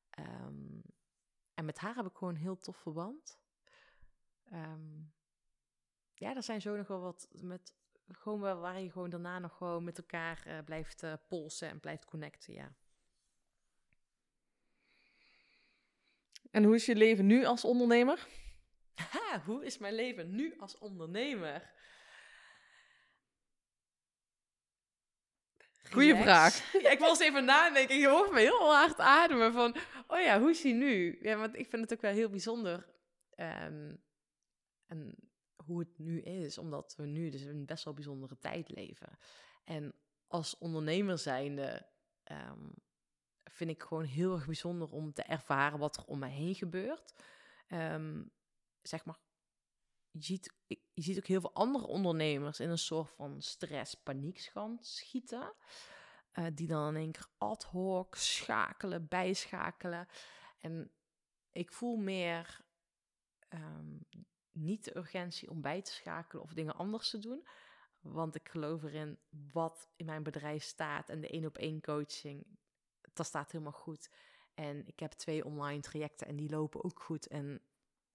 Ehm, 0.10 0.80
en 1.54 1.66
met 1.66 1.78
haar 1.78 1.96
heb 1.96 2.06
ik 2.06 2.16
gewoon 2.16 2.36
een 2.36 2.42
heel 2.42 2.60
tof 2.60 2.78
verband. 2.78 3.40
Ehm, 4.52 5.00
ja, 6.14 6.36
er 6.36 6.44
zijn 6.44 6.62
zo 6.62 6.76
nog 6.76 6.88
wel 6.88 7.02
wat 7.02 7.28
met... 7.42 7.76
Gewoon 8.12 8.40
waar 8.40 8.82
je 8.82 8.92
gewoon 8.92 9.10
daarna 9.10 9.40
nog 9.40 9.58
gewoon 9.58 9.84
met 9.84 9.98
elkaar 9.98 10.64
blijft 10.66 11.04
polsen 11.28 11.70
en 11.70 11.80
blijft 11.80 12.06
connecten, 12.06 12.54
ja. 12.54 12.76
En 16.52 16.64
hoe 16.64 16.76
is 16.76 16.86
je 16.86 16.96
leven 16.96 17.26
nu 17.26 17.46
als 17.46 17.64
ondernemer? 17.66 18.28
Ha, 18.96 19.42
hoe 19.46 19.66
is 19.66 19.78
mijn 19.78 19.94
leven 19.94 20.36
nu 20.36 20.56
als 20.60 20.78
ondernemer? 20.78 21.76
Goeie 25.92 26.14
Relax. 26.14 26.60
vraag. 26.60 26.72
Ja, 26.84 26.90
ik 26.90 27.00
was 27.00 27.20
even 27.20 27.46
nadenken. 27.46 27.96
Je 27.98 28.08
hoort 28.08 28.32
me 28.32 28.40
heel 28.40 28.74
hard 28.74 29.00
ademen 29.00 29.54
van... 29.54 29.76
Oh 30.08 30.20
ja, 30.20 30.40
hoe 30.40 30.50
is 30.50 30.64
hij 30.64 30.72
nu? 30.72 31.18
Ja, 31.22 31.38
want 31.38 31.56
ik 31.58 31.68
vind 31.70 31.82
het 31.82 31.94
ook 31.94 32.02
wel 32.02 32.14
heel 32.14 32.30
bijzonder. 32.30 32.88
ehm, 33.30 33.96
en 34.86 35.16
hoe 35.66 35.80
het 35.80 35.98
nu 35.98 36.22
is. 36.22 36.58
Omdat 36.58 36.96
we 36.98 37.06
nu 37.06 37.30
dus 37.30 37.42
een 37.42 37.66
best 37.66 37.84
wel 37.84 37.94
bijzondere 37.94 38.38
tijd 38.38 38.70
leven. 38.70 39.18
En 39.64 39.94
als 40.28 40.58
ondernemer 40.58 41.18
zijnde... 41.18 41.86
ehm, 42.24 42.66
vind 43.52 43.70
ik 43.70 43.84
gewoon 43.84 44.04
heel 44.04 44.34
erg 44.34 44.46
bijzonder 44.46 44.92
om 44.92 45.14
te 45.14 45.22
ervaren 45.22 45.80
wat 45.80 45.98
er 45.98 46.06
om 46.06 46.20
me 46.20 46.28
heen 46.28 46.56
gebeurt. 46.56 47.14
Ehm, 47.68 48.24
zeg 48.82 49.06
maar, 49.06 49.20
je 50.12 50.24
ziet, 50.24 50.54
je 50.68 51.02
ziet 51.02 51.18
ook 51.18 51.28
heel 51.28 51.42
veel 51.42 51.54
andere 51.54 51.88
ondernemers 51.88 52.60
in 52.60 52.70
een 52.70 52.78
soort 52.78 53.10
van 53.10 53.42
stress-paniek 53.42 54.40
gaan 54.40 54.78
schieten. 54.82 55.54
Eh, 56.32 56.46
die 56.54 56.68
dan 56.68 56.88
in 56.88 57.02
één 57.02 57.12
keer 57.12 57.28
ad 57.38 57.64
hoc 57.64 58.16
schakelen, 58.16 59.08
bijschakelen. 59.08 60.08
En 60.60 60.92
ik 61.52 61.72
voel 61.72 61.96
meer 61.96 62.66
ehm, 63.48 63.98
niet 64.52 64.84
de 64.84 64.98
urgentie 64.98 65.50
om 65.50 65.62
bij 65.62 65.82
te 65.82 65.92
schakelen 65.92 66.44
of 66.44 66.54
dingen 66.54 66.76
anders 66.76 67.10
te 67.10 67.20
doen. 67.20 67.48
Want 68.00 68.36
ik 68.36 68.50
geloof 68.50 68.84
erin 68.84 69.20
wat 69.52 69.90
in 69.96 70.06
mijn 70.06 70.24
bedrijf 70.24 70.64
staat 70.64 71.10
en 71.10 71.22
de 71.22 71.30
één 71.30 71.46
op 71.46 71.58
één 71.58 71.82
coaching, 71.82 72.58
dat 73.18 73.26
staat 73.26 73.52
helemaal 73.52 73.74
goed. 73.74 74.10
En 74.54 74.88
ik 74.88 75.00
heb 75.00 75.12
twee 75.12 75.46
online 75.46 75.82
trajecten 75.82 76.28
en 76.28 76.36
die 76.36 76.50
lopen 76.50 76.84
ook 76.84 77.02
goed. 77.02 77.28
En 77.28 77.62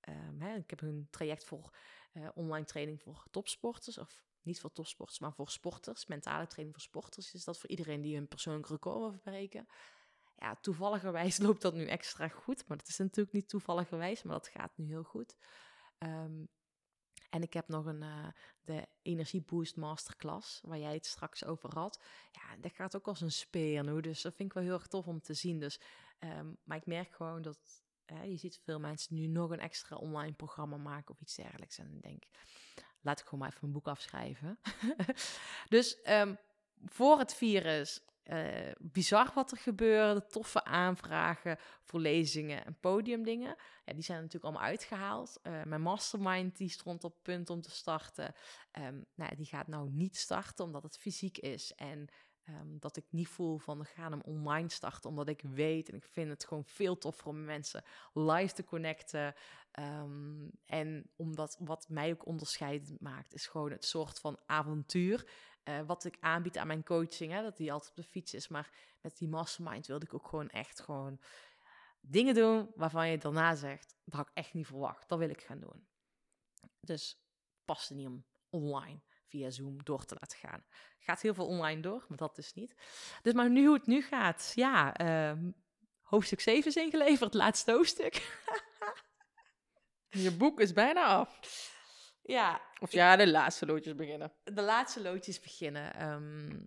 ehm, 0.00 0.40
hè, 0.40 0.57
ik 0.57 0.70
heb 0.70 0.80
een 0.80 1.07
traject 1.11 1.44
voor 1.44 1.76
eh, 2.12 2.28
online 2.34 2.64
training 2.64 3.03
voor 3.03 3.24
topsporters. 3.30 3.98
Of 3.98 4.24
niet 4.42 4.61
voor 4.61 4.72
topsporters, 4.72 5.18
maar 5.18 5.32
voor 5.32 5.50
sporters. 5.50 6.07
Mentale 6.07 6.46
training 6.46 6.76
voor 6.76 6.84
sporters 6.88 7.34
is 7.34 7.44
dat 7.44 7.59
voor 7.59 7.70
iedereen 7.70 8.00
die 8.00 8.14
hun 8.14 8.28
persoonlijk 8.28 8.68
record 8.68 8.98
wil 8.98 9.11
verbreken. 9.11 9.66
Ja, 10.36 10.57
toevalligerwijs 10.57 11.38
loopt 11.38 11.62
dat 11.62 11.74
nu 11.74 11.86
extra 11.86 12.28
goed. 12.28 12.68
Maar 12.68 12.76
dat 12.76 12.88
is 12.88 12.98
natuurlijk 12.98 13.34
niet 13.34 13.48
toevalligerwijs, 13.48 14.22
maar 14.22 14.34
dat 14.34 14.48
gaat 14.48 14.72
nu 14.76 14.86
heel 14.86 15.03
goed. 15.03 15.36
Ehm, 15.98 16.44
En 17.33 17.43
ik 17.43 17.53
heb 17.53 17.68
nog 17.68 17.87
een, 17.87 18.03
eh, 18.03 18.28
de 18.64 18.89
Energie 19.03 19.43
Boost 19.43 19.76
Masterclass, 19.76 20.61
waar 20.64 20.78
jij 20.78 20.95
het 20.95 21.07
straks 21.07 21.45
over 21.45 21.74
had. 21.74 22.03
Ja, 22.30 22.57
dat 22.61 22.72
gaat 22.72 22.97
ook 22.97 23.07
als 23.07 23.20
een 23.20 23.33
speer 23.33 23.85
nu, 23.85 24.01
dus 24.01 24.22
dat 24.22 24.35
vind 24.35 24.49
ik 24.49 24.55
wel 24.55 24.64
heel 24.64 24.72
erg 24.72 24.87
tof 24.87 25.07
om 25.07 25.20
te 25.20 25.35
zien. 25.35 25.59
Dus, 25.59 25.80
ehm, 26.18 26.53
maar 26.64 26.76
ik 26.76 26.87
merk 26.87 27.12
gewoon 27.12 27.43
dat, 27.43 27.59
je 28.24 28.37
ziet 28.37 28.61
veel 28.64 28.80
mensen 28.80 29.14
nu 29.14 29.26
nog 29.26 29.51
een 29.51 29.61
extra 29.61 29.97
online 29.97 30.33
programma 30.33 30.76
maken 30.76 31.14
of 31.14 31.20
iets 31.20 31.35
dergelijks. 31.35 31.78
En 31.78 31.95
ik 31.95 32.03
denk, 32.03 32.24
laat 33.01 33.18
ik 33.18 33.24
gewoon 33.24 33.41
maar 33.41 33.49
even 33.49 33.61
mijn 33.61 33.72
boek 33.72 33.89
afschrijven. 33.89 34.59
dus 35.68 36.01
ehm, 36.01 36.35
voor 36.85 37.18
het 37.18 37.35
virus, 37.35 38.01
eh, 38.22 38.72
bizar 38.78 39.30
wat 39.34 39.50
er 39.50 39.56
gebeurde, 39.56 40.26
toffe 40.26 40.64
aanvragen 40.64 41.58
voor 41.82 42.00
lezingen 42.00 42.64
en 42.64 42.76
podiumdingen. 42.80 43.56
Ja, 43.84 43.92
die 43.92 44.02
zijn 44.02 44.18
natuurlijk 44.18 44.44
allemaal 44.44 44.68
uitgehaald. 44.68 45.38
Eh, 45.42 45.62
mijn 45.62 45.82
mastermind 45.82 46.56
die 46.56 46.68
stond 46.68 47.04
op 47.04 47.22
punt 47.22 47.50
om 47.50 47.60
te 47.60 47.70
starten. 47.70 48.34
Ehm, 48.70 49.00
nou, 49.14 49.36
die 49.36 49.46
gaat 49.46 49.66
nou 49.66 49.90
niet 49.90 50.16
starten 50.16 50.64
omdat 50.64 50.82
het 50.82 50.98
fysiek 50.98 51.38
is. 51.38 51.74
En 51.74 52.08
ehm, 52.44 52.78
dat 52.78 52.96
ik 52.96 53.04
niet 53.10 53.28
voel 53.28 53.58
van 53.58 53.78
we 53.78 53.84
gaan 53.84 54.12
hem 54.12 54.20
online 54.20 54.70
starten. 54.70 55.10
Omdat 55.10 55.28
ik 55.28 55.42
weet 55.42 55.88
en 55.88 55.96
ik 55.96 56.04
vind 56.04 56.30
het 56.30 56.44
gewoon 56.44 56.64
veel 56.64 56.98
toffer 56.98 57.26
om 57.26 57.44
mensen 57.44 57.84
live 58.12 58.54
te 58.54 58.64
connecten. 58.64 59.34
Ehm, 59.70 60.48
en 60.66 61.10
omdat 61.16 61.56
wat 61.60 61.88
mij 61.88 62.10
ook 62.12 62.26
onderscheidend 62.26 63.00
maakt, 63.00 63.34
is 63.34 63.46
gewoon 63.46 63.70
het 63.70 63.84
soort 63.84 64.20
van 64.20 64.38
avontuur. 64.46 65.28
Eh, 65.62 65.80
wat 65.86 66.04
ik 66.04 66.16
aanbied 66.20 66.58
aan 66.58 66.66
mijn 66.66 66.84
coaching, 66.84 67.32
hè, 67.32 67.42
dat 67.42 67.56
die 67.56 67.72
altijd 67.72 67.90
op 67.90 67.96
de 67.96 68.10
fiets 68.10 68.34
is. 68.34 68.48
Maar 68.48 68.70
met 69.00 69.16
die 69.16 69.28
mastermind 69.28 69.86
wilde 69.86 70.04
ik 70.04 70.14
ook 70.14 70.26
gewoon 70.26 70.48
echt 70.48 70.80
gewoon 70.80 71.20
dingen 72.00 72.34
doen 72.34 72.70
waarvan 72.74 73.08
je 73.08 73.18
daarna 73.18 73.54
zegt, 73.54 73.96
dat 74.04 74.14
had 74.14 74.28
ik 74.28 74.34
echt 74.34 74.54
niet 74.54 74.66
verwacht. 74.66 75.08
Dat 75.08 75.18
wil 75.18 75.28
ik 75.28 75.42
gaan 75.42 75.60
doen. 75.60 75.86
Dus 76.80 77.22
past 77.64 77.90
er 77.90 77.96
niet 77.96 78.06
om 78.06 78.24
online 78.50 79.00
via 79.28 79.50
Zoom 79.50 79.84
door 79.84 80.04
te 80.04 80.16
laten 80.20 80.38
gaan. 80.38 80.64
Gaat 80.98 81.20
heel 81.20 81.34
veel 81.34 81.46
online 81.46 81.80
door, 81.80 82.04
maar 82.08 82.18
dat 82.18 82.36
dus 82.36 82.54
niet. 82.54 82.74
Dus 83.22 83.32
maar 83.32 83.50
nu 83.50 83.66
hoe 83.66 83.74
het 83.74 83.86
nu 83.86 84.02
gaat, 84.02 84.52
ja, 84.54 84.94
ehm, 84.94 85.50
hoofdstuk 86.02 86.40
7 86.40 86.70
is 86.70 86.76
ingeleverd, 86.76 87.34
laatste 87.34 87.72
hoofdstuk. 87.72 88.14
Je 90.08 90.36
boek 90.36 90.60
is 90.60 90.72
bijna 90.72 91.04
af. 91.04 91.38
Ja, 92.22 92.60
Of 92.80 92.92
ja, 92.92 93.16
de 93.16 93.30
laatste 93.30 93.66
loodjes 93.66 93.94
beginnen. 93.94 94.32
de 94.44 94.62
laatste 94.62 95.02
loodjes 95.02 95.40
beginnen. 95.40 95.94
Ehm, 95.94 96.60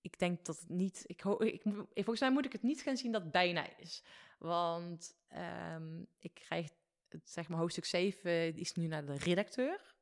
ik 0.00 0.18
denk 0.18 0.44
dat 0.44 0.58
het 0.60 0.68
niet. 0.68 1.02
Ik 1.06 1.20
ho- 1.20 1.42
ik, 1.42 1.62
volgens 1.94 2.20
mij 2.20 2.30
moet 2.30 2.44
ik 2.44 2.52
het 2.52 2.62
niet 2.62 2.80
gaan 2.80 2.96
zien 2.96 3.12
dat 3.12 3.22
het 3.22 3.30
bijna 3.32 3.76
is. 3.76 4.02
Want 4.38 5.16
ehm, 5.28 6.00
ik 6.18 6.34
krijg, 6.34 6.68
het, 7.08 7.30
zeg 7.30 7.48
maar, 7.48 7.58
hoofdstuk 7.58 7.84
7 7.84 8.52
die 8.52 8.60
is 8.62 8.72
nu 8.72 8.86
naar 8.86 9.04
de 9.06 9.14
redacteur. 9.18 9.94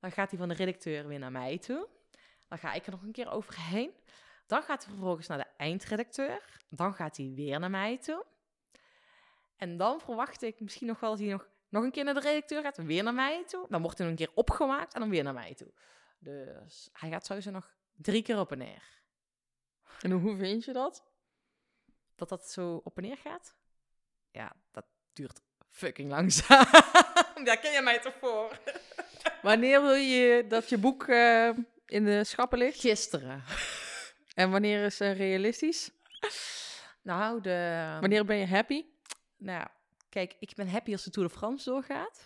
Dan 0.00 0.12
gaat 0.12 0.30
hij 0.30 0.38
van 0.38 0.48
de 0.48 0.54
redacteur 0.54 1.06
weer 1.06 1.18
naar 1.18 1.32
mij 1.32 1.58
toe. 1.58 1.88
Dan 2.48 2.58
ga 2.58 2.72
ik 2.72 2.84
er 2.86 2.92
nog 2.92 3.02
een 3.02 3.12
keer 3.12 3.30
overheen. 3.30 3.90
Dan 4.46 4.62
gaat 4.62 4.84
hij 4.84 4.92
vervolgens 4.92 5.26
naar 5.26 5.38
de 5.38 5.46
eindredacteur. 5.56 6.60
Dan 6.68 6.94
gaat 6.94 7.16
hij 7.16 7.32
weer 7.34 7.60
naar 7.60 7.70
mij 7.70 7.98
toe. 7.98 8.24
En 9.56 9.76
dan 9.76 10.00
verwacht 10.00 10.42
ik 10.42 10.60
misschien 10.60 10.86
nog 10.86 11.00
wel 11.00 11.10
dat 11.10 11.18
hij 11.18 11.28
nog, 11.28 11.48
nog 11.72 11.84
een 11.84 11.90
keer 11.90 12.04
naar 12.04 12.14
de 12.14 12.20
redacteur 12.20 12.62
gaat. 12.62 12.76
Weer 12.76 13.02
naar 13.02 13.14
mij 13.14 13.44
toe. 13.46 13.66
Dan 13.68 13.82
wordt 13.82 13.98
hij 13.98 14.06
een 14.06 14.14
keer 14.14 14.30
opgemaakt 14.34 14.94
en 14.94 15.00
dan 15.00 15.10
weer 15.10 15.22
naar 15.22 15.34
mij 15.34 15.54
toe. 15.54 15.72
Dus 16.18 16.88
hij 16.92 17.10
gaat 17.10 17.26
sowieso 17.26 17.50
nog 17.50 17.74
drie 17.96 18.22
keer 18.22 18.38
op 18.38 18.52
en 18.52 18.58
neer. 18.58 19.00
En 20.00 20.10
hoe 20.10 20.36
vind 20.36 20.64
je 20.64 20.72
dat? 20.72 21.04
Dat 22.14 22.28
dat 22.28 22.50
zo 22.50 22.80
op 22.84 22.96
en 22.96 23.02
neer 23.02 23.16
gaat? 23.16 23.56
Ja, 24.30 24.52
dat 24.70 24.84
duurt 25.12 25.40
fucking 25.68 26.10
langzaam. 26.10 26.64
Daar 27.44 27.58
ken 27.58 27.72
je 27.72 27.80
mij 27.82 28.00
toch 28.00 28.14
voor? 28.20 28.58
Wanneer 29.42 29.82
wil 29.82 29.94
je 29.94 30.46
dat 30.48 30.68
je 30.68 30.78
boek 30.78 31.08
eh, 31.08 31.50
in 31.86 32.04
de 32.04 32.24
schappen 32.24 32.58
ligt? 32.58 32.80
Gisteren. 32.80 33.42
En 34.34 34.50
wanneer 34.50 34.84
is 34.84 35.00
eh, 35.00 35.16
realistisch? 35.16 35.90
Nou, 37.02 37.40
de... 37.40 37.96
Wanneer 38.00 38.24
ben 38.24 38.36
je 38.36 38.46
happy? 38.46 38.84
Nou, 39.36 39.66
kijk, 40.12 40.36
ik 40.38 40.52
ben 40.54 40.68
happy 40.68 40.92
als 40.92 41.04
de 41.04 41.10
Tour 41.10 41.28
de 41.28 41.34
France 41.34 41.70
doorgaat. 41.70 42.24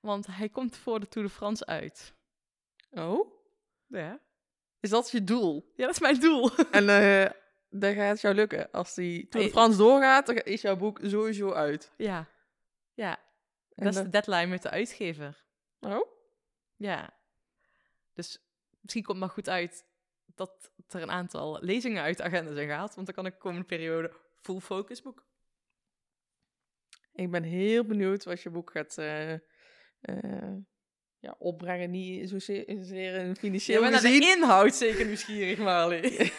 Want 0.00 0.26
hij 0.26 0.48
komt 0.48 0.76
voor 0.76 1.00
de 1.00 1.08
Tour 1.08 1.28
de 1.28 1.34
France 1.34 1.66
uit. 1.66 2.14
Oh? 2.90 3.32
Ja. 3.86 4.20
Is 4.80 4.90
dat 4.90 5.10
je 5.10 5.24
doel? 5.24 5.72
Ja, 5.76 5.86
dat 5.86 5.94
is 5.94 6.00
mijn 6.00 6.20
doel. 6.20 6.50
En 6.70 6.88
eh 6.88 7.30
dan 7.74 7.94
gaat 7.94 8.08
het 8.08 8.20
jou 8.20 8.34
lukken. 8.34 8.70
Als 8.70 8.94
die 8.94 9.28
Tour 9.28 9.46
de. 9.46 9.52
France 9.52 9.78
doorgaat, 9.78 10.26
dan 10.26 10.36
is 10.36 10.60
jouw 10.60 10.76
boek 10.76 11.00
sowieso 11.02 11.52
uit. 11.52 11.92
Ja. 11.96 12.26
Ja, 12.94 13.18
En 13.74 13.84
dat 13.84 13.94
is 13.94 14.02
de 14.02 14.08
deadline 14.08 14.46
met 14.46 14.62
de 14.62 14.70
uitgever. 14.70 15.44
Oh? 15.80 16.08
Ja. 16.76 17.10
Dus 18.14 18.38
misschien 18.80 19.02
komt 19.02 19.18
het 19.18 19.26
maar 19.26 19.34
goed 19.34 19.48
uit 19.48 19.84
dat 20.34 20.70
er 20.88 21.02
een 21.02 21.10
aantal 21.10 21.58
lezingen 21.60 22.02
uit 22.02 22.16
de 22.16 22.22
agenda 22.22 22.52
zijn 22.54 22.66
gehaald. 22.68 22.94
Want 22.94 23.06
dan 23.06 23.14
kan 23.14 23.26
ik 23.26 23.32
de 23.32 23.38
komende 23.38 23.66
periode 23.66 24.12
full 24.40 24.60
focus 24.60 25.02
boeken. 25.02 25.24
Ik 27.14 27.30
ben 27.30 27.42
heel 27.42 27.84
benieuwd 27.84 28.24
wat 28.24 28.42
je 28.42 28.50
boek 28.50 28.70
gaat 28.70 28.98
eh, 28.98 29.32
eh, 30.00 30.56
ja, 31.18 31.34
opbrengen. 31.38 31.90
Niet 31.90 32.28
zozeer 32.28 32.68
in 33.14 33.36
financieel 33.36 33.82
Ja, 33.82 33.90
maar 33.90 33.98
gezien. 33.98 34.20
de 34.20 34.26
inhoud 34.26 34.74
zeker 34.74 35.06
nieuwsgierig, 35.06 35.58
Marley. 35.58 36.00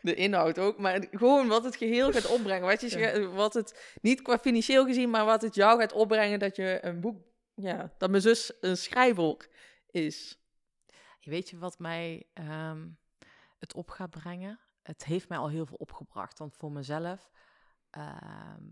de 0.00 0.14
inhoud 0.14 0.58
ook, 0.58 0.78
maar 0.78 1.06
gewoon 1.10 1.48
wat 1.48 1.64
het 1.64 1.76
geheel 1.76 2.12
gaat 2.12 2.26
opbrengen. 2.26 2.66
Wat, 2.66 2.80
je, 2.80 2.98
Ja. 2.98 3.26
wat 3.26 3.54
het, 3.54 3.96
niet 4.02 4.22
qua 4.22 4.38
financieel 4.38 4.84
gezien, 4.86 5.10
maar 5.10 5.24
wat 5.24 5.42
het 5.42 5.54
jou 5.54 5.80
gaat 5.80 5.92
opbrengen 5.92 6.38
dat 6.38 6.56
je 6.56 6.78
een 6.82 7.00
boek, 7.00 7.22
ja, 7.54 7.94
dat 7.98 8.10
mijn 8.10 8.22
zus 8.22 8.52
een 8.60 8.76
schrijver 8.76 9.48
is. 9.90 10.38
Weet 11.20 11.50
je 11.50 11.58
wat 11.58 11.78
mij 11.78 12.26
ehm, 12.32 12.88
het 13.58 13.74
op 13.74 13.90
gaat 13.90 14.10
brengen? 14.10 14.60
Het 14.82 15.04
heeft 15.04 15.28
mij 15.28 15.38
al 15.38 15.48
heel 15.48 15.66
veel 15.66 15.76
opgebracht. 15.76 16.38
Want 16.38 16.56
voor 16.56 16.72
mezelf, 16.72 17.30
ehm, 17.90 18.62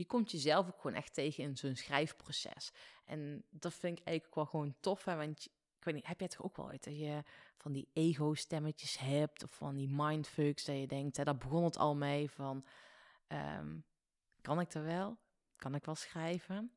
je 0.00 0.06
komt 0.06 0.30
jezelf 0.30 0.66
ook 0.66 0.80
gewoon 0.80 0.96
echt 0.96 1.14
tegen 1.14 1.44
in 1.44 1.56
zo'n 1.56 1.76
schrijfproces. 1.76 2.72
En 3.04 3.44
dat 3.50 3.74
vind 3.74 3.98
ik 3.98 4.04
eigenlijk 4.04 4.36
wel 4.36 4.46
gewoon 4.46 4.74
tof. 4.80 5.04
Hè? 5.04 5.16
Want 5.16 5.42
je- 5.42 5.50
ik 5.78 5.84
weet 5.84 5.94
niet, 5.94 6.06
heb 6.06 6.18
jij 6.20 6.28
toch 6.28 6.42
ook 6.44 6.56
wel 6.56 6.70
uit 6.70 6.84
dat 6.84 6.98
je 6.98 7.22
van 7.56 7.72
die 7.72 7.88
ego-stemmetjes 7.92 8.98
hebt 8.98 9.42
of 9.42 9.50
van 9.50 9.76
die 9.76 9.88
mindfucks 9.88 10.64
dat 10.64 10.76
je 10.76 10.86
denkt, 10.86 11.16
hè, 11.16 11.24
daar 11.24 11.36
begon 11.36 11.64
het 11.64 11.76
al 11.78 11.96
mee 11.96 12.30
van, 12.30 12.64
ehm, 13.26 13.78
kan 14.40 14.60
ik 14.60 14.74
er 14.74 14.84
wel? 14.84 15.18
Kan 15.56 15.74
ik 15.74 15.84
wel 15.84 15.94
schrijven? 15.94 16.72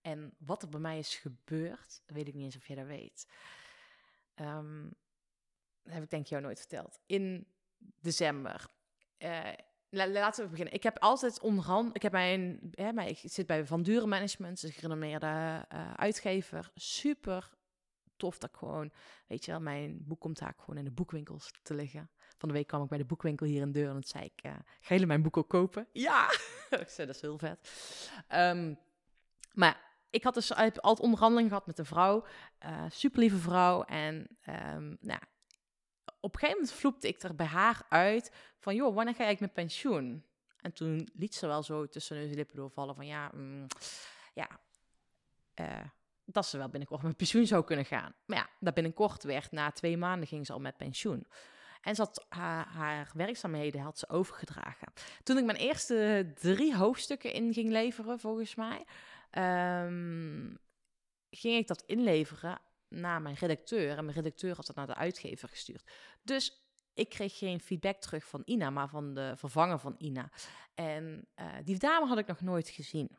En 0.00 0.34
wat 0.38 0.62
er 0.62 0.68
bij 0.68 0.80
mij 0.80 0.98
is 0.98 1.16
gebeurd, 1.16 2.02
weet 2.06 2.28
ik 2.28 2.34
niet 2.34 2.44
eens 2.44 2.56
of 2.56 2.66
jij 2.66 2.76
dat 2.76 2.86
weet. 2.86 3.26
Ehm, 4.34 4.88
dat 5.82 5.92
heb 5.92 6.02
ik 6.02 6.10
denk 6.10 6.22
ik 6.22 6.28
jou 6.28 6.42
nooit 6.42 6.58
verteld. 6.58 7.00
In 7.06 7.46
december. 8.00 8.66
eh, 9.18 9.52
laten 9.90 10.44
we 10.44 10.50
beginnen. 10.50 10.74
Ik 10.74 10.82
heb 10.82 10.98
altijd 10.98 11.40
onderhand... 11.40 11.96
Ik, 11.96 12.02
heb 12.02 12.12
mijn, 12.12 12.72
mijn, 12.94 13.08
ik 13.08 13.20
zit 13.24 13.46
bij 13.46 13.66
Van 13.66 13.82
Duren 13.82 14.08
Management, 14.08 14.62
een 14.62 14.72
gerenommeerde 14.72 15.26
eh, 15.68 15.92
uitgever. 15.94 16.70
Super 16.74 17.50
tof 18.16 18.38
dat 18.38 18.50
ik 18.50 18.56
gewoon... 18.56 18.92
Weet 19.26 19.44
je 19.44 19.50
wel, 19.50 19.60
mijn 19.60 19.98
boek 20.06 20.20
komt 20.20 20.38
daar 20.38 20.54
gewoon 20.58 20.78
in 20.78 20.84
de 20.84 20.90
boekwinkels 20.90 21.50
te 21.62 21.74
liggen. 21.74 22.10
Van 22.38 22.48
de 22.48 22.54
week 22.54 22.66
kwam 22.66 22.82
ik 22.82 22.88
bij 22.88 22.98
de 22.98 23.04
boekwinkel 23.04 23.46
hier 23.46 23.60
in 23.60 23.72
deur 23.72 23.90
en 23.94 24.02
zei 24.04 24.24
ik... 24.24 24.42
eh, 24.42 24.50
gaan 24.52 24.62
jullie 24.88 25.06
mijn 25.06 25.22
boek 25.22 25.36
ook 25.36 25.48
kopen? 25.48 25.88
Ja! 25.92 26.30
ik 26.70 26.88
zei, 26.88 27.06
dat 27.06 27.16
is 27.16 27.22
heel 27.22 27.38
vet. 27.38 27.70
Ehm, 28.28 28.74
maar 29.52 29.88
ik 30.10 30.24
had 30.24 30.34
dus 30.34 30.54
altijd 30.54 31.00
onderhandeling 31.00 31.48
gehad 31.48 31.66
met 31.66 31.78
een 31.78 31.84
vrouw. 31.86 32.24
eh 32.58 32.84
super 32.88 33.18
lieve 33.20 33.36
vrouw. 33.36 33.82
En 33.82 34.38
ehm, 34.40 34.94
nou, 35.00 35.20
op 36.20 36.32
een 36.32 36.38
gegeven 36.38 36.60
moment 36.60 36.78
vloepte 36.78 37.08
ik 37.08 37.22
er 37.22 37.34
bij 37.34 37.46
haar 37.46 37.82
uit 37.88 38.32
van, 38.58 38.74
joh, 38.74 38.94
wanneer 38.94 39.14
ga 39.14 39.24
ik 39.24 39.40
met 39.40 39.52
pensioen? 39.52 40.24
En 40.60 40.72
toen 40.72 41.08
liet 41.14 41.34
ze 41.34 41.46
wel 41.46 41.62
zo 41.62 41.86
tussen 41.86 42.16
en 42.16 42.34
lippen 42.34 42.56
doorvallen 42.56 42.94
van, 42.94 43.06
ja, 43.06 43.30
mm, 43.34 43.66
ja, 44.34 44.48
eh, 45.54 45.84
dat 46.24 46.46
ze 46.46 46.58
wel 46.58 46.68
binnenkort 46.68 47.02
met 47.02 47.16
pensioen 47.16 47.46
zou 47.46 47.64
kunnen 47.64 47.84
gaan. 47.84 48.14
Maar 48.26 48.36
ja, 48.36 48.48
dat 48.60 48.74
binnenkort 48.74 49.22
werd, 49.22 49.52
na 49.52 49.70
twee 49.70 49.96
maanden 49.96 50.28
ging 50.28 50.46
ze 50.46 50.52
al 50.52 50.60
met 50.60 50.76
pensioen. 50.76 51.26
En 51.80 51.94
ze 51.94 52.00
had 52.02 52.26
haar, 52.28 52.66
haar 52.66 53.10
werkzaamheden 53.14 53.80
had 53.80 53.98
ze 53.98 54.08
overgedragen. 54.08 54.92
Toen 55.22 55.38
ik 55.38 55.44
mijn 55.44 55.58
eerste 55.58 56.30
drie 56.34 56.76
hoofdstukken 56.76 57.32
in 57.32 57.52
ging 57.52 57.70
leveren, 57.70 58.20
volgens 58.20 58.54
mij, 58.54 58.84
ehm, 59.30 60.54
ging 61.30 61.56
ik 61.56 61.66
dat 61.66 61.82
inleveren 61.86 62.58
naar 62.90 63.22
mijn 63.22 63.34
redacteur. 63.34 63.96
En 63.96 64.04
mijn 64.04 64.16
redacteur 64.16 64.56
had 64.56 64.66
dat 64.66 64.76
naar 64.76 64.86
de 64.86 64.94
uitgever 64.94 65.48
gestuurd. 65.48 65.90
Dus 66.22 66.64
ik 66.94 67.08
kreeg 67.08 67.38
geen 67.38 67.60
feedback 67.60 68.00
terug 68.00 68.24
van 68.24 68.42
Ina, 68.44 68.70
maar 68.70 68.88
van 68.88 69.14
de 69.14 69.32
vervanger 69.36 69.78
van 69.78 69.94
Ina. 69.98 70.30
En 70.74 71.28
eh, 71.34 71.46
die 71.64 71.78
dame 71.78 72.06
had 72.06 72.18
ik 72.18 72.26
nog 72.26 72.40
nooit 72.40 72.68
gezien. 72.68 73.18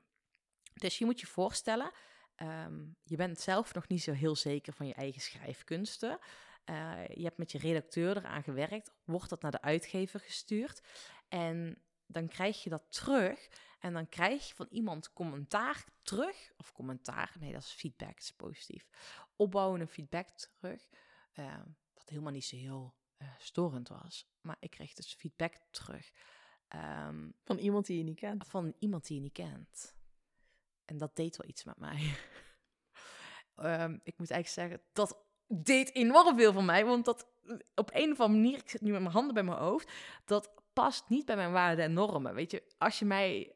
Dus 0.73 0.97
je 0.97 1.05
moet 1.05 1.19
je 1.19 1.27
voorstellen, 1.27 1.91
ehm, 2.35 2.79
je 3.03 3.15
bent 3.15 3.39
zelf 3.39 3.73
nog 3.73 3.87
niet 3.87 4.03
zo 4.03 4.11
heel 4.11 4.35
zeker 4.35 4.73
van 4.73 4.87
je 4.87 4.93
eigen 4.93 5.21
schrijfkunsten. 5.21 6.19
Eh, 6.63 7.07
je 7.07 7.23
hebt 7.23 7.37
met 7.37 7.51
je 7.51 7.57
redacteur 7.57 8.17
eraan 8.17 8.43
gewerkt, 8.43 8.91
wordt 9.03 9.29
dat 9.29 9.41
naar 9.41 9.51
de 9.51 9.61
uitgever 9.61 10.19
gestuurd. 10.19 10.81
En 11.27 11.81
dan 12.11 12.27
krijg 12.27 12.63
je 12.63 12.69
dat 12.69 12.83
terug. 12.89 13.47
En 13.79 13.93
dan 13.93 14.09
krijg 14.09 14.47
je 14.47 14.55
van 14.55 14.67
iemand 14.69 15.13
commentaar 15.13 15.85
terug. 16.01 16.51
Of 16.57 16.71
commentaar, 16.71 17.35
nee, 17.39 17.51
dat 17.53 17.61
is 17.61 17.71
feedback, 17.71 18.09
dat 18.13 18.23
is 18.23 18.33
positief. 18.33 18.87
Opbouwende 19.35 19.87
feedback 19.87 20.27
terug. 20.29 20.87
eh, 21.31 21.59
wat 21.93 22.09
helemaal 22.09 22.31
niet 22.31 22.45
zo 22.45 22.55
heel 22.55 22.95
eh, 23.17 23.27
storend 23.37 23.87
was. 23.87 24.29
Maar 24.41 24.57
ik 24.59 24.69
kreeg 24.69 24.93
dus 24.93 25.13
feedback 25.13 25.53
terug. 25.69 26.11
ehm, 26.67 27.29
Van 27.43 27.57
iemand 27.57 27.85
die 27.85 27.97
je 27.97 28.03
niet 28.03 28.19
kent. 28.19 28.47
van 28.47 28.73
iemand 28.79 29.07
die 29.07 29.15
je 29.15 29.21
niet 29.21 29.33
kent. 29.33 29.95
En 30.85 30.97
dat 30.97 31.15
deed 31.15 31.37
wel 31.37 31.49
iets 31.49 31.63
met 31.63 31.77
mij. 31.77 32.15
Ehm, 33.55 33.97
ik 34.03 34.17
moet 34.17 34.31
eigenlijk 34.31 34.47
zeggen, 34.47 34.81
dat 34.93 35.25
deed 35.47 35.95
enorm 35.95 36.35
veel 36.35 36.53
voor 36.53 36.63
mij. 36.63 36.85
Want 36.85 37.05
dat 37.05 37.27
op 37.75 37.89
een 37.93 38.11
of 38.11 38.19
andere 38.19 38.39
manier, 38.41 38.57
ik 38.57 38.69
zit 38.69 38.81
nu 38.81 38.91
met 38.91 39.01
mijn 39.01 39.13
handen 39.13 39.33
bij 39.33 39.43
mijn 39.43 39.57
hoofd, 39.57 39.91
dat 40.25 40.60
past 40.73 41.09
niet 41.09 41.25
bij 41.25 41.35
mijn 41.35 41.51
waarden 41.51 41.85
en 41.85 41.93
normen. 41.93 42.33
Weet 42.33 42.51
je, 42.51 42.63
als 42.77 42.99
je 42.99 43.05
mij. 43.05 43.55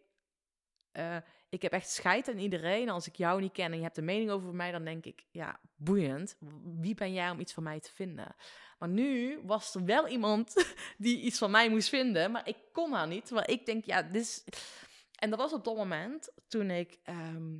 eh, 0.91 1.17
ik 1.49 1.61
heb 1.61 1.71
echt 1.71 1.89
scheid 1.89 2.29
aan 2.29 2.37
iedereen. 2.37 2.89
Als 2.89 3.07
ik 3.07 3.15
jou 3.15 3.41
niet 3.41 3.51
ken 3.51 3.71
en 3.71 3.77
je 3.77 3.83
hebt 3.83 3.97
een 3.97 4.05
mening 4.05 4.29
over 4.29 4.53
mij, 4.55 4.71
dan 4.71 4.83
denk 4.83 5.05
ik, 5.05 5.25
ja, 5.31 5.59
boeiend. 5.75 6.37
Wie 6.63 6.95
ben 6.95 7.13
jij 7.13 7.29
om 7.29 7.39
iets 7.39 7.53
van 7.53 7.63
mij 7.63 7.79
te 7.79 7.91
vinden? 7.93 8.35
Maar 8.79 8.89
nu 8.89 9.39
was 9.43 9.75
er 9.75 9.85
wel 9.85 10.07
iemand 10.07 10.53
die 10.97 11.19
iets 11.21 11.37
van 11.37 11.51
mij 11.51 11.69
moest 11.69 11.89
vinden, 11.89 12.31
maar 12.31 12.47
ik 12.47 12.57
kon 12.71 12.91
haar 12.93 13.07
niet. 13.07 13.25
Terwijl 13.25 13.49
ik 13.49 13.65
denk, 13.65 13.85
ja, 13.85 14.01
dit 14.01 14.21
is... 14.21 14.43
En 15.15 15.29
dat 15.29 15.39
was 15.39 15.53
op 15.53 15.63
dat 15.63 15.75
moment 15.75 16.29
toen 16.47 16.71
ik... 16.71 16.99
ehm, 17.03 17.53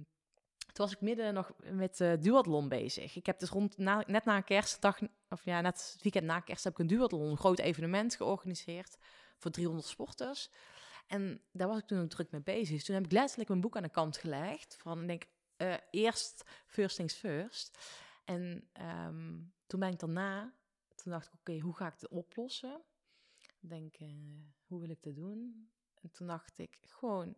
toen 0.74 0.86
was 0.86 0.92
ik 0.92 1.02
midden 1.02 1.34
nog 1.34 1.52
met 1.72 1.98
de 1.98 2.18
duathlon 2.20 2.70
bezig. 2.70 3.16
Ik 3.16 3.26
heb 3.26 3.40
dus 3.40 3.50
rond, 3.50 3.78
net 3.78 4.26
na 4.26 4.42
kerstdag, 4.42 5.00
of 5.30 5.46
ja, 5.46 5.62
net 5.62 5.94
het 5.94 6.04
weekend 6.04 6.26
na 6.26 6.40
kerst, 6.40 6.64
heb 6.64 6.74
ik 6.74 6.80
een 6.80 6.88
duathlon, 6.88 7.30
een 7.30 7.38
groot 7.38 7.60
evenement 7.60 8.16
georganiseerd 8.16 8.98
voor 9.46 9.54
300 9.54 9.88
sporters. 9.88 10.50
En 11.08 11.42
daar 11.52 11.68
was 11.68 11.78
ik 11.78 11.86
toen 11.86 12.02
ook 12.02 12.10
druk 12.10 12.32
mee 12.32 12.42
bezig. 12.42 12.76
Dus 12.76 12.86
toen 12.86 12.96
heb 12.96 13.06
ik 13.06 13.12
letterlijk 13.12 13.50
mijn 13.50 13.62
boek 13.62 13.76
aan 13.76 13.84
de 13.84 13.90
kant 13.90 14.18
gelegd. 14.18 14.76
Van, 14.76 15.08
denk, 15.08 15.24
eh, 15.58 15.74
eerst 15.92 16.44
first 16.66 16.96
things 16.96 17.14
first. 17.14 17.78
En 18.24 18.70
ehm, 18.74 19.40
toen 19.68 19.80
ben 19.80 19.92
ik 19.92 20.00
daarna, 20.00 20.54
toen 20.96 21.12
dacht 21.12 21.28
ik, 21.28 21.34
oké, 21.34 21.60
hoe 21.60 21.76
ga 21.76 21.88
ik 21.88 21.94
het 21.94 22.08
oplossen? 22.08 22.82
Denk, 23.60 23.96
eh, 23.96 24.08
hoe 24.68 24.80
wil 24.80 24.90
ik 24.90 25.04
dat 25.04 25.16
doen? 25.16 25.70
En 26.02 26.12
toen 26.12 26.28
dacht 26.28 26.58
ik, 26.58 26.78
gewoon, 26.82 27.36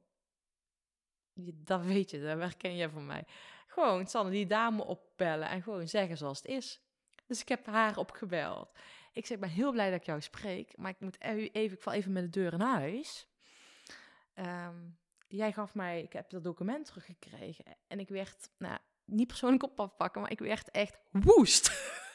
dat 1.54 1.82
weet 1.82 2.12
je, 2.12 2.22
dat 2.22 2.40
herken 2.40 2.76
je 2.76 2.90
van 2.90 3.06
mij. 3.06 3.26
Gewoon, 3.68 4.08
Sanne, 4.08 4.32
die 4.32 4.48
dame 4.48 4.84
opbellen 4.84 5.50
en 5.50 5.62
gewoon 5.62 5.88
zeggen 5.88 6.18
zoals 6.18 6.38
het 6.38 6.48
is. 6.48 6.82
Dus 7.26 7.42
ik 7.42 7.48
heb 7.48 7.66
haar 7.66 7.98
opgebeld. 7.98 8.70
Ik 9.18 9.26
zeg, 9.26 9.38
ik 9.38 9.44
ben 9.44 9.50
heel 9.50 9.72
blij 9.72 9.90
dat 9.90 10.00
ik 10.00 10.06
jou 10.06 10.22
spreek, 10.22 10.78
maar 10.78 10.92
ik 10.92 11.00
moet 11.00 11.16
e- 11.20 11.50
even, 11.52 11.78
ik 11.78 11.82
val 11.82 11.94
even 11.94 12.12
met 12.12 12.24
de 12.24 12.40
deur 12.40 12.54
in 12.54 12.60
huis. 12.60 13.28
Ehm, 14.34 14.76
jij 15.28 15.52
gaf 15.52 15.74
mij, 15.74 16.02
ik 16.02 16.14
heb 16.14 16.30
dat 16.30 16.44
document 16.44 16.86
teruggekregen 16.86 17.66
en 17.88 18.00
ik 18.00 18.10
werd, 18.10 18.50
nou, 18.58 18.78
niet 19.06 19.28
persoonlijk 19.28 19.64
op 19.64 19.80
afpakken, 19.80 20.22
maar 20.22 20.32
ik 20.32 20.40
werd 20.40 20.72
echt 20.72 21.00
woest. 21.12 21.68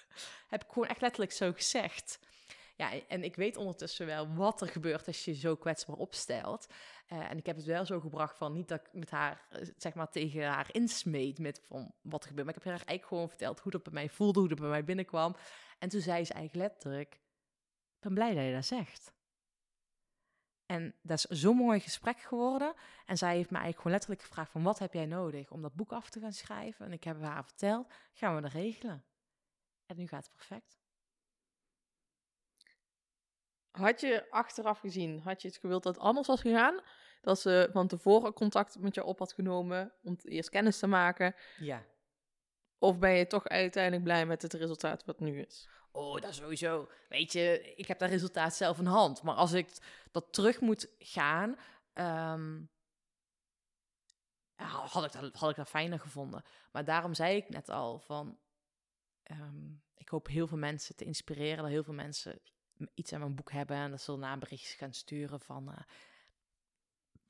heb 0.53 0.65
ik 0.65 0.71
gewoon 0.73 0.89
echt 0.89 1.01
letterlijk 1.01 1.33
zo 1.33 1.53
gezegd. 1.53 2.19
Ja, 2.77 2.91
en 3.09 3.25
ik 3.25 3.37
weet 3.37 3.57
ondertussen 3.57 4.07
wel 4.07 4.35
wat 4.35 4.61
er 4.61 4.69
gebeurt 4.69 5.07
als 5.07 5.25
je 5.25 5.35
zo 5.35 5.57
kwetsbaar 5.57 5.97
opstelt. 5.97 6.67
Eh, 7.07 7.31
en 7.31 7.39
ik 7.39 7.47
heb 7.47 7.57
het 7.57 7.65
wel 7.65 7.87
zo 7.87 8.01
gebracht 8.01 8.37
van 8.37 8.53
niet 8.53 8.69
dat 8.69 8.81
ik 8.81 8.89
met 8.93 9.11
haar, 9.11 9.47
eh, 9.51 9.69
zeg 9.77 9.95
maar, 9.95 10.11
tegen 10.11 10.47
haar 10.47 10.69
insmeet 10.73 11.39
met 11.39 11.61
van 11.65 11.95
wat 12.01 12.23
er 12.23 12.29
gebeurt. 12.29 12.47
Maar 12.47 12.57
ik 12.57 12.63
heb 12.63 12.73
haar 12.73 12.87
eigenlijk 12.87 13.09
gewoon 13.09 13.29
verteld 13.29 13.61
hoe 13.61 13.73
dat 13.73 13.83
bij 13.83 13.93
mij 13.93 14.09
voelde, 14.09 14.39
hoe 14.39 14.49
dat 14.49 14.61
bij 14.61 14.69
mij 14.69 14.85
binnenkwam. 14.85 15.37
En 15.83 15.89
toen 15.89 16.01
zei 16.01 16.25
ze 16.25 16.33
eigenlijk 16.33 16.69
letterlijk, 16.69 17.15
ik 17.15 18.01
ben 18.01 18.15
blij 18.15 18.35
dat 18.35 18.45
je 18.45 18.53
dat 18.53 18.65
zegt. 18.65 19.13
En 20.67 20.95
dat 21.03 21.19
is 21.19 21.41
zo'n 21.41 21.57
mooi 21.57 21.81
gesprek 21.81 22.19
geworden. 22.19 22.75
En 23.07 23.19
zij 23.19 23.35
heeft 23.37 23.51
me 23.51 23.57
eigenlijk 23.57 23.77
gewoon 23.77 23.93
letterlijk 23.93 24.23
gevraagd 24.23 24.51
van 24.51 24.63
wat 24.63 24.79
heb 24.79 24.93
jij 24.93 25.07
nodig 25.07 25.51
om 25.51 25.63
dat 25.63 25.75
boek 25.75 25.93
af 25.93 26.11
te 26.11 26.21
gaan 26.21 26.33
schrijven? 26.33 26.87
En 26.87 26.93
ik 26.93 27.05
heb 27.05 27.23
haar 27.23 27.45
verteld, 27.45 27.93
gaan 28.13 28.35
we 28.35 28.41
dat 28.41 28.53
regelen. 28.53 29.05
En 29.87 29.97
nu 29.97 30.07
gaat 30.07 30.25
het 30.25 30.35
perfect. 30.35 30.79
Had 33.71 34.01
je 34.01 34.31
achteraf 34.31 34.79
gezien, 34.79 35.21
had 35.21 35.43
je 35.43 35.49
het 35.49 35.57
gewild 35.57 35.83
dat 35.83 35.95
het 35.95 36.05
anders 36.05 36.27
was 36.27 36.41
gegaan? 36.41 36.81
Dat 37.21 37.41
ze 37.41 37.69
van 37.73 37.89
tevoren 37.89 38.33
contact 38.33 38.79
met 38.79 38.95
je 38.95 39.05
op 39.05 39.19
had 39.19 39.33
genomen 39.33 39.93
om 40.03 40.17
eerst 40.23 40.51
kennis 40.51 40.79
te 40.79 40.87
maken? 40.87 41.35
Ja. 41.57 41.85
Of 42.83 42.99
ben 42.99 43.11
je 43.11 43.27
toch 43.27 43.49
uiteindelijk 43.49 44.03
blij 44.03 44.27
met 44.27 44.43
het 44.43 44.53
resultaat 44.53 45.05
wat 45.05 45.21
nu 45.21 45.41
is? 45.41 45.69
Oh, 45.91 46.21
dat 46.21 46.35
sowieso. 46.35 46.89
Weet 47.09 47.33
je, 47.33 47.73
ik 47.77 47.87
heb 47.87 47.99
dat 47.99 48.09
resultaat 48.09 48.55
zelf 48.55 48.79
in 48.79 48.87
hand. 48.87 49.23
Maar 49.23 49.35
als 49.35 49.53
ik 49.53 49.69
dat 50.11 50.33
terug 50.33 50.61
moet 50.61 50.89
gaan, 50.99 51.57
ehm, 51.93 52.61
had, 54.57 55.05
ik 55.05 55.13
dat, 55.13 55.35
had 55.35 55.51
ik 55.51 55.57
dat 55.57 55.69
fijner 55.69 56.01
gevonden. 56.01 56.43
Maar 56.73 56.85
daarom 56.85 57.15
zei 57.15 57.37
ik 57.37 57.49
net 57.49 57.69
al 57.69 57.99
van, 57.99 58.39
ehm, 59.23 59.71
ik 59.95 60.09
hoop 60.09 60.27
heel 60.27 60.47
veel 60.47 60.59
mensen 60.59 60.97
te 60.97 61.05
inspireren, 61.05 61.63
dat 61.63 61.73
heel 61.73 61.85
veel 61.85 61.95
mensen 61.95 62.41
iets 62.95 63.13
aan 63.13 63.21
mijn 63.21 63.35
boek 63.35 63.53
hebben 63.53 63.77
en 63.77 63.91
dat 63.91 64.01
ze 64.01 64.11
daarna 64.11 64.39
berichtjes 64.39 64.75
gaan 64.75 64.93
sturen 64.93 65.41
van, 65.41 65.73
eh 65.73 65.83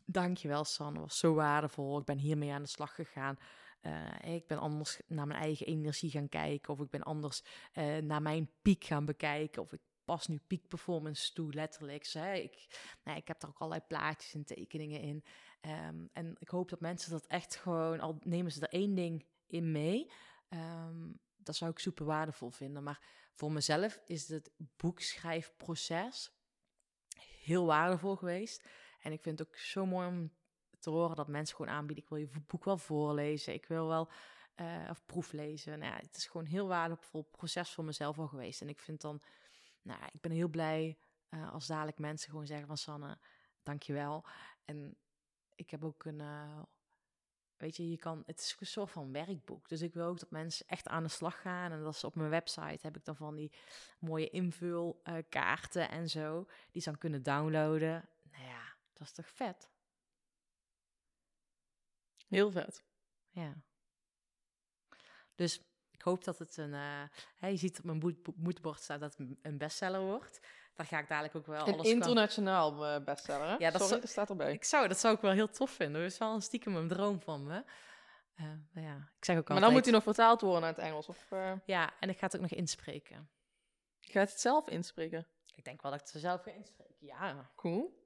dankjewel 0.06 0.64
Sanne, 0.64 1.00
was 1.00 1.18
zo 1.18 1.34
waardevol, 1.34 1.98
ik 1.98 2.04
ben 2.04 2.18
hiermee 2.18 2.52
aan 2.52 2.62
de 2.62 2.68
slag 2.68 2.94
gegaan. 2.94 3.38
Eh, 3.82 4.34
ik 4.34 4.46
ben 4.46 4.58
anders 4.58 5.00
naar 5.06 5.26
mijn 5.26 5.40
eigen 5.40 5.66
energie 5.66 6.10
gaan 6.10 6.28
kijken. 6.28 6.72
Of 6.72 6.80
ik 6.80 6.90
ben 6.90 7.02
anders 7.02 7.42
eh, 7.72 7.96
naar 7.96 8.22
mijn 8.22 8.50
piek 8.62 8.84
gaan 8.84 9.04
bekijken. 9.04 9.62
Of 9.62 9.72
ik 9.72 9.80
pas 10.04 10.26
nu 10.26 10.40
peak 10.46 10.68
performance 10.68 11.32
toe, 11.32 11.52
letterlijk. 11.52 12.06
Hè, 12.06 12.32
ik, 12.34 12.66
nou, 13.04 13.18
ik 13.18 13.28
heb 13.28 13.40
daar 13.40 13.50
ook 13.50 13.58
allerlei 13.58 13.86
plaatjes 13.86 14.34
en 14.34 14.44
tekeningen 14.44 15.00
in. 15.00 15.24
Ehm, 15.60 16.06
en 16.12 16.36
ik 16.38 16.48
hoop 16.48 16.68
dat 16.68 16.80
mensen 16.80 17.10
dat 17.10 17.26
echt 17.26 17.56
gewoon, 17.56 18.00
al 18.00 18.16
nemen 18.20 18.52
ze 18.52 18.60
er 18.60 18.78
één 18.80 18.94
ding 18.94 19.26
in 19.46 19.72
mee. 19.72 20.10
ehm, 20.48 21.10
dat 21.36 21.56
zou 21.56 21.70
ik 21.70 21.78
super 21.78 22.06
waardevol 22.06 22.50
vinden. 22.50 22.82
Maar 22.82 23.00
voor 23.34 23.52
mezelf 23.52 24.00
is 24.04 24.28
het 24.28 24.50
boekschrijfproces 24.56 26.32
heel 27.42 27.66
waardevol 27.66 28.16
geweest. 28.16 28.68
En 29.00 29.12
ik 29.12 29.22
vind 29.22 29.38
het 29.38 29.48
ook 29.48 29.56
zo 29.56 29.86
mooi 29.86 30.06
om 30.06 30.32
te 30.82 30.90
horen 30.90 31.16
dat 31.16 31.28
mensen 31.28 31.56
gewoon 31.56 31.74
aanbieden. 31.74 32.04
Ik 32.04 32.10
wil 32.10 32.18
je 32.18 32.28
boek 32.46 32.64
wel 32.64 32.78
voorlezen. 32.78 33.54
Ik 33.54 33.66
wil 33.66 33.88
wel 33.88 34.08
eh, 34.54 34.86
of 34.90 35.06
proeflezen. 35.06 35.78
Nou 35.78 35.92
ja, 35.92 35.98
het 35.98 36.16
is 36.16 36.26
gewoon 36.26 36.42
een 36.42 36.52
heel 36.52 36.68
waardevol 36.68 37.22
proces 37.22 37.70
voor 37.70 37.84
mezelf 37.84 38.18
al 38.18 38.28
geweest. 38.28 38.60
En 38.60 38.68
ik 38.68 38.80
vind 38.80 39.00
dan, 39.00 39.22
nou, 39.82 40.00
ik 40.12 40.20
ben 40.20 40.30
heel 40.30 40.48
blij 40.48 40.98
eh, 41.28 41.52
als 41.52 41.66
dadelijk 41.66 41.98
mensen 41.98 42.30
gewoon 42.30 42.46
zeggen 42.46 42.66
van 42.66 42.76
Sanne, 42.76 43.18
dankjewel. 43.62 44.24
En 44.64 44.96
ik 45.54 45.70
heb 45.70 45.84
ook 45.84 46.04
een, 46.04 46.20
eh, 46.20 46.62
weet 47.56 47.76
je, 47.76 47.90
je 47.90 47.98
kan, 47.98 48.22
het 48.26 48.40
is 48.40 48.56
een 48.60 48.66
soort 48.66 48.90
van 48.90 49.12
werkboek. 49.12 49.68
Dus 49.68 49.80
ik 49.80 49.94
wil 49.94 50.06
ook 50.06 50.18
dat 50.18 50.30
mensen 50.30 50.66
echt 50.66 50.88
aan 50.88 51.02
de 51.02 51.08
slag 51.08 51.40
gaan. 51.40 51.72
En 51.72 51.82
dat 51.82 51.94
is 51.94 52.04
op 52.04 52.14
mijn 52.14 52.30
website 52.30 52.78
heb 52.82 52.96
ik 52.96 53.04
dan 53.04 53.16
van 53.16 53.34
die 53.36 53.52
mooie 53.98 54.30
invulkaarten 54.30 55.90
en 55.90 56.10
zo, 56.10 56.46
die 56.70 56.82
ze 56.82 56.90
dan 56.90 56.98
kunnen 56.98 57.22
downloaden. 57.22 58.08
Nou 58.30 58.44
ja, 58.44 58.62
dat 58.92 59.06
is 59.06 59.12
toch 59.12 59.28
vet? 59.28 59.70
Heel 62.32 62.50
vet. 62.50 62.82
Ja. 63.30 63.54
Dus 65.34 65.60
ik 65.90 66.02
hoop 66.02 66.24
dat 66.24 66.38
het 66.38 66.56
een. 66.56 66.74
eh, 66.74 67.02
hè, 67.36 67.46
je 67.48 67.56
ziet 67.56 67.78
op 67.78 67.84
mijn 67.84 68.16
moedbord 68.36 68.80
staat 68.80 69.00
dat 69.00 69.16
het 69.16 69.28
een- 69.42 69.58
bestseller 69.58 70.00
wordt. 70.00 70.40
Daar 70.74 70.86
ga 70.86 70.98
ik 70.98 71.08
dadelijk 71.08 71.34
ook 71.36 71.46
wel 71.46 71.66
Een 71.68 71.72
alles 71.74 71.88
internationaal 71.88 72.86
eh, 72.86 73.04
bestseller, 73.04 73.46
hè? 73.48 73.56
Ja, 73.56 73.70
dat 73.70 73.82
Sorry, 73.82 74.00
zo- 74.00 74.06
staat 74.06 74.30
erbij. 74.30 74.52
Ik 74.52 74.64
zou, 74.64 74.88
dat 74.88 74.98
zou 74.98 75.14
ik 75.14 75.20
wel 75.20 75.30
heel 75.32 75.48
tof 75.50 75.70
vinden. 75.70 76.02
Dat 76.02 76.10
is 76.10 76.18
wel 76.18 76.34
een 76.34 76.42
stiekem 76.42 76.76
een 76.76 76.88
droom 76.88 77.20
van 77.20 77.46
me. 77.46 77.64
Eh, 78.34 78.44
maar 78.72 78.82
ja, 78.82 78.96
ik 79.18 79.24
zeg 79.24 79.36
ook 79.36 79.48
Maar 79.48 79.56
altijd. 79.56 79.60
dan 79.60 79.72
moet 79.72 79.84
hij 79.84 79.92
nog 79.92 80.02
vertaald 80.02 80.40
worden 80.40 80.60
naar 80.60 80.70
het 80.74 80.78
Engels. 80.84 81.08
Of 81.08 81.30
uh, 81.30 81.52
Ja, 81.64 81.92
en 82.00 82.08
ik 82.08 82.18
ga 82.18 82.26
het 82.26 82.34
ook 82.34 82.40
nog 82.42 82.50
inspreken. 82.50 83.30
je 83.98 84.12
gaat 84.12 84.30
het 84.30 84.40
zelf 84.40 84.68
inspreken. 84.68 85.26
Ik 85.54 85.64
denk 85.64 85.82
wel 85.82 85.90
dat 85.90 86.00
ik 86.00 86.06
het 86.12 86.22
zelf 86.22 86.42
ga 86.42 86.50
inspreken. 86.50 86.94
Ja. 87.06 87.50
Cool. 87.56 88.00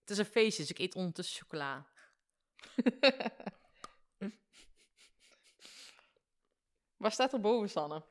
Het 0.00 0.10
is 0.18 0.18
een 0.18 0.32
feestje, 0.32 0.62
dus 0.62 0.70
ik 0.70 0.78
eet 0.78 0.94
ondertussen 0.94 1.42
chocola. 1.42 1.86
Waar 6.96 7.12
staat 7.12 7.32
er 7.32 7.40
boven, 7.40 7.70
Sanne? 7.70 8.02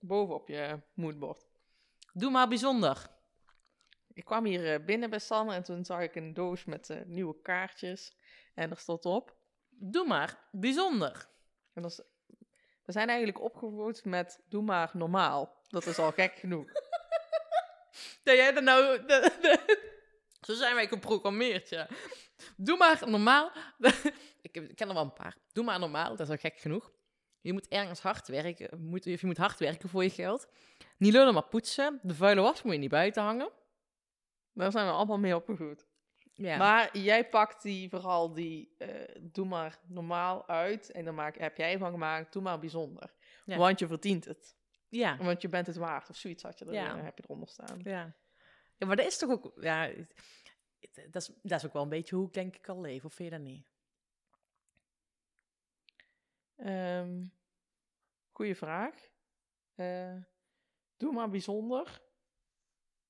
Boven 0.00 0.34
op 0.34 0.48
je 0.48 0.80
moodboard. 0.94 1.44
Doe 2.12 2.30
maar 2.30 2.48
bijzonder. 2.48 3.06
Ik 4.12 4.24
kwam 4.24 4.44
hier 4.44 4.72
eh, 4.72 4.84
binnen 4.84 5.10
bij 5.10 5.18
Sanne 5.18 5.54
en 5.54 5.62
toen 5.62 5.84
zag 5.84 6.00
ik 6.00 6.14
een 6.14 6.34
doos 6.34 6.64
met 6.64 6.90
eh, 6.90 7.00
nieuwe 7.04 7.40
kaartjes. 7.42 8.16
En 8.54 8.70
er 8.70 8.76
stond 8.78 9.04
op. 9.04 9.36
Doe 9.68 10.06
maar 10.06 10.38
bijzonder. 10.50 11.28
En 11.72 11.82
dat 11.82 11.90
is, 11.90 12.00
we 12.84 12.92
zijn 12.92 13.08
eigenlijk 13.08 13.40
opgevoed 13.40 14.04
met 14.04 14.40
doe 14.48 14.62
maar 14.62 14.90
normaal. 14.92 15.62
Dat 15.68 15.86
is 15.86 15.98
al 15.98 16.12
gek 16.12 16.34
genoeg. 16.34 16.72
Dat 18.22 18.34
jij 18.36 18.52
dat 18.54 18.62
nou... 18.64 19.06
de- 19.06 19.36
de- 19.40 19.92
Zo 20.40 20.54
zijn 20.54 20.74
wij 20.74 20.88
geprogrammeerd, 20.88 21.68
ja. 21.68 21.88
Doe 22.56 22.76
maar 22.76 23.02
normaal. 23.08 23.50
ik, 24.42 24.52
ken 24.52 24.88
er 24.88 24.94
wel 24.94 25.02
een 25.02 25.12
paar. 25.12 25.36
Doe 25.52 25.64
maar 25.64 25.78
normaal, 25.78 26.08
dat 26.08 26.20
is 26.20 26.28
al 26.28 26.36
gek 26.36 26.58
genoeg. 26.58 26.92
Je 27.40 27.52
moet 27.52 27.68
ergens 27.68 28.00
hard 28.00 28.28
werken. 28.28 28.80
Moet, 28.82 29.04
je 29.04 29.18
moet 29.20 29.36
hard 29.36 29.58
werken 29.58 29.88
voor 29.88 30.02
je 30.02 30.10
geld. 30.10 30.48
Niet 30.96 31.12
lullen, 31.12 31.34
maar 31.34 31.48
poetsen. 31.48 32.00
De 32.02 32.14
vuile 32.14 32.40
was 32.40 32.62
moet 32.62 32.72
je 32.72 32.78
niet 32.78 32.90
buiten 32.90 33.22
hangen. 33.22 33.50
Daar 34.52 34.70
zijn 34.70 34.86
we 34.86 34.92
allemaal 34.92 35.18
mee 35.18 35.36
opgegroeid. 35.36 35.86
Ja. 36.34 36.56
Maar 36.56 36.98
jij 36.98 37.28
pakt 37.28 37.62
die 37.62 37.88
vooral 37.88 38.32
die, 38.32 38.74
eh, 38.78 38.88
doe 39.20 39.46
maar 39.46 39.78
normaal 39.86 40.48
uit. 40.48 40.90
En 40.90 41.04
dan 41.04 41.14
maak, 41.14 41.38
heb 41.38 41.56
jij 41.56 41.78
van 41.78 41.90
gemaakt, 41.90 42.32
doe 42.32 42.42
maar 42.42 42.58
bijzonder. 42.58 43.14
Ja. 43.44 43.56
Want 43.56 43.78
je 43.78 43.86
verdient 43.86 44.24
het. 44.24 44.56
ja. 44.88 45.16
Want 45.16 45.42
je 45.42 45.48
bent 45.48 45.66
het 45.66 45.76
waard. 45.76 46.08
Of 46.10 46.16
zoiets 46.16 46.42
had 46.42 46.58
je 46.58 46.64
er, 46.64 46.72
Ja. 46.72 46.96
heb 46.96 47.18
je 47.18 47.24
eronder 47.24 47.48
staan. 47.48 47.80
Ja. 47.82 48.14
ja, 48.76 48.86
maar 48.86 48.96
dat 48.96 49.06
is 49.06 49.18
toch 49.18 49.30
ook... 49.30 49.52
Ja, 49.60 49.90
dat 51.10 51.22
is, 51.22 51.30
dat 51.42 51.58
is 51.58 51.66
ook 51.66 51.72
wel 51.72 51.82
een 51.82 51.88
beetje 51.88 52.16
hoe 52.16 52.26
ik 52.26 52.32
denk 52.32 52.56
ik 52.56 52.68
al 52.68 52.80
leef. 52.80 53.04
Of 53.04 53.14
vind 53.14 53.30
je 53.30 53.36
dat 53.38 53.46
niet? 53.46 53.66
Ehm 56.56 57.24
goeie 58.34 58.56
vraag. 58.56 59.08
Eh, 59.74 60.16
doe 60.96 61.12
maar 61.12 61.30
bijzonder. 61.30 62.02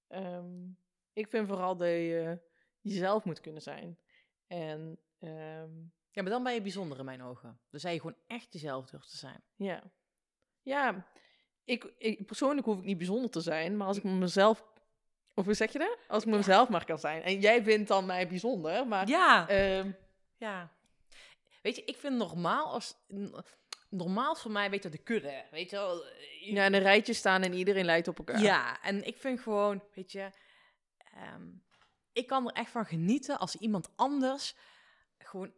Ehm, 0.07 0.69
ik 1.13 1.29
vind 1.29 1.49
vooral 1.49 1.77
dat 1.77 1.89
je 1.89 2.41
jezelf 2.81 3.25
moet 3.25 3.41
kunnen 3.41 3.63
zijn. 3.63 3.99
En 4.47 4.99
ehm, 5.19 5.83
Ja, 6.11 6.23
maar 6.23 6.33
dan 6.33 6.43
ben 6.43 6.55
je 6.55 6.63
bijzonder 6.63 6.99
in 6.99 7.05
mijn 7.05 7.23
ogen. 7.23 7.61
Dan 7.71 7.81
zei 7.81 7.95
je 7.95 8.01
gewoon 8.01 8.17
echt 8.27 8.53
jezelf 8.53 8.87
durft 8.87 9.11
te 9.11 9.17
zijn. 9.17 9.43
ja, 9.57 9.93
ja 10.63 11.09
ik, 11.65 11.95
ik, 11.99 12.27
persoonlijk 12.27 12.67
hoef 12.67 12.79
ik 12.79 12.85
niet 12.85 12.99
bijzonder 12.99 13.31
te 13.31 13.41
zijn, 13.41 13.77
maar 13.77 13.87
als 13.87 13.97
ik 13.97 14.05
me 14.05 14.11
mezelf... 14.11 14.73
Of 15.35 15.45
hoe 15.45 15.55
zeg 15.55 15.73
je 15.73 15.79
dat? 15.79 15.99
Als 16.09 16.23
ik 16.23 16.31
me 16.31 16.37
mezelf 16.37 16.69
maar 16.69 16.85
kan 16.85 16.99
zijn. 16.99 17.23
En 17.23 17.41
jij 17.41 17.63
vindt 17.63 17.89
dan 17.89 18.07
mij 18.07 18.29
bijzonder, 18.29 18.87
maar... 18.87 19.09
Ja, 19.09 19.49
ehm, 19.49 19.91
ja. 20.37 20.73
Weet 21.63 21.77
je, 21.77 21.85
ik 21.85 21.97
vind 21.97 22.17
normaal 22.17 22.73
als... 22.73 22.95
Normaal 23.89 24.35
voor 24.35 24.51
mij, 24.51 24.71
weet 24.71 24.83
je, 24.83 24.89
de 24.89 24.99
kudde. 24.99 25.45
Weet 25.51 25.71
je 25.71 25.77
wel? 25.77 26.05
ja, 26.41 26.65
in 26.65 26.75
een 26.75 26.81
rijtje 26.81 27.13
staan 27.13 27.43
en 27.43 27.53
iedereen 27.53 27.85
lijkt 27.85 28.09
op 28.09 28.19
elkaar. 28.19 28.41
Ja, 28.41 28.83
en 28.83 29.07
ik 29.07 29.17
vind 29.17 29.41
gewoon, 29.41 29.83
weet 29.95 30.13
je, 30.13 30.31
ehm, 31.15 31.43
ik 32.13 32.27
kan 32.27 32.49
er 32.49 32.55
echt 32.55 32.71
van 32.71 32.87
genieten 32.87 33.39
als 33.39 33.57
iemand 33.57 33.89
anders 33.97 34.55
gewoon 35.19 35.53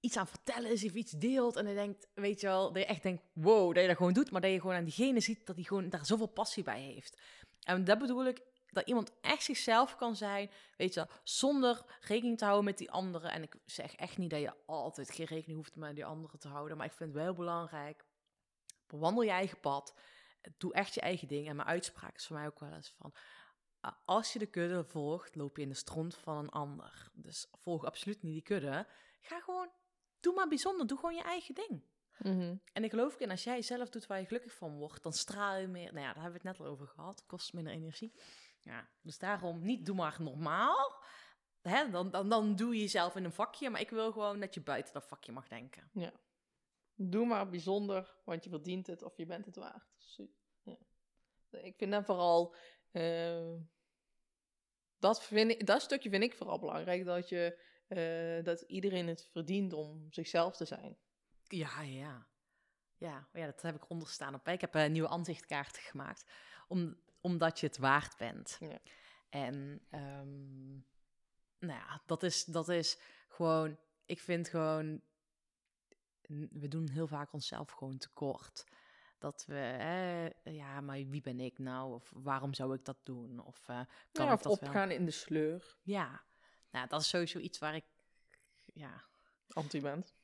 iets 0.00 0.16
aan 0.16 0.26
vertellen 0.26 0.70
is 0.70 0.84
of 0.84 0.92
iets 0.92 1.12
deelt 1.12 1.56
en 1.56 1.64
hij 1.64 1.74
denkt, 1.74 2.08
weet 2.14 2.40
je 2.40 2.46
wel, 2.46 2.72
dat 2.72 2.82
je 2.82 2.88
echt 2.88 3.02
denkt, 3.02 3.22
wow, 3.32 3.74
dat 3.74 3.82
je 3.82 3.88
dat 3.88 3.96
gewoon 3.96 4.12
doet, 4.12 4.30
maar 4.30 4.40
dat 4.40 4.50
je 4.50 4.60
gewoon 4.60 4.76
aan 4.76 4.84
diegene 4.84 5.20
ziet 5.20 5.46
dat 5.46 5.56
hij 5.56 5.64
gewoon 5.64 5.88
daar 5.88 6.06
zoveel 6.06 6.26
passie 6.26 6.62
bij 6.62 6.80
heeft. 6.80 7.20
En 7.62 7.84
dat 7.84 7.98
bedoel 7.98 8.26
ik, 8.26 8.40
dat 8.70 8.86
iemand 8.86 9.12
echt 9.20 9.42
zichzelf 9.42 9.96
kan 9.96 10.16
zijn, 10.16 10.50
weet 10.76 10.94
je 10.94 11.06
zonder 11.22 11.84
rekening 12.00 12.38
te 12.38 12.44
houden 12.44 12.64
met 12.64 12.78
die 12.78 12.90
anderen. 12.90 13.30
En 13.32 13.42
ik 13.42 13.54
zeg 13.64 13.94
echt 13.94 14.18
niet 14.18 14.30
dat 14.30 14.40
je 14.40 14.54
altijd 14.66 15.10
geen 15.10 15.26
rekening 15.26 15.56
hoeft 15.58 15.76
met 15.76 15.94
die 15.94 16.04
anderen 16.04 16.38
te 16.38 16.48
houden, 16.48 16.76
maar 16.76 16.86
ik 16.86 16.92
vind 16.92 17.14
het 17.14 17.22
wel 17.22 17.34
belangrijk, 17.34 18.04
bewandel 18.86 19.22
je 19.22 19.30
eigen 19.30 19.60
pad, 19.60 19.94
doe 20.58 20.72
echt 20.72 20.94
je 20.94 21.00
eigen 21.00 21.28
ding. 21.28 21.48
En 21.48 21.56
mijn 21.56 21.68
uitspraak 21.68 22.16
is 22.16 22.26
voor 22.26 22.36
mij 22.36 22.46
ook 22.46 22.60
wel 22.60 22.72
eens 22.72 22.94
van... 22.98 23.14
"Ah, 23.80 23.92
Als 24.04 24.32
je 24.32 24.38
de 24.38 24.46
kudde 24.46 24.84
volgt, 24.84 25.34
loop 25.34 25.56
je 25.56 25.62
in 25.62 25.68
de 25.68 25.74
stront 25.74 26.14
van 26.16 26.36
een 26.36 26.48
ander. 26.48 27.10
Dus 27.12 27.46
volg 27.52 27.84
absoluut 27.84 28.22
niet 28.22 28.32
die 28.32 28.42
kudde. 28.42 28.86
Ga 29.20 29.40
gewoon, 29.40 29.70
doe 30.20 30.34
maar 30.34 30.48
bijzonder. 30.48 30.86
Doe 30.86 30.98
gewoon 30.98 31.14
je 31.14 31.22
eigen 31.22 31.54
ding. 31.54 31.82
Mhm. 32.18 32.56
En 32.72 32.84
ik 32.84 32.90
geloof 32.90 33.12
ook 33.12 33.20
in, 33.20 33.30
als 33.30 33.44
jij 33.44 33.62
zelf 33.62 33.88
doet 33.88 34.06
waar 34.06 34.20
je 34.20 34.26
gelukkig 34.26 34.54
van 34.54 34.76
wordt, 34.76 35.02
dan 35.02 35.12
straal 35.12 35.56
je 35.56 35.66
meer... 35.66 35.92
Nou 35.92 36.06
ja, 36.06 36.12
daar 36.12 36.22
hebben 36.22 36.42
we 36.42 36.48
het 36.48 36.58
net 36.58 36.66
al 36.66 36.72
over 36.72 36.86
gehad. 36.86 37.24
Kost 37.26 37.52
minder 37.52 37.72
energie. 37.72 38.12
Ja, 38.68 38.88
dus 39.02 39.18
daarom 39.18 39.62
niet 39.62 39.86
doe 39.86 39.94
maar 39.94 40.16
normaal. 40.20 41.04
Hè, 41.62 41.90
dan, 41.90 42.10
dan, 42.10 42.28
dan 42.28 42.56
doe 42.56 42.74
je 42.74 42.80
jezelf 42.80 43.16
in 43.16 43.24
een 43.24 43.32
vakje. 43.32 43.70
Maar 43.70 43.80
ik 43.80 43.90
wil 43.90 44.12
gewoon 44.12 44.40
dat 44.40 44.54
je 44.54 44.60
buiten 44.60 44.92
dat 44.92 45.06
vakje 45.06 45.32
mag 45.32 45.48
denken. 45.48 45.90
Doe 46.94 47.26
maar 47.26 47.48
bijzonder, 47.48 48.16
want 48.24 48.44
je 48.44 48.50
verdient 48.50 48.86
het 48.86 49.02
of 49.02 49.16
je 49.16 49.26
bent 49.26 49.46
het 49.46 49.56
waard. 49.56 50.18
Ja. 50.62 50.76
Ik 51.50 51.74
vind 51.76 51.92
dat 51.92 52.04
vooral. 52.04 52.54
eh, 52.90 53.54
dat, 54.98 55.22
vind 55.22 55.50
ik, 55.50 55.66
dat 55.66 55.82
stukje 55.82 56.10
vind 56.10 56.22
ik 56.22 56.34
vooral 56.36 56.58
belangrijk. 56.58 57.04
Dat, 57.04 57.28
je, 57.28 57.62
eh, 57.88 58.44
dat 58.44 58.60
iedereen 58.60 59.06
het 59.08 59.28
verdient 59.32 59.72
om 59.72 60.06
zichzelf 60.10 60.56
te 60.56 60.64
zijn. 60.64 60.98
Ja, 61.42 61.82
ja. 61.82 62.26
Ja, 62.96 63.28
ja 63.32 63.46
dat 63.46 63.62
heb 63.62 63.74
ik 63.74 63.90
onderstaan 63.90 64.34
op. 64.34 64.48
Ik 64.48 64.60
heb 64.60 64.74
een 64.74 64.92
nieuwe 64.92 65.08
aanzichtkaarten 65.08 65.82
gemaakt. 65.82 66.30
Om, 66.68 67.00
omdat 67.20 67.60
je 67.60 67.66
het 67.66 67.78
waard 67.78 68.16
bent. 68.16 68.56
Ja. 68.60 68.78
En 69.28 69.80
ehm, 69.90 70.72
nou 71.58 71.78
ja, 71.78 72.02
dat 72.06 72.22
is, 72.22 72.44
dat 72.44 72.68
is 72.68 72.98
gewoon... 73.28 73.78
Ik 74.06 74.20
vind 74.20 74.48
gewoon... 74.48 75.00
We 76.50 76.68
doen 76.68 76.88
heel 76.88 77.06
vaak 77.06 77.32
onszelf 77.32 77.70
gewoon 77.70 77.98
tekort. 77.98 78.64
Dat 79.18 79.44
we... 79.46 79.54
Hè, 79.54 80.28
ja, 80.44 80.80
maar 80.80 80.96
wie 80.96 81.20
ben 81.20 81.40
ik 81.40 81.58
nou? 81.58 81.94
Of 81.94 82.12
waarom 82.14 82.54
zou 82.54 82.74
ik 82.74 82.84
dat 82.84 82.98
doen? 83.02 83.44
Of 83.44 83.68
eh, 83.68 83.80
kan 84.12 84.26
Ja, 84.26 84.32
ik 84.32 84.36
of 84.36 84.42
dat 84.42 84.60
wel? 84.60 84.68
opgaan 84.68 84.90
in 84.90 85.04
de 85.04 85.10
sleur. 85.10 85.76
Ja. 85.82 86.22
Nou, 86.70 86.88
dat 86.88 87.00
is 87.00 87.08
sowieso 87.08 87.38
iets 87.38 87.58
waar 87.58 87.74
ik... 87.74 87.84
Ja. 88.64 89.04
Anti 89.48 89.80
bent. 89.80 90.14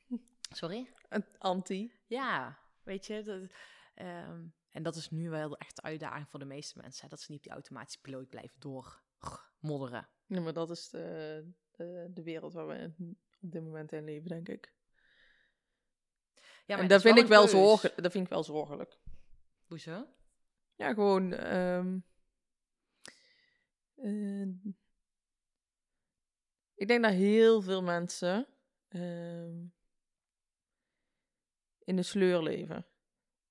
Sorry? 0.51 0.89
Een 1.09 1.25
Anti. 1.37 1.93
Ja, 2.07 2.59
weet 2.83 3.05
je. 3.05 3.23
Dat, 3.23 3.41
ehm, 3.95 4.45
en 4.69 4.83
dat 4.83 4.95
is 4.95 5.09
nu 5.09 5.29
wel 5.29 5.57
echt 5.57 5.75
de 5.75 5.81
uitdaging 5.81 6.29
voor 6.29 6.39
de 6.39 6.45
meeste 6.45 6.77
mensen. 6.81 7.03
hè, 7.03 7.09
Dat 7.09 7.19
ze 7.19 7.31
niet 7.31 7.39
op 7.39 7.43
die 7.45 7.53
automatische 7.53 8.01
piloot 8.01 8.29
blijven 8.29 8.59
doormodderen. 8.59 10.09
Ja, 10.25 10.41
maar 10.41 10.53
dat 10.53 10.69
is 10.69 10.89
de, 10.89 11.47
de, 11.71 12.07
de 12.13 12.23
wereld 12.23 12.53
waar 12.53 12.67
we 12.67 12.91
op 13.41 13.51
dit 13.51 13.63
moment 13.63 13.91
in 13.91 14.03
leven, 14.03 14.29
denk 14.29 14.49
ik. 14.49 14.73
Ja, 16.65 16.75
en 16.75 16.79
het 16.81 16.89
dat 16.89 17.01
vind, 17.01 17.17
ik 17.17 17.27
wel 17.27 17.47
zorgen, 17.47 17.91
dat 18.03 18.11
vind 18.11 18.23
ik 18.25 18.29
wel 18.31 18.43
zorgelijk. 18.43 18.99
Hoezo? 19.67 20.07
Ja, 20.75 20.93
gewoon. 20.93 21.33
ehm, 21.33 21.99
eh, 23.95 24.47
ik 26.75 26.87
denk 26.87 27.03
dat 27.03 27.13
heel 27.13 27.61
veel 27.61 27.81
mensen 27.83 28.47
ehm, 28.87 29.65
in 31.83 31.95
de 31.95 32.03
sleur 32.03 32.41
leven. 32.43 32.85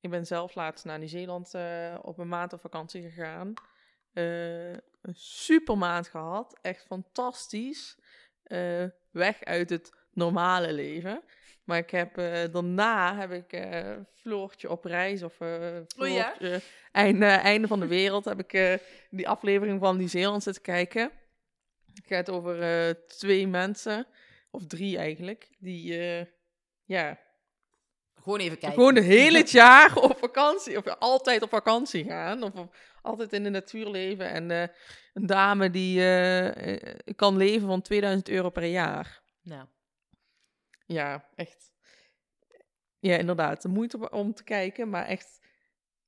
Ik 0.05 0.11
ben 0.11 0.27
zelf 0.27 0.55
laatst 0.55 0.85
naar 0.85 0.99
Nieuw-Zeeland 0.99 1.55
eh, 1.55 1.99
op 2.03 2.19
een 2.19 2.29
maand 2.29 2.53
op 2.53 2.61
vakantie 2.61 3.03
gegaan. 3.03 3.53
Eh, 4.13 4.73
een 4.73 5.15
super 5.15 5.79
maand 5.79 6.09
gehad. 6.09 6.59
Echt 6.63 6.85
fantastisch. 6.87 7.99
Eh, 8.43 8.85
weg 9.11 9.45
uit 9.45 9.71
het 9.71 9.93
normale 10.13 10.73
leven. 10.73 11.23
Maar 11.65 11.79
ik 11.79 11.91
heb 11.91 12.15
daarna 12.53 13.17
heb 13.17 13.33
ik 13.33 13.67
Floortje 14.15 14.71
op 14.71 14.85
reis 14.85 15.23
of 15.23 15.41
Oh 15.41 15.87
ja? 15.97 16.35
Floortje 16.37 16.61
einde, 16.93 17.27
einde 17.27 17.67
van 17.67 17.81
de 17.81 17.87
wereld 17.87 18.25
heb 18.25 18.39
ik 18.39 18.81
die 19.11 19.29
aflevering 19.29 19.81
van 19.81 19.97
Nieuw-Zeeland 19.97 20.43
zitten 20.43 20.63
kijken. 20.63 21.11
Het 21.95 22.07
gaat 22.07 22.31
over 22.31 23.07
twee 23.07 23.47
mensen, 23.47 24.07
of 24.51 24.67
drie 24.67 24.97
eigenlijk, 24.97 25.49
die 25.59 25.95
ja, 26.85 27.19
Gewoon 28.25 28.39
even 28.39 28.59
kijken. 28.59 28.79
gewoon 28.79 28.95
het 28.95 29.05
hele 29.05 29.43
jaar 29.47 29.97
op 30.03 30.19
vakantie, 30.19 30.77
of 30.77 30.87
altijd 30.87 31.43
op 31.43 31.49
vakantie 31.49 32.05
gaan, 32.05 32.43
of, 32.43 32.55
op- 32.55 32.77
altijd 33.03 33.33
in 33.33 33.43
de 33.43 33.51
natuur 33.51 33.87
leven. 33.89 34.31
En 34.31 34.51
eh, 34.51 34.69
een 35.13 35.27
dame 35.27 35.71
die 35.71 35.99
eh, 36.01 36.75
eh, 36.75 36.97
kan 37.17 37.37
leven 37.37 37.67
van 37.67 37.83
2000 37.83 38.29
euro 38.29 38.51
per 38.51 38.65
jaar. 38.65 39.23
Nou, 39.43 39.67
Ja, 40.87 41.29
echt. 41.35 41.73
Ja, 42.99 43.17
inderdaad. 43.17 43.63
De 43.63 43.69
moeite 43.69 44.11
om 44.11 44.35
te 44.35 44.45
kijken, 44.45 44.89
maar 44.89 45.07
echt 45.07 45.41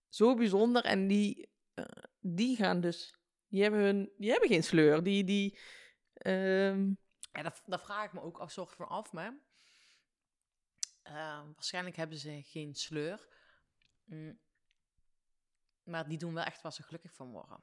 zo 0.08 0.34
bijzonder. 0.34 0.84
En 0.84 1.06
die, 1.06 1.48
die 2.20 2.56
gaan 2.56 2.80
dus, 2.80 3.18
die 3.48 3.62
hebben, 3.62 3.80
hun, 3.80 4.12
die 4.16 4.30
hebben 4.30 4.48
geen 4.48 4.62
sleur. 4.64 5.02
Die, 5.02 5.24
die, 5.24 5.58
ehm, 6.12 6.88
ja, 7.32 7.42
dat, 7.42 7.62
dat 7.66 7.82
vraag 7.82 8.04
ik 8.04 8.12
me 8.12 8.22
ook 8.22 8.38
af, 8.38 8.50
soort 8.50 8.72
van 8.76 8.88
af. 8.88 9.12
Maar, 9.12 9.38
Ehm, 11.06 11.52
waarschijnlijk 11.54 11.96
hebben 11.96 12.18
ze 12.18 12.42
geen 12.44 12.74
sleur. 12.74 13.28
Mm. 14.04 14.38
Maar 15.82 16.08
die 16.08 16.18
doen 16.18 16.34
wel 16.34 16.44
echt 16.44 16.62
waar 16.62 16.72
ze 16.72 16.82
gelukkig 16.82 17.12
van 17.12 17.30
worden. 17.30 17.62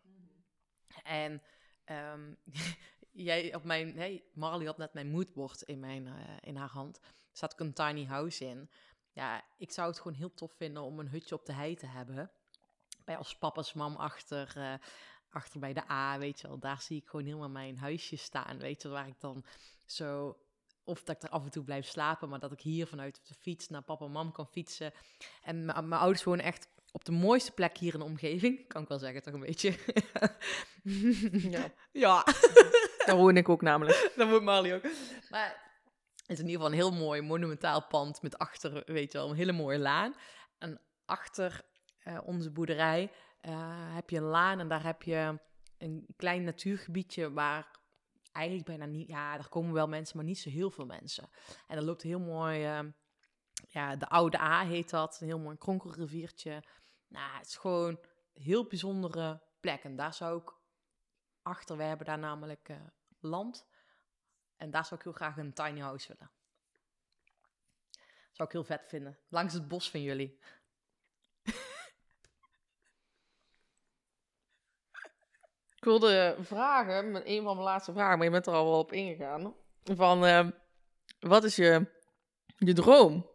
En 1.04 1.42
ehm, 1.84 2.34
jij 3.12 3.56
op 3.56 3.64
mijn, 3.64 3.96
hey, 3.98 4.24
Marley 4.34 4.66
had 4.66 4.78
net 4.78 4.94
mijn 4.94 5.10
moodboard 5.10 5.62
in, 5.62 5.80
mijn, 5.80 6.08
eh, 6.08 6.38
in 6.42 6.56
haar 6.56 6.70
hand. 6.70 6.98
Er 6.98 7.40
staat 7.40 7.52
ook 7.52 7.60
een 7.60 7.74
tiny 7.74 8.06
house 8.06 8.46
in. 8.46 8.70
Ja, 9.12 9.46
ik 9.58 9.72
zou 9.72 9.88
het 9.88 9.98
gewoon 9.98 10.18
heel 10.18 10.34
tof 10.34 10.54
vinden 10.54 10.84
om 10.84 11.00
een 11.00 11.10
hutje 11.10 11.36
op 11.36 11.46
de 11.46 11.54
hei 11.54 11.76
te 11.76 11.86
hebben. 11.86 12.32
Bij 13.06 13.18
als 13.18 13.38
papa's 13.38 13.74
mam 13.74 13.96
achter, 13.96 14.58
eh, 14.58 14.74
achter 15.30 15.60
bij 15.60 15.74
de 15.74 15.92
A, 15.92 16.18
weet 16.18 16.42
je 16.42 16.48
wel. 16.48 16.60
Daar 16.60 16.82
zie 16.82 16.98
ik 16.98 17.08
gewoon 17.08 17.26
helemaal 17.26 17.50
mijn 17.50 17.78
huisje 17.78 18.16
staan, 18.16 18.58
weet 18.58 18.82
je 18.82 18.90
Waar 18.90 19.08
ik 19.08 19.20
dan 19.20 19.46
zo... 19.86 20.38
Of 20.84 21.04
dat 21.04 21.16
ik 21.16 21.24
er 21.24 21.30
af 21.30 21.44
en 21.44 21.52
toe 21.52 21.64
blijf 21.64 21.88
slapen, 21.88 22.30
maar 22.30 22.40
dat 22.40 22.52
ik 22.52 22.62
hier 22.62 22.88
vanuit 22.88 23.28
de 23.28 23.34
fiets 23.34 23.70
naar 23.70 23.82
papa 23.82 24.06
en 24.06 24.12
mam 24.12 24.32
kan 24.32 24.48
fietsen. 24.48 24.92
En 25.42 25.66
mijn 25.66 25.88
mijn 25.88 26.02
ouders 26.02 26.24
wonen 26.24 26.46
echt 26.46 26.68
op 26.92 27.06
de 27.06 27.12
mooiste 27.12 27.52
plek 27.52 27.78
hier 27.78 27.94
in 27.94 28.00
de 28.00 28.06
omgeving. 28.06 28.68
Kan 28.68 28.82
ik 28.82 28.88
wel 28.88 29.00
zeggen, 29.00 29.22
toch 29.22 29.34
een 29.34 29.40
beetje. 29.40 29.76
ja, 31.50 31.72
ja. 32.06 32.26
daar 33.06 33.16
woon 33.16 33.38
ik 33.38 33.50
ook 33.50 33.62
namelijk. 33.62 34.12
dat 34.16 34.28
moet 34.28 34.44
Marley 34.44 34.76
ook. 34.76 34.84
Maar 35.30 35.72
het 36.16 36.38
is 36.38 36.40
in 36.40 36.50
ieder 36.50 36.62
geval 36.62 36.68
een 36.68 36.78
heel 36.78 37.06
mooi 37.06 37.22
monumentaal 37.22 37.88
pand 37.88 38.22
met 38.22 38.38
achter, 38.38 38.84
weet 38.86 39.12
je 39.12 39.18
wel, 39.18 39.30
een 39.30 39.36
hele 39.36 39.52
mooie 39.52 39.80
laan. 39.80 40.16
En 40.58 40.82
achter 41.06 41.62
eh, 42.00 42.18
onze 42.24 42.52
boerderij 42.52 43.12
eh, 43.40 43.96
heb 43.96 44.10
je 44.10 44.18
een 44.18 44.24
laan 44.24 44.60
en 44.60 44.68
daar 44.68 44.84
heb 44.84 45.02
je 45.02 45.40
een 45.78 46.06
klein 46.16 46.44
natuurgebiedje 46.44 47.32
waar 47.32 47.68
eigenlijk 48.34 48.68
bijna 48.68 48.86
niet, 48.86 49.08
ja, 49.08 49.38
er 49.38 49.50
komen 49.50 49.74
wel 49.74 49.88
mensen, 49.88 50.16
maar 50.18 50.26
niet 50.26 50.40
zo 50.40 50.50
heel 50.50 50.70
veel 50.70 50.86
mensen. 50.86 51.30
En 51.68 51.78
er 51.78 51.84
loopt 51.84 52.02
heel 52.02 52.20
mooi, 52.20 52.66
eh, 52.66 52.80
ja, 53.68 53.96
de 53.96 54.10
Oude 54.10 54.40
A 54.40 54.66
heet 54.66 54.90
dat, 54.90 55.22
een 55.22 55.28
heel 55.28 55.40
mooi 55.40 55.58
kronkelriviertje. 55.58 56.64
Nou, 57.08 57.38
het 57.38 57.48
is 57.48 57.56
gewoon 57.56 58.00
een 58.34 58.42
heel 58.42 58.68
bijzondere 58.68 59.42
plek. 59.60 59.84
En 59.84 59.96
daar 59.96 60.14
zou 60.14 60.42
ik 60.42 60.54
achter, 61.42 61.78
we 61.78 61.84
hebben 61.84 62.06
daar 62.06 62.20
namelijk 62.20 62.70
eh, 62.70 62.78
land. 63.20 63.68
En 64.56 64.72
daar 64.72 64.86
zou 64.86 64.96
ik 64.96 65.06
heel 65.06 65.16
graag 65.16 65.38
een 65.38 65.54
tiny 65.54 65.80
house 65.80 66.08
willen. 66.08 66.32
Zou 68.32 68.48
ik 68.50 68.52
heel 68.52 68.64
vet 68.64 68.86
vinden. 68.88 69.20
Langs 69.28 69.54
het 69.54 69.68
bos 69.68 69.92
van 69.92 70.02
jullie. 70.02 70.40
Ik 75.84 75.90
wilde 75.90 76.36
vragen, 76.40 77.12
met 77.12 77.26
een 77.26 77.44
van 77.44 77.56
mijn 77.56 77.68
laatste 77.68 77.92
vragen, 77.92 78.18
maar 78.18 78.26
je 78.26 78.32
bent 78.32 78.48
er 78.48 78.54
al 78.54 78.66
wel 78.66 78.80
op 78.80 78.92
ingegaan. 78.92 79.56
Van, 79.84 80.26
eh, 80.26 80.48
wat 81.20 81.44
is 81.44 81.56
je, 81.56 81.86
je 82.58 82.74
droom? 82.74 83.30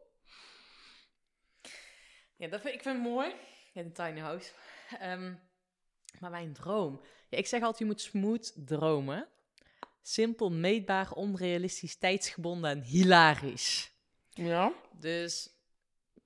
Ja, 2.36 2.48
dat 2.48 2.60
vind 2.60 2.74
ik 2.74 2.82
vind 2.82 2.94
het 2.94 3.04
mooi. 3.12 3.34
Ja, 3.72 3.80
een 3.82 3.92
tiny 3.92 4.20
house. 4.20 4.52
Ehm, 4.98 5.34
maar 6.18 6.30
mijn 6.30 6.52
droom. 6.52 7.00
Ja, 7.28 7.38
ik 7.38 7.46
zeg 7.46 7.60
altijd, 7.60 7.78
je 7.78 7.84
moet 7.84 8.00
smooth 8.00 8.52
dromen. 8.66 9.28
Simpel, 10.02 10.50
meetbaar, 10.50 11.12
onrealistisch, 11.12 11.96
tijdsgebonden 11.96 12.70
en 12.70 12.82
hilarisch. 12.82 13.92
Ja. 14.28 14.72
Dus 14.92 15.50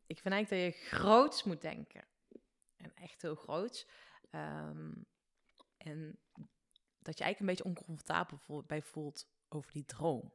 ik 0.07 0.19
vind 0.19 0.35
eigenlijk 0.35 0.73
dat 0.73 0.81
je 0.81 0.97
groots 0.97 1.45
moet 1.45 1.61
denken. 1.61 2.05
En 2.77 2.93
echt 2.95 3.23
heel 3.23 3.35
groots. 3.35 3.87
Ehm, 4.31 4.91
en 5.85 6.19
dat 6.99 7.19
je 7.19 7.25
eigenlijk 7.25 7.41
een 7.41 7.47
beetje 7.47 7.65
oncomfortabel 7.65 8.63
bij 8.67 8.83
voelt 8.83 9.27
over 9.49 9.73
die 9.73 9.85
droom. 9.85 10.33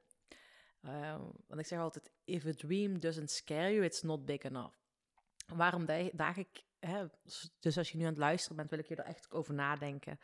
Ehm, 0.81 1.19
want 1.47 1.59
ik 1.59 1.65
zeg 1.65 1.79
altijd, 1.79 2.11
if 2.25 2.45
a 2.45 2.53
dream 2.53 2.99
doesn't 2.99 3.31
scare 3.31 3.71
you, 3.73 3.83
it's 3.83 4.01
not 4.01 4.25
big 4.25 4.43
enough. 4.43 4.75
Waarom 5.53 5.85
da- 5.85 6.09
daag 6.13 6.37
ik, 6.37 6.63
hè, 6.79 7.05
dus 7.59 7.77
als 7.77 7.91
je 7.91 7.97
nu 7.97 8.03
aan 8.03 8.09
het 8.09 8.17
luisteren 8.17 8.57
bent, 8.57 8.69
wil 8.69 8.79
ik 8.79 8.87
je 8.87 8.95
er 8.95 9.03
echt 9.05 9.31
over 9.31 9.53
nadenken. 9.53 10.19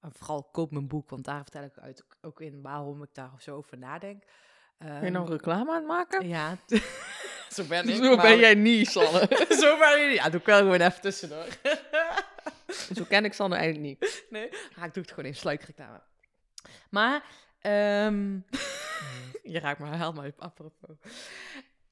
En 0.00 0.12
vooral 0.12 0.42
koop 0.44 0.70
mijn 0.70 0.88
boek, 0.88 1.10
want 1.10 1.24
daar 1.24 1.42
vertel 1.42 1.62
ik 1.62 1.78
uit, 1.78 2.04
ook 2.20 2.40
in 2.40 2.62
waarom 2.62 3.02
ik 3.02 3.14
daar 3.14 3.30
zo 3.38 3.56
over 3.56 3.78
nadenk. 3.78 4.24
Ben 4.78 4.94
je 4.94 5.00
Ehm, 5.00 5.12
nou 5.12 5.28
reclame 5.30 5.70
aan 5.70 5.76
het 5.76 5.86
maken? 5.86 6.28
Ja, 6.28 6.58
zo 7.48 7.64
ben 7.64 7.88
ik. 7.88 7.94
Zo 7.96 8.14
maar- 8.16 8.26
ben 8.26 8.38
jij 8.38 8.54
niet, 8.54 8.88
Sanne. 8.88 9.18
zo 9.60 9.78
ben 9.78 10.00
je 10.00 10.06
niet. 10.08 10.16
Ja, 10.16 10.30
doe 10.30 10.40
ik 10.40 10.46
wel 10.46 10.58
gewoon 10.58 10.80
even 10.80 11.00
tussendoor. 11.00 11.46
Zo 12.96 13.04
ken 13.04 13.24
ik 13.24 13.32
Sanne 13.32 13.56
eigenlijk 13.56 14.00
niet. 14.00 14.26
nee, 14.30 14.50
ah, 14.76 14.84
ik 14.84 14.94
doe 14.94 15.02
het 15.02 15.10
gewoon 15.10 15.24
even 15.24 15.40
sluikreclame. 15.40 16.02
Maar, 16.90 17.24
ehm 17.58 18.32
je 19.52 19.58
raakt 19.58 19.78
me 19.78 19.96
helemaal 19.96 20.26
op 20.26 20.40
apropos. 20.40 20.96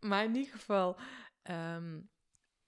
Maar 0.01 0.25
in 0.25 0.37
ieder 0.37 0.53
geval, 0.53 0.97
ehm, 1.43 2.01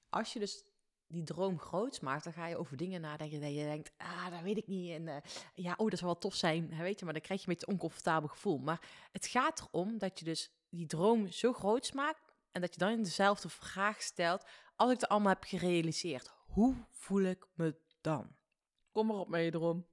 als 0.09 0.33
je 0.33 0.39
dus 0.39 0.65
die 1.09 1.23
droom 1.23 1.59
groots 1.59 2.01
maakt, 2.01 2.25
dan 2.25 2.33
ga 2.33 2.47
je 2.47 2.57
over 2.57 2.77
dingen 2.77 3.01
nadenken 3.01 3.41
dat 3.41 3.55
je 3.55 3.65
denkt, 3.65 3.93
ah, 3.97 4.31
dat 4.31 4.41
weet 4.41 4.57
ik 4.57 4.67
niet. 4.67 4.91
En 4.91 5.09
eh, 5.09 5.17
ja, 5.55 5.75
oh, 5.77 5.91
dat 5.91 5.99
zou 5.99 6.11
wel 6.11 6.21
tof 6.21 6.35
zijn, 6.35 6.73
hè, 6.73 6.83
weet 6.83 6.99
je, 6.99 7.05
maar 7.05 7.15
dan 7.15 7.23
krijg 7.23 7.41
je 7.41 7.47
een 7.47 7.53
beetje 7.53 7.69
een 7.69 7.73
oncomfortabel 7.73 8.29
gevoel. 8.29 8.59
Maar 8.59 8.81
het 9.13 9.27
gaat 9.27 9.61
erom 9.61 9.99
dat 9.99 10.19
je 10.19 10.25
dus 10.25 10.51
die 10.69 10.87
droom 10.87 11.29
zo 11.29 11.53
groots 11.53 11.93
maakt 11.93 12.35
en 12.51 12.61
dat 12.61 12.75
je 12.75 12.81
dan 12.81 13.03
dezelfde 13.03 13.49
vraag 13.49 14.03
stelt, 14.03 14.45
als 14.77 14.93
ik 14.93 15.01
het 15.01 15.09
allemaal 15.09 15.33
heb 15.33 15.45
gerealiseerd, 15.45 16.31
hoe 16.47 16.75
voel 16.91 17.23
ik 17.23 17.47
me 17.55 17.77
dan? 18.07 18.37
Kom 18.93 19.07
maar 19.07 19.17
op 19.17 19.29
met 19.29 19.45
je 19.45 19.51
droom. 19.51 19.87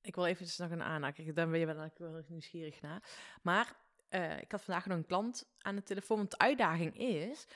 Ik 0.00 0.14
wil 0.14 0.26
even 0.26 0.46
nog 0.56 0.70
een 0.70 0.82
aanhaken. 0.82 1.34
Dan 1.34 1.50
ben 1.50 1.60
je 1.60 1.66
wel 1.66 1.84
ik 1.84 1.98
wel 1.98 2.22
nieuwsgierig 2.28 2.80
naar. 2.80 3.02
Maar 3.42 3.76
eh, 4.08 4.40
ik 4.40 4.52
had 4.52 4.62
vandaag 4.62 4.86
nog 4.86 4.96
een 4.96 5.06
klant 5.06 5.48
aan 5.58 5.76
de 5.76 5.82
telefoon. 5.82 6.16
Want 6.16 6.30
de 6.30 6.38
uitdaging 6.38 6.98
is 6.98 7.46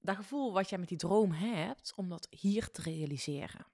dat 0.00 0.16
gevoel 0.16 0.52
wat 0.52 0.68
jij 0.68 0.78
met 0.78 0.88
die 0.88 0.98
droom 0.98 1.32
hebt, 1.32 1.92
om 1.96 2.08
dat 2.08 2.26
hier 2.30 2.70
te 2.70 2.82
realiseren. 2.82 3.66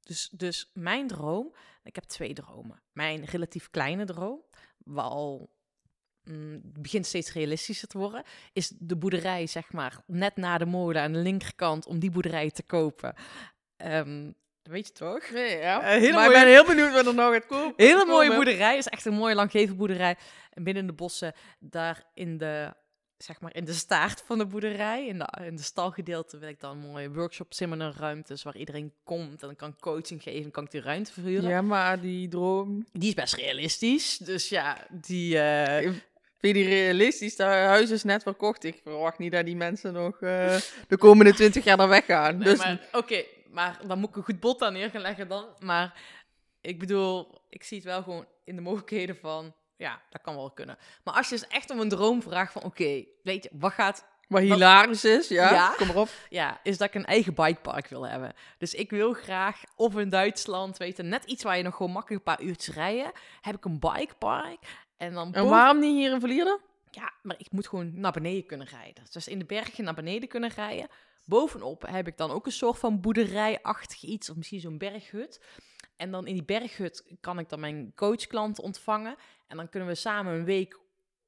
Dus, 0.00 0.28
dus 0.28 0.70
mijn 0.74 1.06
droom, 1.06 1.54
ik 1.82 1.94
heb 1.94 2.04
twee 2.04 2.32
dromen. 2.32 2.82
Mijn 2.92 3.24
relatief 3.24 3.70
kleine 3.70 4.04
droom, 4.04 4.42
wat 4.78 5.10
al 5.10 5.54
mm, 6.22 6.60
begint 6.62 7.06
steeds 7.06 7.32
realistischer 7.32 7.88
te 7.88 7.98
worden, 7.98 8.24
is 8.52 8.68
de 8.78 8.96
boerderij, 8.96 9.46
zeg 9.46 9.72
maar, 9.72 10.02
net 10.06 10.36
na 10.36 10.58
de 10.58 10.66
molen 10.66 11.02
aan 11.02 11.12
de 11.12 11.18
linkerkant, 11.18 11.86
om 11.86 11.98
die 11.98 12.10
boerderij 12.10 12.50
te 12.50 12.62
kopen. 12.62 13.14
Ehm, 13.80 14.30
weet 14.62 14.86
je 14.86 14.92
toch? 14.92 15.30
Nee, 15.30 15.56
ja. 15.58 15.82
Eh, 15.82 15.88
hele 15.88 16.12
maar 16.12 16.24
mooie- 16.24 16.36
ik 16.38 16.42
ben 16.44 16.52
heel 16.52 16.64
benieuwd 16.64 16.92
wat 16.92 17.06
er 17.06 17.14
nou 17.14 17.32
gaat 17.32 17.46
komen. 17.46 17.72
Hele 17.76 18.04
mooie 18.06 18.34
boerderij. 18.34 18.76
is 18.76 18.86
echt 18.88 19.04
een 19.04 19.14
mooie 19.14 19.34
langgeven 19.34 19.76
boerderij. 19.76 20.16
En 20.52 20.64
binnen 20.64 20.86
de 20.86 20.92
bossen, 20.92 21.32
daar 21.58 22.02
in 22.14 22.38
de, 22.38 22.74
zeg 23.16 23.40
maar, 23.40 23.54
in 23.54 23.64
de 23.64 23.72
staart 23.72 24.22
van 24.26 24.38
de 24.38 24.46
boerderij, 24.46 25.06
in 25.06 25.18
de, 25.18 25.28
in 25.44 25.56
de 25.56 25.62
stalgedeelte, 25.62 26.38
wil 26.38 26.48
ik 26.48 26.60
dan 26.60 26.78
mooie 26.78 27.10
workshop 27.10 27.52
seminar 27.52 27.94
ruimtes 27.98 28.42
waar 28.42 28.56
iedereen 28.56 28.92
komt 29.04 29.30
en 29.42 29.46
dan 29.46 29.56
kan 29.56 29.76
coaching 29.80 30.22
geven, 30.22 30.50
kan 30.50 30.64
ik 30.64 30.70
die 30.70 30.80
ruimte 30.80 31.12
verhuren. 31.12 31.50
Ja, 31.50 31.62
maar 31.62 32.00
die 32.00 32.28
droom... 32.28 32.86
Die 32.92 33.08
is 33.08 33.14
best 33.14 33.34
realistisch. 33.34 34.16
Dus 34.18 34.48
ja, 34.48 34.86
die... 34.90 35.38
eh, 35.38 35.92
Vind 36.38 36.56
je 36.56 36.62
die 36.62 36.72
realistisch? 36.72 37.36
Dat 37.36 37.48
huis 37.48 37.90
is 37.90 38.02
net 38.04 38.22
verkocht. 38.22 38.64
Ik 38.64 38.80
verwacht 38.82 39.18
niet 39.18 39.32
dat 39.32 39.44
die 39.44 39.56
mensen 39.56 39.92
nog 39.92 40.20
eh, 40.20 40.56
de 40.88 40.96
komende 40.98 41.34
twintig 41.34 41.64
jaar 41.64 41.76
daar 41.76 41.88
weggaan. 41.88 42.38
nee, 42.38 42.44
dus 42.54 42.62
Oké, 42.92 43.22
maar 43.50 43.80
dan 43.86 43.98
moet 43.98 44.08
ik 44.08 44.16
een 44.16 44.22
goed 44.22 44.40
bod 44.40 44.62
aan 44.62 44.72
neer 44.72 44.90
gaan 44.90 45.00
leggen 45.00 45.28
dan. 45.28 45.46
Maar 45.58 46.00
ik 46.60 46.78
bedoel, 46.78 47.40
ik 47.48 47.62
zie 47.62 47.76
het 47.76 47.86
wel 47.86 48.02
gewoon 48.02 48.26
in 48.44 48.56
de 48.56 48.62
mogelijkheden 48.62 49.16
van... 49.16 49.54
Ja, 49.76 50.00
dat 50.10 50.20
kan 50.20 50.34
wel 50.34 50.50
kunnen. 50.50 50.78
Maar 51.04 51.14
als 51.14 51.28
je 51.28 51.34
dus 51.34 51.48
echt 51.48 51.70
om 51.70 51.80
een 51.80 51.88
droom 51.88 52.22
vraagt 52.22 52.52
van... 52.52 52.62
Oké, 52.62 53.04
weet 53.22 53.42
je, 53.42 53.50
wat 53.52 53.72
gaat 53.72 54.08
wat 54.30 54.42
hilarisch 54.42 55.04
is, 55.04 55.28
ja. 55.28 55.52
Ja. 55.52 55.74
Kom 55.76 55.86
maar 55.86 55.96
op. 55.96 56.08
Ja, 56.28 56.60
is 56.62 56.78
dat 56.78 56.88
ik 56.88 56.94
een 56.94 57.04
eigen 57.04 57.34
bikepark 57.34 57.86
wil 57.86 58.06
hebben. 58.06 58.32
Dus 58.58 58.74
ik 58.74 58.90
wil 58.90 59.12
graag, 59.12 59.62
of 59.76 59.96
in 59.96 60.08
Duitsland, 60.08 60.76
weet 60.76 60.96
je, 60.96 61.02
net 61.02 61.24
iets 61.24 61.42
waar 61.42 61.56
je 61.56 61.62
nog 61.62 61.76
gewoon 61.76 61.92
makkelijk 61.92 62.26
een 62.26 62.34
paar 62.34 62.46
uurtjes 62.46 62.74
rijden, 62.74 63.12
heb 63.40 63.54
ik 63.54 63.64
een 63.64 63.78
bikepark. 63.78 64.58
En 64.96 65.12
dan 65.12 65.34
En 65.34 65.48
waarom 65.48 65.78
niet 65.78 65.96
hier 65.96 66.12
in 66.12 66.20
Vlierden? 66.20 66.60
Ja, 66.90 67.12
maar 67.22 67.36
ik 67.38 67.50
moet 67.50 67.68
gewoon 67.68 68.00
naar 68.00 68.12
beneden 68.12 68.46
kunnen 68.46 68.66
rijden. 68.66 69.04
Dus 69.10 69.28
in 69.28 69.38
de 69.38 69.44
bergen 69.44 69.84
naar 69.84 69.94
beneden 69.94 70.28
kunnen 70.28 70.50
rijden. 70.50 70.88
Bovenop 71.30 71.86
heb 71.86 72.06
ik 72.06 72.16
dan 72.16 72.30
ook 72.30 72.46
een 72.46 72.52
soort 72.52 72.78
van 72.78 73.00
boerderijachtig 73.00 74.02
iets, 74.02 74.30
of 74.30 74.36
misschien 74.36 74.60
zo'n 74.60 74.78
berghut. 74.78 75.40
En 75.96 76.10
dan 76.10 76.26
in 76.26 76.34
die 76.34 76.44
berghut 76.44 77.04
kan 77.20 77.38
ik 77.38 77.48
dan 77.48 77.60
mijn 77.60 77.92
coachklanten 77.94 78.64
ontvangen. 78.64 79.16
En 79.46 79.56
dan 79.56 79.68
kunnen 79.68 79.88
we 79.88 79.94
samen 79.94 80.34
een 80.34 80.44
week 80.44 80.78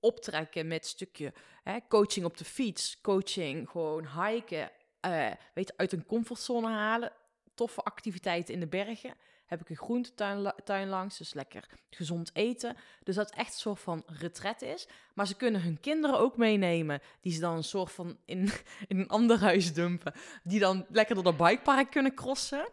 optrekken 0.01 0.67
met 0.67 0.87
stukje 0.87 1.33
hè, 1.63 1.79
coaching 1.89 2.25
op 2.25 2.37
de 2.37 2.45
fiets, 2.45 3.01
coaching, 3.01 3.69
gewoon 3.69 4.25
hiken, 4.25 4.71
eh, 5.01 5.31
weet 5.55 5.77
uit 5.77 5.93
een 5.93 6.07
comfortzone 6.07 6.69
halen. 6.69 7.13
Toffe 7.55 7.81
activiteiten 7.81 8.55
in 8.55 8.61
de 8.61 8.67
bergen. 8.67 9.15
Heb 9.53 9.61
ik 9.61 9.71
een 9.71 9.77
groentetuin 9.77 10.53
tuin 10.65 10.89
langs, 10.89 11.19
dus 11.19 11.35
lekker 11.35 11.69
gezond 11.91 12.31
eten. 12.33 12.77
Dus 13.03 13.15
dat 13.15 13.31
het 13.31 13.39
echt 13.39 13.53
een 13.53 13.59
soort 13.59 13.81
van 13.81 14.03
retret 14.07 14.63
is. 14.63 14.89
Maar 15.15 15.27
ze 15.27 15.37
kunnen 15.37 15.63
hun 15.63 15.81
kinderen 15.81 16.19
ook 16.19 16.37
meenemen, 16.37 17.01
die 17.21 17.33
ze 17.33 17.41
dan 17.41 17.57
een 17.57 17.65
soort 17.65 17.93
van 17.93 18.19
in, 18.25 18.51
in 18.89 18.99
een 18.99 19.09
ander 19.09 19.41
huis 19.41 19.73
dumpen. 19.73 20.13
Die 20.43 20.61
dan 20.61 20.87
lekker 20.89 21.15
door 21.15 21.25
de 21.25 21.45
bikepark 21.45 21.91
kunnen 21.91 22.15
crossen. 22.15 22.69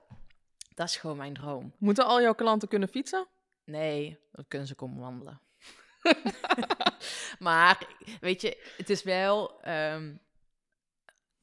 Dat 0.76 0.88
is 0.88 0.96
gewoon 0.96 1.18
mijn 1.18 1.34
droom. 1.34 1.74
Moeten 1.78 2.06
al 2.06 2.22
jouw 2.22 2.36
klanten 2.36 2.68
kunnen 2.68 2.90
fietsen? 2.90 3.28
Nee, 3.64 4.20
dan 4.32 4.46
kunnen 4.48 4.68
ze 4.68 4.76
komen 4.76 5.00
wandelen. 5.00 5.42
maar 7.40 7.88
weet 8.20 8.42
je, 8.42 8.74
het 8.78 8.90
is 8.90 9.04
wel 9.04 9.62
ehm, 9.62 10.16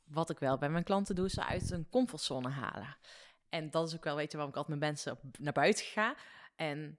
wat 0.05 0.31
ik 0.31 0.39
wel 0.39 0.59
bij 0.59 0.71
mijn 0.71 0.85
klanten 0.85 1.15
doe, 1.15 1.31
ze 1.31 1.45
uit 1.45 1.71
een 1.71 1.89
comfortzone 1.91 2.49
halen. 2.49 2.97
En 3.57 3.71
dat 3.71 3.89
is 3.89 3.95
ook 3.95 4.05
wel, 4.05 4.17
weet 4.17 4.31
je, 4.31 4.37
waarom 4.37 4.55
ik 4.55 4.59
altijd 4.59 4.79
met 4.79 4.89
mensen 4.89 5.13
op- 5.13 5.39
naar 5.39 5.53
buiten 5.53 5.85
ga. 5.85 6.17
En 6.57 6.99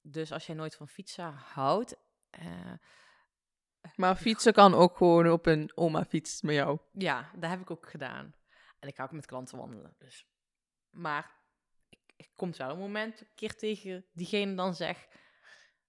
dus 0.00 0.32
als 0.32 0.46
jij 0.46 0.54
nooit 0.54 0.74
van 0.76 0.88
fietsen 0.88 1.32
houdt, 1.32 1.96
eh, 2.30 2.72
Maar 3.96 4.16
fietsen 4.16 4.52
kan 4.52 4.74
ook 4.74 4.96
gewoon 4.96 5.30
op 5.30 5.46
een 5.46 5.72
oma 5.74 6.04
fiets 6.04 6.42
met 6.42 6.54
jou. 6.54 6.78
ja, 6.92 7.30
dat 7.36 7.50
heb 7.50 7.60
ik 7.60 7.70
ook 7.70 7.90
gedaan. 7.90 8.34
En 8.78 8.88
ik 8.88 8.94
ga 8.96 9.04
ook 9.04 9.10
met 9.12 9.26
klanten 9.26 9.58
wandelen. 9.58 9.94
Dus. 9.98 10.26
Maar 10.90 11.30
ik, 11.88 12.00
er 12.16 12.28
komt 12.36 12.56
wel 12.56 12.70
een 12.70 12.78
moment 12.78 13.20
een 13.20 13.34
keer 13.34 13.54
tegen 13.56 14.06
diegene 14.12 14.54
dan 14.54 14.74
zeg, 14.74 15.06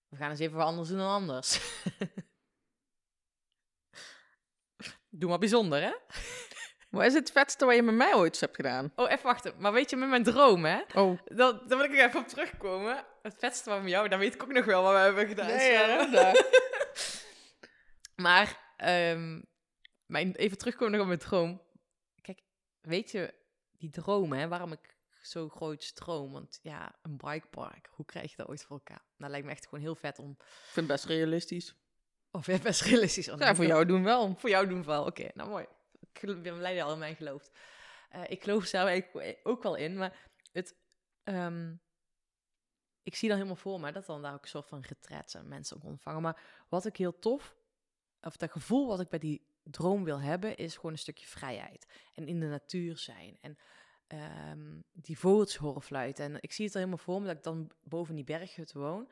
we 0.07 0.15
gaan 0.17 0.29
eens 0.29 0.39
even 0.39 0.57
wat 0.57 0.65
anders 0.67 0.89
doen 0.89 0.97
dan 0.97 1.07
anders. 1.09 1.59
Doe 5.09 5.29
maar 5.29 5.39
bijzonder, 5.39 5.81
hè? 5.81 5.93
Wat 6.95 7.05
is 7.05 7.13
het 7.13 7.31
vetste 7.31 7.65
wat 7.65 7.75
je 7.75 7.81
met 7.81 7.95
mij 7.95 8.13
ooit 8.15 8.39
hebt 8.39 8.55
gedaan? 8.55 8.91
Oh, 8.95 9.11
even 9.11 9.25
wachten. 9.25 9.53
Maar 9.57 9.73
weet 9.73 9.89
je, 9.89 9.95
met 9.95 10.09
mijn 10.09 10.23
droom, 10.23 10.65
hè? 10.65 10.81
Oh, 10.93 11.19
Dan, 11.25 11.61
dan 11.67 11.77
wil 11.77 11.83
ik 11.83 11.91
er 11.91 12.05
even 12.07 12.19
op 12.19 12.27
terugkomen. 12.27 13.05
Het 13.21 13.35
vetste 13.37 13.69
van 13.69 13.87
jou, 13.87 14.07
dan 14.09 14.19
weet 14.19 14.33
ik 14.33 14.43
ook 14.43 14.53
nog 14.53 14.65
wel 14.65 14.83
wat 14.83 14.93
we 14.93 14.99
hebben 14.99 15.27
gedaan. 15.27 15.59
samen. 15.59 16.11
daar. 16.11 16.43
Maar 18.15 18.73
ehm, 18.77 19.41
mijn, 20.05 20.35
even 20.35 20.57
terugkomen 20.57 20.91
nog 20.91 21.01
op 21.01 21.07
mijn 21.07 21.19
droom. 21.19 21.61
Kijk, 22.21 22.39
weet 22.81 23.11
je, 23.11 23.33
die 23.71 23.89
dromen, 23.89 24.37
hè, 24.37 24.47
waarom 24.47 24.71
ik 24.71 24.95
zo 25.21 25.49
groot 25.49 25.83
stroom. 25.83 26.31
Want 26.31 26.59
ja, 26.61 26.95
een 27.01 27.17
bikepark, 27.17 27.89
hoe 27.91 28.05
krijg 28.05 28.29
je 28.29 28.37
dat 28.37 28.47
ooit 28.47 28.63
voor 28.63 28.77
elkaar? 28.77 29.05
Nou, 29.17 29.31
lijkt 29.31 29.45
me 29.45 29.51
echt 29.51 29.63
gewoon 29.63 29.83
heel 29.83 29.95
vet 29.95 30.19
om... 30.19 30.29
Ik 30.39 30.45
vind 30.71 30.75
het 30.75 30.87
best 30.87 31.05
realistisch. 31.05 31.75
Of 32.31 32.45
ja, 32.45 32.57
best 32.63 32.81
realistisch. 32.81 33.25
Ja, 33.25 33.55
voor 33.55 33.65
jou 33.65 33.85
doen 33.85 34.03
wel. 34.03 34.35
Voor 34.37 34.49
jou 34.49 34.67
doen 34.67 34.79
we 34.79 34.85
wel. 34.85 35.05
Oké, 35.05 35.27
nou 35.33 35.49
mooi. 35.49 35.65
Ik 36.21 36.43
ben 36.43 36.57
blij 36.57 36.75
dat 36.75 36.75
je 36.75 36.83
al 36.83 36.93
in 36.93 36.99
mij 36.99 37.15
gelooft. 37.15 37.51
Eh, 38.09 38.21
ik 38.27 38.43
geloof 38.43 38.65
zelf 38.65 38.87
eigenlijk 38.87 39.39
ook 39.43 39.63
wel 39.63 39.75
in, 39.75 39.97
maar 39.97 40.29
het... 40.51 40.75
ehm, 41.23 41.75
ik 43.03 43.15
zie 43.15 43.27
dan 43.27 43.37
helemaal 43.37 43.59
voor 43.59 43.79
me 43.79 43.91
dat 43.91 44.05
dan 44.05 44.21
daar 44.21 44.33
ook 44.33 44.41
een 44.41 44.47
soort 44.47 44.67
van 44.67 44.83
retreats 44.87 45.33
en 45.33 45.47
mensen 45.47 45.77
ook 45.77 45.83
ontvangen. 45.83 46.21
Maar 46.21 46.41
wat 46.69 46.85
ik 46.85 46.97
heel 46.97 47.19
tof, 47.19 47.55
of 48.21 48.37
dat 48.37 48.51
gevoel 48.51 48.87
wat 48.87 48.99
ik 48.99 49.09
bij 49.09 49.19
die 49.19 49.47
droom 49.63 50.03
wil 50.03 50.19
hebben, 50.19 50.57
is 50.57 50.75
gewoon 50.75 50.91
een 50.91 50.97
stukje 50.97 51.27
vrijheid. 51.27 51.85
En 52.13 52.27
in 52.27 52.39
de 52.39 52.45
natuur 52.45 52.97
zijn. 52.97 53.37
En 53.41 53.57
ehm, 54.07 54.81
die 54.91 55.19
vogeltjes 55.19 55.57
horen 55.57 55.81
fluiten. 55.81 56.25
En 56.25 56.37
ik 56.39 56.51
zie 56.51 56.65
het 56.65 56.73
er 56.73 56.79
helemaal 56.79 57.03
voor 57.03 57.21
me 57.21 57.27
dat 57.27 57.35
ik 57.35 57.43
dan 57.43 57.71
boven 57.83 58.15
die 58.15 58.23
berghut 58.23 58.73
woon. 58.73 59.11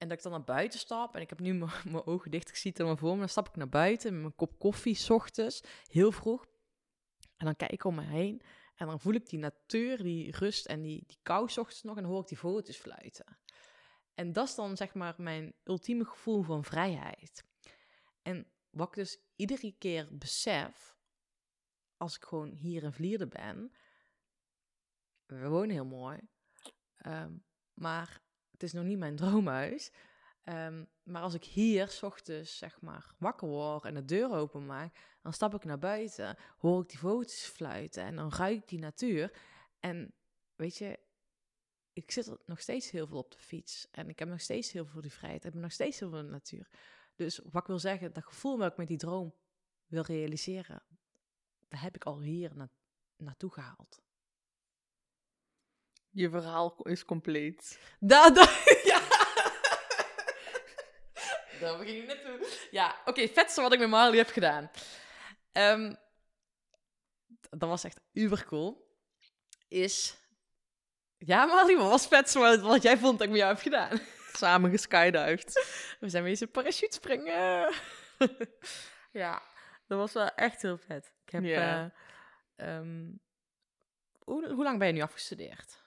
En 0.00 0.08
dat 0.08 0.16
ik 0.16 0.22
dan 0.22 0.32
naar 0.32 0.44
buiten 0.44 0.78
stap. 0.78 1.14
En 1.14 1.20
ik 1.20 1.28
heb 1.28 1.40
nu 1.40 1.54
mijn 1.54 2.04
ogen 2.12 2.30
dicht. 2.30 2.48
Ik 2.48 2.56
zie 2.56 2.72
het 2.76 2.98
voor 2.98 3.12
me. 3.12 3.18
Dan 3.18 3.28
stap 3.28 3.48
ik 3.48 3.56
naar 3.56 3.68
buiten 3.68 4.12
met 4.12 4.20
mijn 4.20 4.34
kop 4.34 4.58
koffie, 4.58 4.94
's 4.94 5.10
ochtends, 5.10 5.62
heel 5.86 6.12
vroeg. 6.12 6.46
En 7.36 7.46
dan 7.46 7.56
kijk 7.56 7.70
ik 7.70 7.84
om 7.84 7.94
me 7.94 8.02
heen. 8.02 8.42
En 8.74 8.86
dan 8.86 9.00
voel 9.00 9.14
ik 9.14 9.28
die 9.28 9.38
natuur, 9.38 10.02
die 10.02 10.36
rust 10.36 10.66
en 10.66 10.82
die, 10.82 11.04
die 11.06 11.18
kou 11.22 11.48
's 11.48 11.58
ochtends 11.58 11.82
nog. 11.82 11.96
En 11.96 12.04
hoor 12.04 12.20
ik 12.20 12.28
die 12.28 12.38
vogeltjes 12.38 12.76
fluiten. 12.76 13.38
En 14.14 14.32
dat 14.32 14.48
is 14.48 14.54
dan 14.54 14.76
zeg 14.76 14.94
maar 14.94 15.14
mijn 15.18 15.54
ultieme 15.64 16.04
gevoel 16.04 16.42
van 16.42 16.64
vrijheid. 16.64 17.44
En 18.22 18.46
wat 18.70 18.88
ik 18.88 18.94
dus 18.94 19.18
iedere 19.36 19.74
keer 19.78 20.08
besef, 20.18 20.96
als 21.96 22.16
ik 22.16 22.24
gewoon 22.24 22.50
hier 22.50 22.82
in 22.82 22.92
Vlierde 22.92 23.26
ben, 23.26 23.72
we 25.26 25.48
wonen 25.48 25.70
heel 25.70 25.84
mooi, 25.84 26.20
ehm, 26.96 27.36
maar 27.74 28.22
het 28.60 28.68
is 28.68 28.72
nog 28.72 28.84
niet 28.84 28.98
mijn 28.98 29.16
droomhuis. 29.22 29.90
Ehm, 30.44 30.84
maar 31.02 31.22
als 31.22 31.34
ik 31.34 31.44
hier 31.44 31.88
's 31.88 32.02
ochtends 32.02 32.58
zeg 32.58 32.80
maar 32.80 33.14
wakker 33.18 33.48
word 33.48 33.84
en 33.84 33.94
de 33.94 34.04
deur 34.04 34.30
openmaak, 34.30 34.96
dan 35.22 35.32
stap 35.32 35.54
ik 35.54 35.64
naar 35.64 35.78
buiten, 35.78 36.36
hoor 36.58 36.82
ik 36.82 36.88
die 36.88 36.98
vogeltjes 36.98 37.44
fluiten 37.44 38.02
en 38.02 38.16
dan 38.16 38.32
ruik 38.32 38.56
ik 38.56 38.68
die 38.68 38.78
natuur. 38.78 39.32
En 39.80 40.14
weet 40.56 40.76
je, 40.76 40.98
ik 41.92 42.10
zit 42.10 42.36
nog 42.46 42.60
steeds 42.60 42.90
heel 42.90 43.06
veel 43.06 43.18
op 43.18 43.30
de 43.30 43.38
fiets 43.38 43.90
en 43.90 44.08
ik 44.08 44.18
heb 44.18 44.28
nog 44.28 44.40
steeds 44.40 44.72
heel 44.72 44.86
veel 44.86 45.00
die 45.00 45.12
vrijheid. 45.12 45.44
Ik 45.44 45.52
heb 45.52 45.62
nog 45.62 45.72
steeds 45.72 45.98
heel 45.98 46.10
veel 46.10 46.22
de 46.22 46.28
natuur. 46.28 46.68
Dus 47.14 47.38
wat 47.38 47.62
ik 47.62 47.68
wil 47.68 47.78
zeggen, 47.78 48.12
dat 48.12 48.24
gevoel 48.24 48.58
wat 48.58 48.70
ik 48.70 48.76
met 48.76 48.88
die 48.88 48.96
droom 48.96 49.34
wil 49.86 50.02
realiseren, 50.02 50.82
dat 51.68 51.80
heb 51.80 51.94
ik 51.94 52.04
al 52.04 52.20
hier 52.20 52.56
na 52.56 52.70
naartoe 53.16 53.52
gehaald. 53.52 54.02
Je 56.10 56.30
verhaal 56.30 56.76
is 56.82 57.04
compleet. 57.04 57.78
Daar, 57.98 58.34
daar, 58.34 58.62
ja. 58.92 59.00
Daar 61.60 61.78
begin 61.78 61.96
ik 61.96 62.06
net 62.06 62.22
toe. 62.24 62.46
Ja, 62.70 62.96
oké, 63.04 63.28
vetste 63.28 63.60
wat 63.60 63.72
ik 63.72 63.78
met 63.78 63.88
Marley 63.88 64.18
heb 64.18 64.28
gedaan. 64.30 64.70
Ehm, 65.52 65.94
dat 67.50 67.68
was 67.68 67.84
echt 67.84 68.00
uber 68.12 68.44
cool. 68.44 68.88
Is... 69.68 70.18
Ja, 71.18 71.44
Marley, 71.44 71.76
wat 71.76 71.90
was 71.90 72.06
vetste 72.06 72.38
wat, 72.38 72.60
wat 72.60 72.82
jij 72.82 72.98
vond 72.98 73.18
dat 73.18 73.26
ik 73.26 73.32
met 73.32 73.40
jou 73.40 73.52
heb 73.52 73.62
gedaan? 73.62 74.00
Samen 74.32 74.70
geskydived. 74.70 75.66
We 76.00 76.08
zijn 76.08 76.24
wezen 76.24 76.50
parachute 76.50 76.94
springen. 76.94 77.72
ja, 79.12 79.42
dat 79.86 79.98
was 79.98 80.12
wel 80.12 80.28
echt 80.28 80.62
heel 80.62 80.78
vet. 80.78 81.12
Ik 81.24 81.32
heb... 81.32 81.44
Eh, 81.44 81.84
ehm, 82.56 83.10
hoe, 84.18 84.52
hoe 84.52 84.64
lang 84.64 84.78
ben 84.78 84.86
je 84.86 84.92
nu 84.92 85.00
afgestudeerd? 85.00 85.79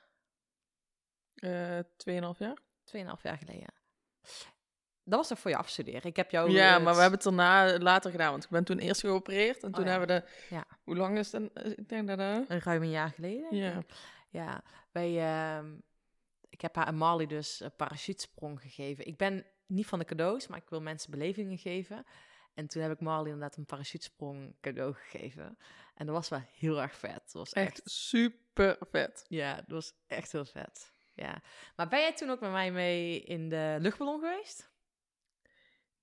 Eh 1.43 1.79
2,5 2.33 2.37
jaar? 2.37 2.57
Tweeënhalf 2.83 3.23
jaar 3.23 3.37
geleden. 3.37 3.73
Dat 5.05 5.19
was 5.19 5.27
toch 5.27 5.39
voor 5.39 5.51
je 5.51 5.57
afstuderen? 5.57 6.03
Ik 6.03 6.15
heb 6.15 6.31
jou... 6.31 6.51
ja, 6.51 6.75
eh, 6.77 6.83
maar 6.83 6.93
we 6.95 7.01
hebben 7.01 7.19
het 7.19 7.35
daarna 7.35 7.77
later 7.79 8.11
gedaan. 8.11 8.31
Want 8.31 8.43
ik 8.43 8.49
ben 8.49 8.63
toen 8.63 8.77
eerst 8.79 9.01
geopereerd. 9.01 9.63
En 9.63 9.71
toen 9.71 9.81
Oh, 9.81 9.85
ja. 9.85 9.91
hebben 9.99 10.07
we 10.15 10.21
de... 10.21 10.55
Ja. 10.55 10.65
Hoe 10.83 10.95
lang 10.95 11.17
is 11.17 11.31
het? 11.31 11.53
dan? 11.55 11.63
Ik 11.71 11.89
denk 11.89 12.07
dat... 12.07 12.19
eh, 12.19 12.37
Een 12.47 12.59
ruim 12.61 12.81
een 12.81 12.89
jaar 12.89 13.09
geleden. 13.09 13.55
Ja. 13.55 13.77
ik. 13.77 13.93
Ja, 14.29 14.63
wij... 14.91 15.19
ehm, 15.19 15.73
ik 16.49 16.61
heb 16.61 16.75
haar 16.75 16.87
en 16.87 16.95
Marley 16.95 17.25
dus 17.25 17.59
een 17.59 17.75
parachutesprong 17.75 18.61
gegeven. 18.61 19.05
Ik 19.07 19.17
ben 19.17 19.45
niet 19.65 19.85
van 19.87 19.99
de 19.99 20.05
cadeaus, 20.05 20.47
maar 20.47 20.57
ik 20.57 20.69
wil 20.69 20.81
mensen 20.81 21.11
belevingen 21.11 21.57
geven. 21.57 22.05
En 22.53 22.67
toen 22.67 22.81
heb 22.81 22.91
ik 22.91 22.99
Marley 22.99 23.31
inderdaad 23.31 23.57
een 23.57 23.65
parachutesprong 23.65 24.55
cadeau 24.61 24.93
gegeven. 24.93 25.57
En 25.95 26.05
dat 26.05 26.15
was 26.15 26.29
wel 26.29 26.41
heel 26.57 26.81
erg 26.81 26.95
vet. 26.95 27.13
Dat 27.23 27.31
was 27.33 27.53
echt... 27.53 27.67
Echt 27.67 27.81
super 27.91 28.77
vet. 28.91 29.25
Ja, 29.27 29.55
dat 29.55 29.65
was 29.67 29.93
echt 30.07 30.31
heel 30.31 30.45
vet. 30.45 30.92
Ja. 31.15 31.41
Maar 31.75 31.87
ben 31.87 31.99
jij 31.99 32.13
toen 32.13 32.29
ook 32.29 32.39
met 32.39 32.51
mij 32.51 32.71
mee 32.71 33.21
in 33.21 33.49
de 33.49 33.77
luchtballon 33.79 34.19
geweest? 34.19 34.71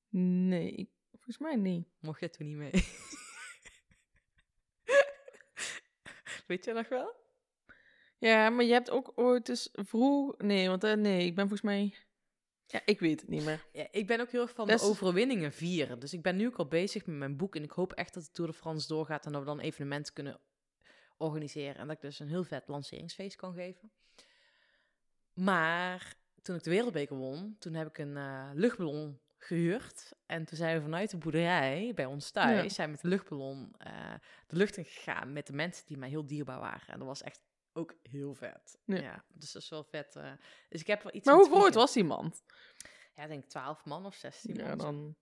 Nee, 0.08 0.70
ik- 0.72 0.90
volgens 1.10 1.38
mij 1.38 1.56
niet. 1.56 1.88
Mocht 2.00 2.20
jij 2.20 2.28
toen 2.28 2.46
niet 2.46 2.56
mee? 2.56 2.70
Weet 6.46 6.64
je 6.64 6.72
nog 6.72 6.88
wel? 6.88 7.14
Ja, 8.18 8.50
maar 8.50 8.64
je 8.64 8.72
hebt 8.72 8.90
ook 8.90 9.12
ooit 9.14 9.48
eens 9.48 9.68
vroeg... 9.72 10.38
Nee, 10.38 10.68
want 10.68 10.84
eh, 10.84 10.92
nee, 10.94 11.24
ik 11.26 11.34
ben 11.34 11.48
volgens 11.48 11.62
mij... 11.70 11.94
Ja, 12.66 12.82
ik 12.84 13.00
weet 13.00 13.20
het 13.20 13.30
niet 13.30 13.44
meer. 13.44 13.64
Ja, 13.72 13.86
ik 13.90 14.06
ben 14.06 14.20
ook 14.20 14.30
heel 14.30 14.40
erg 14.42 14.50
van 14.54 14.66
de 14.66 14.72
overwinningen 14.88 15.52
vieren. 15.52 15.98
Dus 16.00 16.12
ik 16.12 16.22
ben 16.22 16.36
nu 16.36 16.46
ook 16.46 16.56
al 16.58 16.66
bezig 16.68 17.06
met 17.06 17.16
mijn 17.16 17.36
boek. 17.36 17.56
En 17.56 17.62
ik 17.62 17.70
hoop 17.70 17.92
echt 17.92 18.14
dat 18.14 18.24
de 18.24 18.30
Tour 18.30 18.50
de 18.50 18.56
France 18.56 18.86
doorgaat. 18.88 19.26
En 19.26 19.32
dat 19.32 19.40
we 19.40 19.46
dan 19.46 19.60
evenementen 19.60 20.14
kunnen 20.14 20.40
organiseren. 21.16 21.74
En 21.76 21.86
dat 21.86 21.96
ik 21.96 22.02
dus 22.02 22.18
een 22.18 22.28
heel 22.28 22.44
vet 22.44 22.68
lanceringsfeest 22.68 23.36
kan 23.36 23.54
geven. 23.54 23.90
Maar 25.44 26.14
toen 26.42 26.56
ik 26.56 26.62
de 26.62 26.70
Wereldbeker 26.70 27.16
won, 27.16 27.56
toen 27.58 27.74
heb 27.74 27.88
ik 27.88 27.98
een 27.98 28.16
eh, 28.16 28.50
luchtballon 28.54 29.18
gehuurd. 29.38 30.12
En 30.26 30.44
toen 30.44 30.56
zijn 30.56 30.76
we 30.76 30.82
vanuit 30.82 31.10
de 31.10 31.16
boerderij 31.16 31.92
bij 31.94 32.04
ons 32.06 32.30
thuis, 32.30 32.62
Ja. 32.62 32.68
zijn 32.68 32.90
met 32.90 33.00
de 33.00 33.08
luchtballon 33.08 33.74
eh, 33.78 34.14
de 34.46 34.56
lucht 34.56 34.76
in 34.76 34.84
gegaan 34.84 35.32
met 35.32 35.46
de 35.46 35.52
mensen 35.52 35.86
die 35.86 35.96
mij 35.96 36.08
heel 36.08 36.26
dierbaar 36.26 36.58
waren. 36.60 36.88
En 36.88 36.98
dat 36.98 37.08
was 37.08 37.22
echt 37.22 37.40
ook 37.72 37.94
heel 38.02 38.34
vet. 38.34 38.78
Ja, 38.84 38.96
Ja. 38.96 39.24
dus 39.28 39.52
dat 39.52 39.62
is 39.62 39.68
wel 39.68 39.84
vet. 39.84 40.16
eh. 40.16 40.32
dus 40.68 40.80
ik 40.80 40.86
heb 40.86 41.02
wel 41.02 41.14
iets 41.14 41.26
Maar 41.26 41.34
hoe 41.34 41.50
groot 41.50 41.74
was 41.74 41.92
die 41.92 42.04
man? 42.04 42.34
Ja, 43.14 43.22
ik 43.22 43.28
denk 43.28 43.44
12 43.44 43.84
man 43.84 44.06
of 44.06 44.14
16 44.14 44.54
Ja, 44.54 44.66
man. 44.68 44.78
dan... 44.78 45.16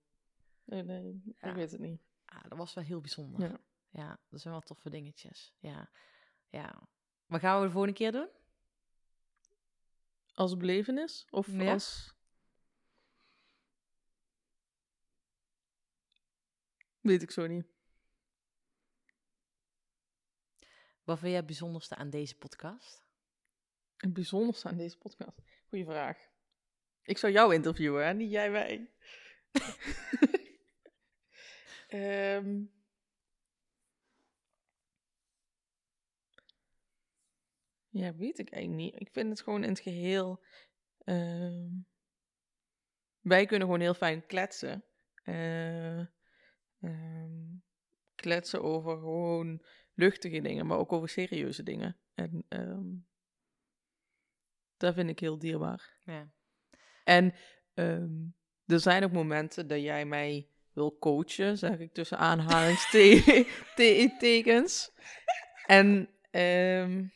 Nee, 0.64 0.82
nee, 0.82 1.22
Ja. 1.40 1.48
ik 1.48 1.54
weet 1.54 1.70
het 1.70 1.80
niet. 1.80 2.00
Ah, 2.24 2.42
dat 2.48 2.58
was 2.58 2.74
wel 2.74 2.84
heel 2.84 3.00
bijzonder. 3.00 3.50
Ja. 3.50 3.58
Ja. 3.90 4.18
dat 4.28 4.40
zijn 4.40 4.52
wel 4.54 4.62
toffe 4.62 4.90
dingetjes. 4.90 5.54
Ja. 5.58 5.90
ja. 6.48 6.88
Wat 7.26 7.40
gaan 7.40 7.60
we 7.60 7.66
de 7.66 7.72
volgende 7.72 7.96
keer 7.96 8.12
doen? 8.12 8.28
Als 10.38 10.56
belevenis? 10.56 11.26
Of 11.30 11.46
Ja. 11.46 11.72
als... 11.72 12.14
Weet 17.00 17.22
ik 17.22 17.30
zo 17.30 17.46
niet. 17.46 17.66
Wat 21.04 21.18
vind 21.18 21.28
jij 21.28 21.36
het 21.36 21.46
bijzonderste 21.46 21.94
aan 21.94 22.10
deze 22.10 22.36
podcast? 22.36 23.04
Het 23.96 24.12
bijzonderste 24.12 24.68
aan 24.68 24.76
deze 24.76 24.98
podcast? 24.98 25.38
Goeie 25.68 25.84
vraag. 25.84 26.28
Ik 27.02 27.18
zou 27.18 27.32
jou 27.32 27.54
interviewen, 27.54 28.06
hè? 28.06 28.14
niet 28.14 28.30
jij 28.30 28.50
mij. 28.50 28.90
Ehm. 31.88 32.64
Ja, 37.88 38.14
weet 38.14 38.38
ik 38.38 38.50
eigenlijk 38.50 38.82
niet. 38.82 39.00
Ik 39.00 39.08
vind 39.12 39.28
het 39.28 39.40
gewoon 39.40 39.62
in 39.62 39.68
het 39.68 39.80
geheel. 39.80 40.44
ehm, 41.04 41.66
wij 43.20 43.46
kunnen 43.46 43.66
gewoon 43.66 43.82
heel 43.82 43.94
fijn 43.94 44.26
kletsen. 44.26 44.84
Eh, 45.22 45.98
ehm, 46.80 47.56
kletsen 48.14 48.62
over 48.62 48.98
gewoon 48.98 49.64
luchtige 49.94 50.40
dingen, 50.40 50.66
maar 50.66 50.78
ook 50.78 50.92
over 50.92 51.08
serieuze 51.08 51.62
dingen. 51.62 51.96
En 52.14 52.44
ehm, 52.48 52.86
dat 54.76 54.94
vind 54.94 55.10
ik 55.10 55.18
heel 55.18 55.38
dierbaar. 55.38 56.00
Ja. 56.04 56.32
En 57.04 57.34
er 58.64 58.80
zijn 58.80 59.04
ook 59.04 59.12
momenten 59.12 59.66
dat 59.66 59.80
jij 59.80 60.04
mij 60.04 60.48
wil 60.72 60.98
coachen, 60.98 61.58
zeg 61.58 61.78
ik 61.78 61.92
tussen 61.92 62.18
aanhalingstekens. 62.18 64.90
en 65.66 66.08
ehm, 66.30 67.06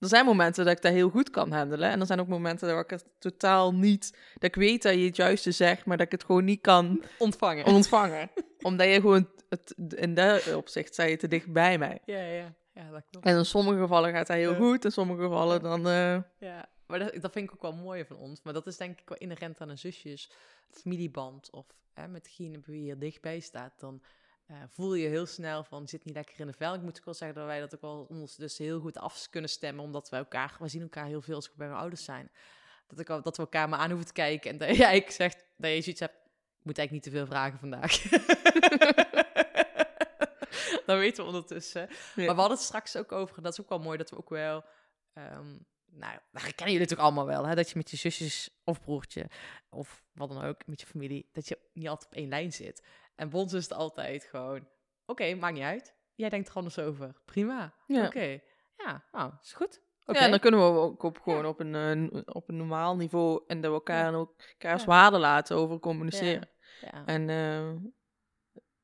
er 0.00 0.08
zijn 0.08 0.24
momenten 0.24 0.64
dat 0.64 0.76
ik 0.76 0.82
dat 0.82 0.92
heel 0.92 1.08
goed 1.10 1.30
kan 1.30 1.52
handelen. 1.52 1.90
En 1.90 2.00
er 2.00 2.06
zijn 2.06 2.20
ook 2.20 2.28
momenten 2.28 2.68
dat 2.68 2.84
ik 2.84 2.90
het 2.90 3.04
totaal 3.18 3.74
niet... 3.74 4.16
Dat 4.34 4.42
ik 4.42 4.54
weet 4.54 4.82
dat 4.82 4.94
je 4.94 5.04
het 5.04 5.16
juiste 5.16 5.50
zegt, 5.50 5.84
maar 5.84 5.96
dat 5.96 6.06
ik 6.06 6.12
het 6.12 6.24
gewoon 6.24 6.44
niet 6.44 6.60
kan 6.60 7.02
Ontvangen. 7.18 7.64
ontvangen. 7.64 8.30
Omdat 8.62 8.86
je 8.86 8.94
gewoon... 9.00 9.28
Het, 9.48 9.74
in 9.94 10.14
dat 10.14 10.54
opzicht 10.54 10.92
sta 10.92 11.02
je 11.02 11.16
te 11.16 11.28
dicht 11.28 11.52
bij 11.52 11.78
mij. 11.78 11.98
ja, 12.04 12.20
ja. 12.22 12.54
Ja, 12.74 12.90
dat 12.90 13.02
klopt. 13.10 13.26
En 13.26 13.36
in 13.36 13.44
sommige 13.44 13.78
gevallen 13.78 14.12
gaat 14.12 14.26
dat 14.26 14.36
heel 14.36 14.54
goed. 14.54 14.84
In 14.84 14.92
sommige 14.92 15.22
gevallen 15.22 15.62
dan... 15.62 15.86
eh, 15.88 16.18
Ja, 16.38 16.68
maar 16.86 16.98
dat, 16.98 17.12
dat 17.20 17.32
vind 17.32 17.44
ik 17.48 17.52
ook 17.54 17.62
wel 17.62 17.72
mooi 17.82 18.04
van 18.04 18.16
ons. 18.16 18.40
Maar 18.42 18.52
dat 18.52 18.66
is 18.66 18.76
denk 18.76 19.00
ik 19.00 19.08
wel 19.08 19.18
inherent 19.18 19.60
aan 19.60 19.68
een 19.68 19.78
zusjes 19.78 20.30
familieband. 20.70 21.50
Of 21.50 21.66
hè, 21.94 22.08
met 22.08 22.24
degene 22.24 22.60
wie 22.64 22.84
je 22.84 22.98
dichtbij 22.98 23.40
staat. 23.40 23.72
Dan 23.78 24.02
eh, 24.50 24.56
voel 24.68 24.94
je 24.94 25.08
heel 25.08 25.26
snel 25.26 25.64
van, 25.64 25.88
zit 25.88 26.04
niet 26.04 26.14
lekker 26.14 26.40
in 26.40 26.46
de 26.46 26.52
vel. 26.52 26.74
Ik 26.74 26.82
moet 26.82 26.98
ook 26.98 27.04
wel 27.04 27.14
zeggen 27.14 27.38
dat 27.38 27.46
wij 27.46 27.60
dat 27.60 27.74
ook 27.74 27.80
wel 27.80 28.06
ons 28.08 28.36
dus 28.36 28.58
heel 28.58 28.80
goed 28.80 28.98
af 28.98 29.26
kunnen 29.30 29.50
stemmen, 29.50 29.84
omdat 29.84 30.08
we 30.08 30.16
elkaar, 30.16 30.56
we 30.58 30.68
zien 30.68 30.82
elkaar 30.82 31.06
heel 31.06 31.22
veel 31.22 31.34
als 31.34 31.46
we 31.46 31.52
bij 31.56 31.66
mijn 31.66 31.80
ouders 31.80 32.04
zijn. 32.04 32.30
Dat, 32.86 32.98
ik, 32.98 33.10
al- 33.10 33.22
dat 33.22 33.36
we 33.36 33.42
elkaar 33.42 33.68
maar 33.68 33.78
aan 33.78 33.88
hoeven 33.88 34.06
te 34.06 34.12
kijken 34.12 34.50
en 34.50 34.58
dat 34.58 34.76
jij 34.82 34.96
ik 34.96 35.10
zegt 35.10 35.44
dat 35.56 35.70
je 35.70 35.80
zoiets 35.80 36.00
hebt, 36.00 36.14
ik 36.58 36.64
moet 36.64 36.78
eigenlijk 36.78 36.92
niet 36.92 37.02
te 37.02 37.10
veel 37.10 37.26
vragen 37.26 37.58
vandaag. 37.58 38.02
dat 40.86 40.98
weten 40.98 41.24
we 41.24 41.30
ondertussen. 41.30 41.86
Maar 41.88 41.96
we 42.14 42.24
hadden 42.24 42.50
het 42.50 42.60
straks 42.60 42.96
ook 42.96 43.12
over, 43.12 43.36
en 43.36 43.42
dat 43.42 43.52
is 43.52 43.60
ook 43.60 43.68
wel 43.68 43.78
mooi, 43.78 43.98
dat 43.98 44.10
we 44.10 44.16
ook 44.16 44.30
wel... 44.30 44.64
ehm, 45.12 45.56
nou, 45.92 46.18
dat 46.32 46.42
herkennen 46.42 46.72
jullie 46.72 46.88
toch 46.88 46.98
allemaal 46.98 47.26
wel, 47.26 47.46
hè? 47.46 47.54
Dat 47.54 47.68
je 47.70 47.76
met 47.76 47.90
je 47.90 47.96
zusjes 47.96 48.50
of 48.64 48.80
broertje, 48.80 49.26
of 49.68 50.02
wat 50.12 50.28
dan 50.28 50.44
ook, 50.44 50.66
met 50.66 50.80
je 50.80 50.86
familie, 50.86 51.28
dat 51.32 51.48
je 51.48 51.58
niet 51.72 51.88
altijd 51.88 52.10
op 52.10 52.16
één 52.16 52.28
lijn 52.28 52.52
zit. 52.52 52.82
En 53.20 53.30
bij 53.30 53.40
ons 53.40 53.52
is 53.52 53.62
het 53.62 53.72
altijd 53.72 54.24
gewoon, 54.24 54.68
oké, 55.06 55.34
maakt 55.34 55.54
niet 55.54 55.62
uit. 55.62 55.96
Jij 56.14 56.28
denkt 56.28 56.48
er 56.48 56.54
anders 56.54 56.78
over. 56.78 57.20
Prima. 57.24 57.74
Ja. 57.86 58.06
Oké. 58.06 58.40
Ja, 58.76 59.04
nou, 59.12 59.32
is 59.42 59.52
goed. 59.52 59.82
Oké. 60.04 60.18
Ja, 60.18 60.24
en 60.24 60.30
dan 60.30 60.40
kunnen 60.40 60.60
we 60.60 60.78
ook 60.78 61.02
op, 61.02 61.18
gewoon 61.20 61.46
op, 61.46 61.60
een, 61.60 61.74
eh, 62.12 62.20
op 62.24 62.48
een 62.48 62.56
normaal 62.56 62.96
niveau 62.96 63.44
en 63.46 63.60
dat 63.60 63.70
we 63.70 63.76
elkaar 63.76 64.12
Ja. 64.12 64.18
ook 64.18 64.42
elkaars 64.52 64.84
waarde 64.84 65.18
laten 65.18 65.56
over 65.56 65.78
communiceren. 65.78 66.48
ja. 66.80 67.06
En 67.06 67.28
eh, 67.28 67.72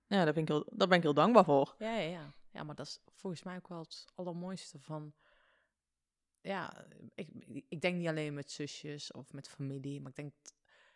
ja, 0.07 0.24
daar 0.24 0.32
ben, 0.32 0.43
ik 0.43 0.49
heel, 0.49 0.66
daar 0.70 0.89
ben 0.89 0.97
ik 0.97 1.03
heel 1.03 1.14
dankbaar 1.14 1.45
voor. 1.45 1.74
Ja, 1.78 1.97
ja, 1.97 2.09
ja. 2.11 2.34
Ja, 2.51 2.62
maar 2.62 2.74
dat 2.74 2.87
is 2.87 3.01
volgens 3.14 3.43
mij 3.43 3.57
ook 3.57 3.68
wel 3.68 3.78
het 3.80 4.05
allermooiste 4.14 4.78
van... 4.80 5.14
Ja, 6.41 6.87
ik, 7.14 7.28
ik 7.68 7.80
denk 7.80 7.97
niet 7.97 8.09
alleen 8.09 8.34
met 8.34 8.51
zusjes 8.51 9.12
of 9.12 9.32
met 9.32 9.49
familie, 9.49 10.01
maar 10.01 10.11
ik 10.11 10.16
denk... 10.16 10.34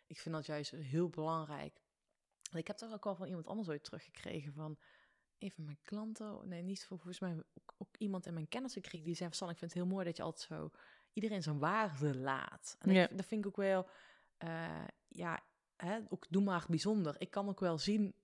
Ik 0.06 0.18
vind 0.18 0.34
dat 0.34 0.46
juist 0.46 0.70
heel 0.70 1.08
belangrijk. 1.08 1.80
Ik 2.58 2.66
heb 2.66 2.76
toch 2.76 2.92
ook 2.92 3.06
al 3.06 3.14
van 3.14 3.26
iemand 3.26 3.46
anders 3.46 3.68
ooit 3.68 3.84
teruggekregen 3.84 4.52
van... 4.52 4.78
Een 5.38 5.50
van 5.50 5.64
mijn 5.64 5.78
klanten, 5.82 6.48
nee, 6.48 6.62
niet 6.62 6.84
voor, 6.84 6.96
volgens 6.96 7.20
mij 7.20 7.36
ook, 7.54 7.74
ook 7.78 7.96
iemand 7.98 8.26
in 8.26 8.34
mijn 8.34 8.48
kennisgekregen 8.48 9.06
die 9.06 9.14
zei 9.14 9.28
van... 9.28 9.38
San, 9.38 9.50
ik 9.50 9.58
vind 9.58 9.72
het 9.72 9.80
heel 9.82 9.90
mooi 9.90 10.04
dat 10.04 10.16
je 10.16 10.22
altijd 10.22 10.46
zo 10.46 10.70
iedereen 11.12 11.42
zijn 11.42 11.58
waarde 11.58 12.16
laat. 12.18 12.76
En 12.78 12.92
Ja. 12.92 13.02
ik, 13.08 13.16
dat 13.16 13.26
vind 13.26 13.40
ik 13.40 13.46
ook 13.46 13.56
wel... 13.56 13.88
eh, 14.38 14.84
ja, 15.08 15.42
hè, 15.76 15.98
ook 16.08 16.26
doe 16.28 16.42
maar 16.42 16.64
bijzonder. 16.68 17.14
Ik 17.18 17.30
kan 17.30 17.48
ook 17.48 17.60
wel 17.60 17.78
zien 17.78 18.14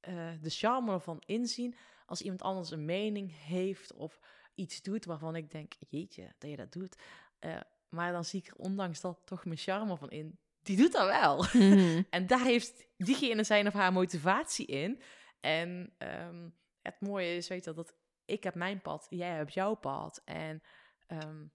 eh, 0.00 0.32
de 0.40 0.50
charme 0.50 0.92
ervan 0.92 1.22
inzien 1.26 1.74
als 2.06 2.22
iemand 2.22 2.42
anders 2.42 2.70
een 2.70 2.84
mening 2.84 3.36
heeft 3.38 3.92
of 3.92 4.20
iets 4.54 4.82
doet 4.82 5.04
waarvan 5.04 5.36
ik 5.36 5.50
denk, 5.50 5.72
jeetje, 5.88 6.34
dat 6.38 6.50
je 6.50 6.56
dat 6.56 6.72
doet. 6.72 6.96
Eh, 7.38 7.60
maar 7.88 8.12
dan 8.12 8.24
zie 8.24 8.40
ik 8.40 8.46
er 8.48 8.56
ondanks 8.56 9.00
dat 9.00 9.20
toch 9.24 9.44
mijn 9.44 9.58
charme 9.58 9.96
van 9.96 10.10
in. 10.10 10.38
Die 10.64 10.76
doet 10.76 10.92
dat 10.92 11.06
wel. 11.06 11.46
en 12.10 12.26
daar 12.26 12.44
heeft 12.44 12.86
diegene 12.96 13.44
zijn 13.44 13.66
of 13.66 13.72
haar 13.72 13.92
motivatie 13.92 14.66
in. 14.66 15.02
En 15.40 15.94
ehm, 15.98 16.48
het 16.82 17.00
mooie 17.00 17.36
is, 17.36 17.48
weet 17.48 17.64
je, 17.64 17.72
dat 17.72 17.94
ik 18.24 18.42
heb 18.42 18.54
mijn 18.54 18.80
pad, 18.80 19.06
jij 19.10 19.30
hebt 19.30 19.54
jouw 19.54 19.74
pad. 19.74 20.22
En 20.24 20.62
ehm, 21.06 21.46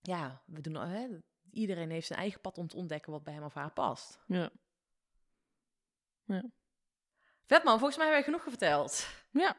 ja, 0.00 0.42
we 0.46 0.60
doen, 0.60 0.74
hè, 0.74 1.08
iedereen 1.50 1.90
heeft 1.90 2.06
zijn 2.06 2.18
eigen 2.18 2.40
pad 2.40 2.58
om 2.58 2.68
te 2.68 2.76
ontdekken 2.76 3.12
wat 3.12 3.24
bij 3.24 3.34
hem 3.34 3.42
of 3.42 3.54
haar 3.54 3.72
past. 3.72 4.18
Ja. 4.26 4.50
Vet 7.46 7.64
man, 7.64 7.78
volgens 7.78 7.96
mij 7.96 8.06
hebben 8.06 8.24
wij 8.24 8.34
genoeg 8.34 8.42
verteld. 8.42 9.08
Ja. 9.30 9.56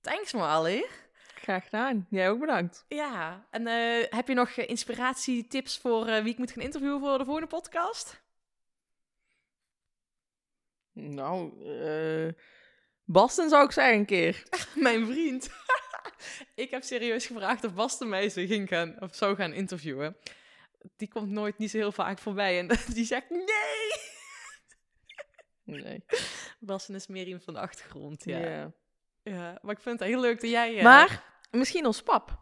Thanks 0.00 0.32
Molly. 0.32 0.86
Graag 1.44 1.64
gedaan. 1.64 2.06
Jij 2.10 2.30
ook 2.30 2.40
bedankt. 2.40 2.84
Ja, 2.88 3.46
en 3.50 3.66
eh, 3.66 4.06
heb 4.10 4.28
je 4.28 4.34
nog 4.34 4.50
eh, 4.50 4.68
inspiratietips 4.68 5.78
voor 5.78 6.06
eh, 6.06 6.22
wie 6.22 6.32
ik 6.32 6.38
moet 6.38 6.50
gaan 6.50 6.62
interviewen 6.62 7.00
voor 7.00 7.18
de 7.18 7.24
volgende 7.24 7.48
podcast? 7.48 8.22
Nou, 10.92 11.64
eh 11.64 12.32
Basten 13.04 13.48
zou 13.48 13.64
ik 13.64 13.70
zeggen 13.70 13.98
een 13.98 14.06
keer. 14.06 14.42
Mijn 14.74 15.06
vriend. 15.06 15.50
ik 16.64 16.70
heb 16.70 16.82
serieus 16.82 17.26
gevraagd 17.26 17.64
of 17.64 17.74
Basten 17.74 18.08
mij 18.08 18.28
zo 18.28 18.46
ging 18.46 18.68
gaan, 18.68 19.00
of 19.00 19.14
zou 19.14 19.36
gaan 19.36 19.52
interviewen. 19.52 20.16
Die 20.96 21.08
komt 21.08 21.30
nooit 21.30 21.58
niet 21.58 21.70
zo 21.70 21.76
heel 21.76 21.92
vaak 21.92 22.18
voorbij 22.18 22.58
en 22.58 22.68
die 22.94 23.04
zegt 23.04 23.30
nee. 23.30 23.92
Nee. 25.64 26.04
Basten 26.58 26.94
is 26.94 27.06
meer 27.06 27.24
iemand 27.24 27.44
van 27.44 27.54
de 27.54 27.60
achtergrond, 27.60 28.24
ja. 28.24 28.38
Ja. 28.38 28.72
ja. 29.22 29.58
maar 29.62 29.74
ik 29.74 29.82
vind 29.82 29.98
het 29.98 30.08
heel 30.08 30.20
leuk 30.20 30.40
dat 30.40 30.50
jij... 30.50 30.82
Maar 30.82 31.32
misschien 31.54 31.86
ons 31.86 32.02
pap. 32.02 32.38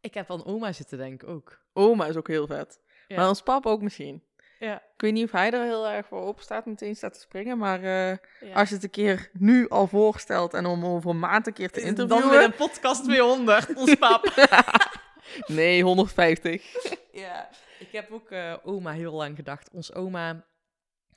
Ik 0.00 0.14
heb 0.14 0.30
aan 0.30 0.44
oma 0.46 0.72
zitten 0.72 0.98
denken 0.98 1.28
ook. 1.28 1.58
Oma 1.72 2.06
is 2.06 2.16
ook 2.16 2.28
heel 2.28 2.46
vet. 2.46 2.80
Ja. 3.08 3.16
Maar 3.16 3.28
ons 3.28 3.42
pap 3.42 3.66
ook 3.66 3.82
misschien. 3.82 4.22
Ja. 4.58 4.74
Ik 4.76 5.00
weet 5.00 5.12
niet 5.12 5.24
of 5.24 5.30
hij 5.30 5.50
er 5.52 5.62
heel 5.62 5.88
erg 5.88 6.06
voor 6.06 6.20
open 6.20 6.42
staat, 6.42 6.66
meteen 6.66 6.96
staat 6.96 7.12
te 7.14 7.20
springen. 7.20 7.58
Maar 7.58 7.78
eh, 7.82 8.16
ja. 8.40 8.54
als 8.54 8.68
je 8.68 8.74
het 8.74 8.84
een 8.84 8.90
keer 8.90 9.30
nu 9.32 9.68
al 9.68 9.86
voorstelt 9.86 10.54
en 10.54 10.66
om 10.66 10.84
over 10.86 11.10
een 11.10 11.18
maand 11.18 11.46
een 11.46 11.52
keer 11.52 11.70
te 11.70 11.80
Dan 11.80 11.88
interviewen. 11.88 12.30
weer 12.30 12.42
een 12.42 12.54
podcast 12.54 13.04
200, 13.08 13.74
ons 13.74 13.94
pap. 13.94 14.32
Nee, 15.46 15.82
150. 15.82 16.72
Ja, 17.12 17.48
ik 17.78 17.92
heb 17.92 18.12
ook 18.12 18.30
eh, 18.30 18.54
oma 18.64 18.92
heel 18.92 19.12
lang 19.12 19.36
gedacht. 19.36 19.70
Ons 19.72 19.94
oma. 19.94 20.44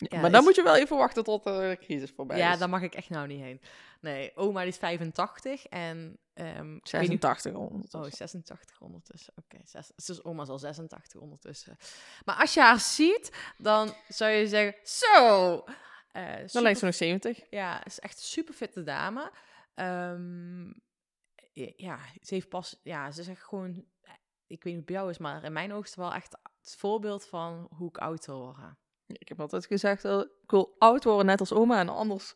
Ja, 0.08 0.20
maar 0.22 0.32
dan 0.32 0.40
is- 0.40 0.46
moet 0.46 0.56
je 0.56 0.64
wel 0.64 0.76
even 0.76 0.98
wachten 0.98 1.24
tot 1.24 1.44
de 1.44 1.78
crisis 1.82 2.12
voorbij 2.16 2.38
Ja, 2.38 2.54
is. 2.54 2.60
daar 2.60 2.70
mag 2.70 2.82
ik 2.82 2.94
echt 2.96 3.10
nou 3.10 3.28
niet 3.28 3.42
heen. 3.42 3.62
Nee, 4.02 4.32
oma 4.36 4.60
die 4.60 4.70
is 4.70 4.78
85 4.78 5.66
en. 5.66 6.18
ehm, 6.34 6.76
ik 6.76 6.92
weet 6.92 7.10
niet- 7.10 7.22
86 7.22 7.54
ondertussen. 7.54 8.00
Oh, 8.00 8.10
86 8.12 8.82
ondertussen. 8.82 9.34
Oké, 9.38 9.58
zes- 9.66 9.92
dus 9.96 10.24
oma 10.24 10.42
is 10.44 10.50
al 10.50 10.60
86 10.60 11.22
ondertussen. 11.22 11.78
Maar 12.26 12.36
als 12.36 12.54
je 12.54 12.60
haar 12.62 12.80
ziet, 12.80 13.32
dan 13.58 13.94
zou 14.08 14.32
je 14.32 14.48
zeggen: 14.48 14.76
Zo! 14.84 15.64
eh, 16.12 16.36
Dan 16.52 16.62
lijkt 16.64 16.80
ze 16.80 16.86
nog 16.86 16.94
70. 16.96 17.42
Ja, 17.50 17.86
is 17.86 18.00
echt 18.00 18.18
een 18.18 18.24
super 18.24 18.54
fitte 18.54 18.84
dame. 18.84 19.32
Ehm, 19.76 20.66
ja, 21.76 22.00
ze 22.22 22.34
heeft 22.34 22.50
pas. 22.50 22.80
Ja, 22.84 23.12
ze 23.12 23.24
zegt 23.24 23.44
gewoon. 23.44 23.86
Ik 24.48 24.64
weet 24.64 24.64
niet 24.64 24.64
hoe 24.64 24.76
het 24.76 24.86
bij 24.86 24.96
jou 24.96 25.10
is, 25.10 25.18
maar 25.18 25.44
in 25.44 25.54
mijn 25.54 25.72
ogen 25.72 25.84
is 25.84 25.90
het 25.90 26.00
wel 26.00 26.14
echt 26.14 26.36
het 26.62 26.76
voorbeeld 26.78 27.26
van 27.28 27.68
hoe 27.76 27.90
ik 27.90 27.98
oud 27.98 28.26
wil 28.26 28.40
worden. 28.40 28.78
Ik 29.18 29.28
heb 29.28 29.40
altijd 29.40 29.66
gezegd, 29.66 30.02
dat 30.02 30.26
ik 30.44 30.52
wil 30.52 30.76
oud 30.78 31.04
worden 31.04 31.26
net 31.26 31.40
als 31.40 31.54
oma. 31.54 31.80
En 31.80 31.90
anders 31.90 32.36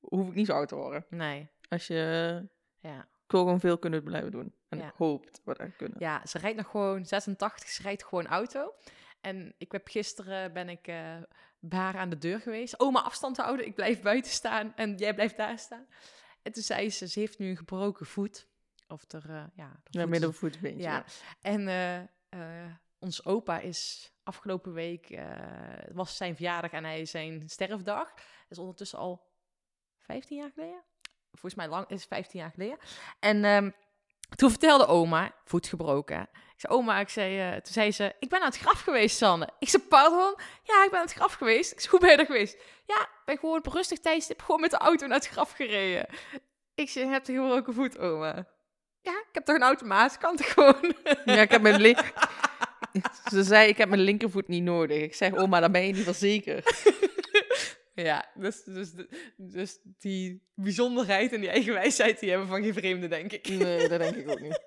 hoef 0.00 0.28
ik 0.28 0.34
niet 0.34 0.46
zo 0.46 0.52
oud 0.52 0.68
te 0.68 0.74
worden. 0.74 1.06
Nee, 1.08 1.48
Als 1.68 1.86
je... 1.86 1.94
ja. 2.78 2.98
Ik 3.24 3.38
wil 3.38 3.40
gewoon 3.46 3.60
veel 3.60 3.78
kunnen 3.78 4.02
blijven 4.02 4.30
doen. 4.30 4.54
En 4.68 4.78
Ja. 4.78 4.86
ik 4.88 4.94
hoop 4.96 5.24
dat 5.26 5.40
we 5.44 5.54
dat 5.64 5.76
kunnen. 5.76 5.96
Ja, 6.00 6.26
ze 6.26 6.38
rijdt 6.38 6.56
nog 6.56 6.70
gewoon 6.70 7.04
86, 7.06 7.68
ze 7.68 7.82
rijdt 7.82 8.04
gewoon 8.04 8.26
auto. 8.26 8.74
En 9.20 9.54
ik 9.58 9.72
heb 9.72 9.88
gisteren 9.88 10.52
ben 10.52 10.68
ik 10.68 10.86
eh 10.86 11.16
bij 11.64 11.78
haar 11.78 11.96
aan 11.96 12.08
de 12.10 12.18
deur 12.18 12.40
geweest. 12.40 12.80
Oma, 12.80 13.00
afstand 13.02 13.36
houden, 13.36 13.66
ik 13.66 13.74
blijf 13.74 14.00
buiten 14.02 14.32
staan 14.32 14.72
en 14.76 14.96
jij 14.96 15.14
blijft 15.14 15.36
daar 15.36 15.58
staan. 15.58 15.86
En 16.42 16.52
toen 16.52 16.62
zei 16.62 16.90
ze, 16.90 17.08
ze 17.08 17.20
heeft 17.20 17.38
nu 17.38 17.48
een 17.50 17.56
gebroken 17.56 18.06
voet. 18.06 18.48
Of 18.88 19.12
er, 19.12 19.24
eh, 19.30 19.44
ja, 19.54 19.70
de 19.82 19.88
Ja, 19.90 20.00
voet 20.00 20.10
midden 20.10 20.30
is- 20.30 20.36
voetbeentje. 20.36 20.82
Ja, 20.82 21.04
en 21.40 21.68
eh, 21.68 22.64
ons 23.02 23.24
opa 23.24 23.58
is 23.58 24.12
afgelopen 24.22 24.72
week, 24.72 25.10
eh, 25.10 25.24
het 25.26 25.94
was 25.94 26.16
zijn 26.16 26.34
verjaardag 26.34 26.70
en 26.70 26.84
hij 26.84 27.00
is 27.00 27.10
zijn 27.10 27.42
sterfdag. 27.48 28.14
Dat 28.14 28.24
is 28.48 28.58
ondertussen 28.58 28.98
al 28.98 29.30
15 29.98 30.36
jaar 30.36 30.50
geleden. 30.54 30.82
Volgens 31.30 31.54
mij 31.54 31.68
lang 31.68 31.88
is 31.88 32.00
het 32.00 32.08
15 32.08 32.40
jaar 32.40 32.50
geleden. 32.50 32.78
En 33.20 33.44
ehm, 33.44 33.70
toen 34.36 34.50
vertelde 34.50 34.86
oma, 34.86 35.34
voet 35.44 35.66
gebroken. 35.66 36.20
Ik 36.32 36.60
zei, 36.68 36.72
oma, 36.72 37.00
ik 37.00 37.08
zei, 37.08 37.40
eh, 37.40 37.60
toen 37.60 37.72
zei 37.72 37.92
ze, 37.92 38.14
ik 38.18 38.28
ben 38.28 38.40
aan 38.40 38.46
het 38.46 38.58
graf 38.58 38.80
geweest, 38.80 39.16
Sanne. 39.16 39.48
Ik 39.58 39.68
zei, 39.68 39.82
pardon? 39.82 40.34
Ja, 40.62 40.84
ik 40.84 40.90
ben 40.90 40.98
aan 40.98 41.06
het 41.06 41.14
graf 41.14 41.32
geweest. 41.32 41.72
Ik 41.72 41.80
zei, 41.80 41.90
hoe 41.90 42.00
ben 42.00 42.10
je 42.10 42.16
er 42.16 42.26
geweest? 42.26 42.56
Ja, 42.86 43.00
ik 43.00 43.22
ben 43.24 43.38
gewoon 43.38 43.58
op 43.58 43.66
een 43.66 43.72
rustig 43.72 43.98
tijdstip 43.98 44.40
gewoon 44.40 44.60
met 44.60 44.70
de 44.70 44.76
auto 44.76 45.06
naar 45.06 45.18
het 45.18 45.28
graf 45.28 45.52
gereden. 45.52 46.06
Ik 46.74 46.90
zei, 46.90 47.04
je 47.04 47.10
hebt 47.10 47.28
een 47.28 47.34
gebroken 47.34 47.74
voet, 47.74 47.98
oma. 47.98 48.46
Ja, 49.00 49.12
ik 49.12 49.28
heb 49.32 49.44
toch 49.44 49.56
een 49.56 49.62
automaat, 49.62 50.18
kan 50.18 50.36
toch 50.36 50.52
gewoon? 50.52 50.94
Ja, 51.24 51.40
ik 51.40 51.50
heb 51.50 51.62
mijn. 51.62 51.80
Ze 53.30 53.42
zei, 53.42 53.68
ik 53.68 53.76
heb 53.76 53.88
mijn 53.88 54.00
linkervoet 54.00 54.48
niet 54.48 54.62
nodig. 54.62 55.02
Ik 55.02 55.14
zeg, 55.14 55.34
oma, 55.34 55.60
dan 55.60 55.72
ben 55.72 55.86
je 55.86 55.92
niet 55.92 56.04
wel 56.04 56.14
zeker. 56.14 56.62
Ja, 57.94 58.30
dus, 58.34 58.62
dus, 58.64 58.92
dus 59.36 59.78
die 59.98 60.42
bijzonderheid 60.54 61.32
en 61.32 61.40
die 61.40 61.48
eigen 61.48 61.72
wijsheid, 61.72 62.20
die 62.20 62.30
hebben 62.30 62.48
van 62.48 62.62
geen 62.62 62.72
vreemde, 62.74 63.08
denk 63.08 63.32
ik. 63.32 63.48
Nee, 63.48 63.88
dat 63.88 63.98
denk 64.00 64.16
ik 64.16 64.30
ook 64.30 64.40
niet. 64.40 64.60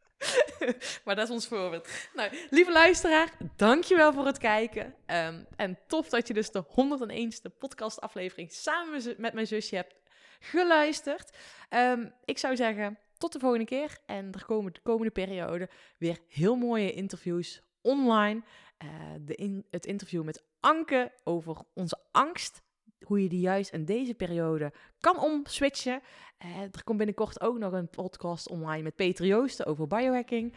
maar 1.04 1.16
dat 1.16 1.24
is 1.28 1.30
ons 1.34 1.46
voorbeeld. 1.46 1.88
Nou, 2.14 2.30
lieve 2.50 2.72
luisteraar, 2.72 3.28
dankjewel 3.56 4.12
voor 4.12 4.26
het 4.26 4.38
kijken. 4.38 4.94
Ehm, 5.06 5.42
en 5.56 5.78
tof 5.86 6.08
dat 6.08 6.28
je 6.28 6.34
dus 6.34 6.50
de 6.50 6.64
101ste 6.68 7.50
podcastaflevering 7.58 8.52
samen 8.52 8.92
met- 8.92 9.18
met 9.18 9.32
mijn 9.32 9.46
zusje 9.46 9.76
hebt 9.76 9.94
geluisterd. 10.40 11.36
Ehm, 11.68 12.06
ik 12.24 12.38
zou 12.38 12.56
zeggen, 12.56 12.98
tot 13.22 13.32
de 13.32 13.38
volgende 13.38 13.64
keer. 13.64 13.98
En 14.06 14.32
er 14.32 14.44
komen 14.44 14.72
de 14.72 14.80
komende 14.82 15.10
periode 15.10 15.68
weer 15.98 16.18
heel 16.28 16.56
mooie 16.56 16.92
interviews 16.92 17.62
online. 17.80 18.42
Eh, 18.76 18.88
de 19.20 19.34
in, 19.34 19.64
het 19.70 19.86
interview 19.86 20.24
met 20.24 20.44
Anke 20.60 21.12
over 21.24 21.56
onze 21.74 21.98
angst. 22.12 22.62
Hoe 23.04 23.22
je 23.22 23.28
die 23.28 23.40
juist 23.40 23.72
in 23.72 23.84
deze 23.84 24.14
periode 24.14 24.72
kan 25.00 25.18
omswitchen. 25.18 26.00
Eh, 26.38 26.60
er 26.60 26.84
komt 26.84 26.98
binnenkort 26.98 27.40
ook 27.40 27.58
nog 27.58 27.72
een 27.72 27.88
podcast 27.88 28.48
online 28.48 28.82
met 28.82 28.96
Peter 28.96 29.26
Joosten 29.26 29.66
over 29.66 29.86
biohacking. 29.86 30.54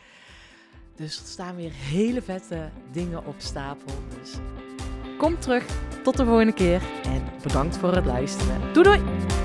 Dus 0.95 1.19
er 1.19 1.25
staan 1.25 1.55
weer 1.55 1.71
hele 1.71 2.21
vette 2.21 2.69
dingen 2.91 3.25
op 3.25 3.35
stapel. 3.37 3.93
Dus 4.19 4.33
kom 5.17 5.39
terug. 5.39 5.65
Tot 6.03 6.17
de 6.17 6.25
volgende 6.25 6.53
keer 6.53 6.81
en 7.03 7.23
bedankt 7.43 7.77
voor 7.77 7.95
het 7.95 8.05
luisteren. 8.05 8.73
Doei 8.73 8.97
doei! 8.97 9.44